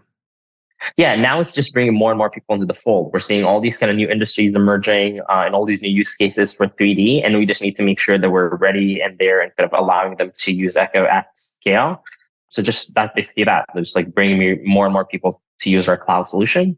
yeah, 0.96 1.14
now 1.14 1.40
it's 1.40 1.54
just 1.54 1.72
bringing 1.72 1.94
more 1.94 2.10
and 2.10 2.18
more 2.18 2.30
people 2.30 2.54
into 2.54 2.66
the 2.66 2.74
fold. 2.74 3.12
We're 3.12 3.20
seeing 3.20 3.44
all 3.44 3.60
these 3.60 3.78
kind 3.78 3.90
of 3.90 3.96
new 3.96 4.08
industries 4.08 4.54
emerging 4.54 5.20
uh, 5.28 5.44
and 5.46 5.54
all 5.54 5.64
these 5.64 5.82
new 5.82 5.88
use 5.88 6.14
cases 6.14 6.52
for 6.52 6.66
3D. 6.66 7.24
And 7.24 7.36
we 7.36 7.46
just 7.46 7.62
need 7.62 7.76
to 7.76 7.82
make 7.82 7.98
sure 7.98 8.18
that 8.18 8.30
we're 8.30 8.56
ready 8.56 9.00
and 9.00 9.18
there 9.18 9.40
and 9.40 9.54
kind 9.56 9.70
of 9.70 9.78
allowing 9.78 10.16
them 10.16 10.32
to 10.34 10.52
use 10.52 10.76
Echo 10.76 11.04
at 11.04 11.36
scale. 11.36 12.02
So 12.48 12.62
just 12.62 12.94
basically 13.14 13.44
that, 13.44 13.66
just 13.76 13.96
like 13.96 14.14
bringing 14.14 14.66
more 14.66 14.84
and 14.84 14.92
more 14.92 15.04
people 15.04 15.40
to 15.60 15.70
use 15.70 15.88
our 15.88 15.96
cloud 15.96 16.24
solution. 16.24 16.76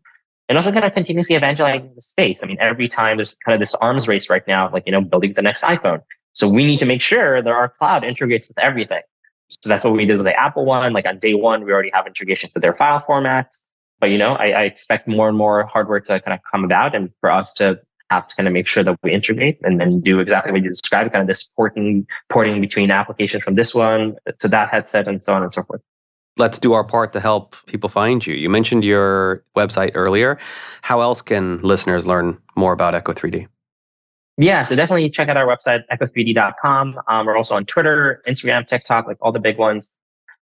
And 0.49 0.59
also 0.59 0.71
kind 0.71 0.85
of 0.85 0.93
continuously 0.93 1.37
evangelizing 1.37 1.91
the 1.95 2.01
space. 2.03 2.43
I 2.43 2.47
mean, 2.47 2.59
every 2.61 2.87
time 2.87 3.17
there's 3.17 3.35
kind 3.35 3.55
of 3.55 3.61
this 3.61 3.75
arms 3.77 4.07
race 4.07 4.29
right 4.29 4.47
now, 4.47 4.71
like, 4.71 4.83
you 4.85 4.93
know, 4.93 5.01
building 5.01 5.33
the 5.33 5.43
next 5.43 5.65
iPhone. 5.65 6.03
So 6.35 6.49
we 6.49 6.65
need 6.65 6.79
to 6.81 6.87
make 6.87 7.01
sure 7.01 7.43
that 7.43 7.51
our 7.51 7.71
cloud 7.71 8.05
integrates 8.05 8.49
with 8.49 8.59
everything. 8.59 9.01
So 9.49 9.69
that's 9.69 9.85
what 9.85 9.95
we 9.95 10.07
did 10.07 10.17
with 10.17 10.27
the 10.27 10.39
Apple 10.39 10.65
one. 10.65 10.93
Like 10.93 11.07
on 11.07 11.19
day 11.19 11.35
one, 11.35 11.65
we 11.65 11.73
already 11.73 11.91
have 11.93 12.07
integrations 12.07 12.53
to 12.53 12.61
their 12.61 12.75
file 12.75 13.01
formats. 13.01 13.65
But 14.01 14.11
you 14.11 14.19
know, 14.19 14.35
I, 14.35 14.49
I 14.49 14.63
expect 14.63 15.07
more 15.07 15.29
and 15.29 15.37
more 15.37 15.65
hardware 15.67 16.01
to 16.01 16.21
kind 16.21 16.35
of 16.35 16.40
come 16.51 16.65
about, 16.65 16.95
and 16.95 17.11
for 17.21 17.31
us 17.31 17.55
to 17.55 17.81
have 18.11 18.27
to 18.27 18.37
kind 18.37 18.47
of 18.47 18.53
make 18.53 18.67
sure 18.67 18.83
that 18.85 18.99
we 19.03 19.13
integrate 19.13 19.59
and 19.63 19.81
then 19.81 20.01
do 20.01 20.21
exactly 20.21 20.53
what 20.53 20.63
you 20.63 20.69
described, 20.69 21.13
kind 21.13 21.23
of 21.23 21.27
this 21.27 21.47
porting 21.49 22.07
porting 22.29 22.61
between 22.61 22.90
applications 22.90 23.42
from 23.42 23.55
this 23.55 23.75
one 23.75 24.17
to 24.40 24.49
that 24.49 24.69
headset 24.71 25.09
and 25.09 25.23
so 25.23 25.33
on 25.33 25.42
and 25.42 25.53
so 25.53 25.63
forth. 25.63 25.81
Let's 26.37 26.59
do 26.59 26.73
our 26.73 26.83
part 26.83 27.13
to 27.13 27.21
help 27.21 27.57
people 27.67 27.88
find 27.88 28.27
you. 28.27 28.35
You 28.35 28.51
mentioned 28.51 28.85
your 28.85 29.45
website 29.57 29.92
earlier. 29.95 30.37
How 30.83 31.01
else 31.01 31.23
can 31.23 31.61
listeners 31.63 32.07
learn 32.07 32.38
more 32.57 32.73
about 32.73 32.95
Echo 32.95 33.13
3D? 33.13 33.47
Yeah, 34.37 34.65
so 34.65 34.75
definitely 34.75 35.09
check 35.11 35.29
out 35.29 35.37
our 35.37 35.47
website, 35.47 35.85
echo3d.com. 35.93 37.01
Um, 37.07 37.27
we're 37.27 37.37
also 37.37 37.55
on 37.55 37.65
Twitter, 37.67 38.21
Instagram, 38.27 38.67
TikTok, 38.67 39.07
like 39.07 39.17
all 39.21 39.31
the 39.31 39.39
big 39.39 39.59
ones. 39.59 39.93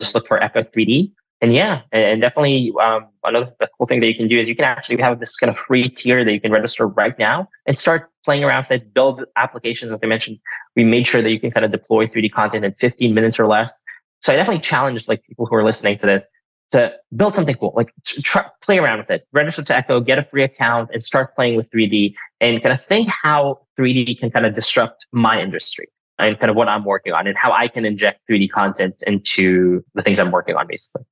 Just 0.01 0.15
look 0.15 0.27
for 0.27 0.43
Echo 0.43 0.63
3D. 0.63 1.13
and 1.41 1.53
yeah, 1.53 1.83
and 1.91 2.21
definitely 2.21 2.73
um, 2.81 3.09
another 3.25 3.53
cool 3.77 3.87
thing 3.87 4.01
that 4.01 4.07
you 4.07 4.15
can 4.15 4.29
do 4.29 4.39
is 4.39 4.49
you 4.49 4.55
can 4.55 4.65
actually 4.65 5.01
have 5.03 5.19
this 5.19 5.37
kind 5.37 5.51
of 5.51 5.59
free 5.59 5.89
tier 5.89 6.25
that 6.25 6.33
you 6.33 6.41
can 6.41 6.53
register 6.53 6.87
right 6.87 7.19
now 7.19 7.49
and 7.67 7.77
start 7.77 8.11
playing 8.25 8.45
around 8.45 8.67
with 8.69 8.83
it, 8.83 8.95
build 8.95 9.25
applications. 9.37 9.91
As 9.91 9.99
I 10.01 10.07
mentioned, 10.07 10.39
we 10.77 10.85
made 10.85 11.07
sure 11.07 11.21
that 11.21 11.31
you 11.31 11.41
can 11.41 11.51
kind 11.51 11.65
of 11.65 11.73
deploy 11.73 12.07
3D 12.07 12.31
content 12.31 12.65
in 12.65 12.73
15 12.75 13.13
minutes 13.13 13.41
or 13.41 13.49
less. 13.49 13.83
So 14.21 14.33
I 14.33 14.37
definitely 14.37 14.63
challenge 14.63 15.09
like 15.09 15.25
people 15.25 15.47
who 15.47 15.57
are 15.57 15.65
listening 15.65 15.99
to 15.99 16.07
this 16.07 16.29
to 16.73 16.93
build 17.15 17.35
something 17.35 17.55
cool, 17.57 17.73
like 17.77 17.93
try, 18.25 18.47
play 18.63 18.79
around 18.79 18.99
with 18.99 19.11
it, 19.11 19.27
register 19.33 19.63
to 19.63 19.77
Echo, 19.77 20.01
get 20.01 20.19
a 20.19 20.25
free 20.25 20.43
account 20.43 20.91
and 20.93 21.05
start 21.05 21.35
playing 21.35 21.57
with 21.57 21.71
3D 21.71 22.15
and 22.41 22.63
kind 22.63 22.73
of 22.73 22.81
think 22.81 23.09
how 23.23 23.61
3D 23.79 24.19
can 24.19 24.31
kind 24.31 24.47
of 24.47 24.55
disrupt 24.55 25.07
my 25.13 25.41
industry 25.41 25.89
and 26.19 26.39
kind 26.39 26.51
of 26.51 26.57
what 26.57 26.69
I'm 26.69 26.85
working 26.85 27.13
on 27.13 27.27
and 27.27 27.37
how 27.37 27.53
I 27.53 27.69
can 27.69 27.85
inject 27.85 28.21
3D 28.31 28.51
content 28.51 29.03
into 29.07 29.85
the 29.95 30.03
things 30.03 30.19
I'm 30.19 30.31
working 30.31 30.57
on 30.57 30.67
basically. 30.67 31.05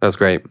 That's 0.00 0.16
great. 0.16 0.42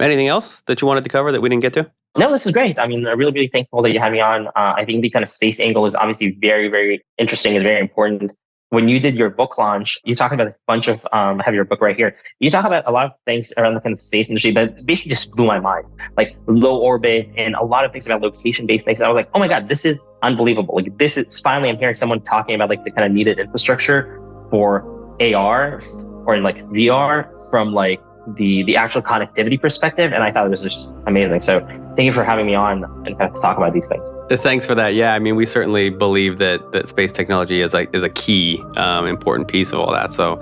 Anything 0.00 0.28
else 0.28 0.62
that 0.62 0.80
you 0.80 0.88
wanted 0.88 1.04
to 1.04 1.10
cover 1.10 1.30
that 1.30 1.40
we 1.40 1.48
didn't 1.48 1.62
get 1.62 1.74
to? 1.74 1.90
No, 2.18 2.32
this 2.32 2.44
is 2.44 2.52
great. 2.52 2.76
I 2.78 2.88
mean, 2.88 3.06
I'm 3.06 3.18
really, 3.18 3.32
really 3.32 3.48
thankful 3.48 3.82
that 3.82 3.92
you 3.92 4.00
had 4.00 4.10
me 4.10 4.20
on. 4.20 4.48
Uh, 4.48 4.74
I 4.76 4.84
think 4.84 5.02
the 5.02 5.10
kind 5.10 5.22
of 5.22 5.28
space 5.28 5.60
angle 5.60 5.86
is 5.86 5.94
obviously 5.94 6.36
very, 6.40 6.68
very 6.68 7.04
interesting. 7.18 7.54
Is 7.54 7.62
very 7.62 7.78
important 7.78 8.32
when 8.70 8.88
you 8.88 9.00
did 9.00 9.16
your 9.16 9.30
book 9.30 9.58
launch, 9.58 9.98
you 10.04 10.14
talk 10.14 10.32
about 10.32 10.46
a 10.46 10.54
bunch 10.66 10.86
of, 10.88 11.04
um, 11.12 11.40
I 11.40 11.44
have 11.44 11.54
your 11.54 11.64
book 11.64 11.80
right 11.80 11.96
here. 11.96 12.16
You 12.38 12.50
talk 12.50 12.64
about 12.64 12.84
a 12.86 12.92
lot 12.92 13.06
of 13.06 13.12
things 13.26 13.52
around 13.56 13.74
the 13.74 13.80
kind 13.80 13.92
of 13.92 14.00
space 14.00 14.28
industry 14.28 14.52
that 14.52 14.86
basically 14.86 15.10
just 15.10 15.32
blew 15.32 15.46
my 15.46 15.58
mind, 15.58 15.86
like 16.16 16.36
low 16.46 16.76
orbit 16.78 17.30
and 17.36 17.56
a 17.56 17.64
lot 17.64 17.84
of 17.84 17.92
things 17.92 18.06
about 18.06 18.20
location 18.20 18.66
based 18.66 18.84
things. 18.84 19.00
And 19.00 19.06
I 19.06 19.10
was 19.10 19.16
like, 19.16 19.28
oh 19.34 19.40
my 19.40 19.48
God, 19.48 19.68
this 19.68 19.84
is 19.84 20.00
unbelievable. 20.22 20.76
Like 20.76 20.96
this 20.98 21.18
is 21.18 21.40
finally, 21.40 21.68
I'm 21.68 21.78
hearing 21.78 21.96
someone 21.96 22.20
talking 22.22 22.54
about 22.54 22.68
like 22.68 22.84
the 22.84 22.92
kind 22.92 23.04
of 23.04 23.12
needed 23.12 23.40
infrastructure 23.40 24.22
for 24.50 24.82
AR 25.20 25.80
or 26.26 26.36
in 26.36 26.44
like 26.44 26.58
VR 26.66 27.50
from 27.50 27.74
like 27.74 28.00
the 28.36 28.62
the 28.64 28.76
actual 28.76 29.02
connectivity 29.02 29.60
perspective, 29.60 30.12
and 30.12 30.22
I 30.22 30.30
thought 30.30 30.46
it 30.46 30.50
was 30.50 30.62
just 30.62 30.94
amazing. 31.06 31.40
So 31.42 31.66
thank 31.96 32.06
you 32.06 32.12
for 32.12 32.24
having 32.24 32.46
me 32.46 32.54
on 32.54 32.84
and 33.06 33.18
kind 33.18 33.30
of 33.30 33.40
talk 33.40 33.56
about 33.56 33.72
these 33.72 33.88
things. 33.88 34.10
Uh, 34.30 34.36
thanks 34.36 34.66
for 34.66 34.74
that. 34.74 34.94
Yeah, 34.94 35.14
I 35.14 35.18
mean, 35.18 35.36
we 35.36 35.46
certainly 35.46 35.90
believe 35.90 36.38
that 36.38 36.72
that 36.72 36.88
space 36.88 37.12
technology 37.12 37.60
is 37.60 37.74
like 37.74 37.94
is 37.94 38.02
a 38.02 38.08
key 38.08 38.62
um, 38.76 39.06
important 39.06 39.48
piece 39.48 39.72
of 39.72 39.80
all 39.80 39.92
that. 39.92 40.12
So, 40.12 40.40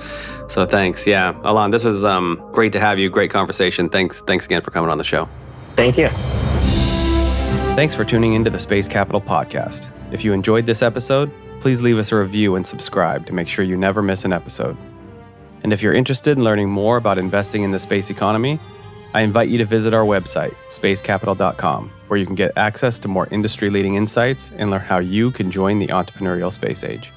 so 0.49 0.67
thanks. 0.67 1.07
Yeah, 1.07 1.39
Alon, 1.45 1.71
this 1.71 1.85
was 1.85 2.05
um, 2.05 2.43
great 2.53 2.73
to 2.73 2.81
have 2.81 2.99
you. 2.99 3.11
Great 3.11 3.31
conversation. 3.31 3.89
Thanks. 3.89 4.21
Thanks 4.23 4.47
again 4.47 4.63
for 4.63 4.71
coming 4.71 4.91
on 4.91 4.99
the 4.99 5.05
show. 5.05 5.29
Thank 5.75 5.99
you. 5.99 6.09
Thanks 7.77 7.95
for 7.95 8.05
tuning 8.05 8.35
into 8.35 8.51
the 8.51 8.59
Space 8.59 8.89
Capital 8.89 9.21
podcast. 9.21 9.93
If 10.13 10.25
you 10.25 10.33
enjoyed 10.33 10.67
this 10.67 10.83
episode, 10.83 11.31
please 11.61 11.81
leave 11.83 11.99
us 11.99 12.11
a 12.13 12.17
review 12.17 12.57
and 12.57 12.67
subscribe 12.67 13.27
to 13.27 13.33
make 13.33 13.47
sure 13.47 13.65
you 13.65 13.77
never 13.77 14.03
miss 14.03 14.25
an 14.25 14.33
episode. 14.33 14.77
And 15.63 15.73
if 15.73 15.83
you're 15.83 15.93
interested 15.93 16.37
in 16.37 16.45
learning 16.45 16.71
more 16.71 16.97
about 16.97 17.19
investing 17.19 17.63
in 17.63 17.71
the 17.73 17.79
space 17.79 18.11
economy, 18.11 18.59
I 19.15 19.23
invite 19.23 19.49
you 19.49 19.59
to 19.59 19.65
visit 19.65 19.95
our 19.95 20.05
website, 20.05 20.55
spacecapital.com, 20.69 21.91
where 22.09 22.21
you 22.21 22.27
can 22.27 22.35
get 22.35 22.53
access 22.57 22.99
to 23.01 23.09
more 23.09 23.27
industry 23.31 23.71
leading 23.71 23.95
insights 23.95 24.53
and 24.57 24.71
learn 24.71 24.81
how 24.81 24.99
you 24.99 25.31
can 25.31 25.51
join 25.51 25.79
the 25.79 25.89
entrepreneurial 25.89 26.53
space 26.53 26.85
age. 26.85 27.11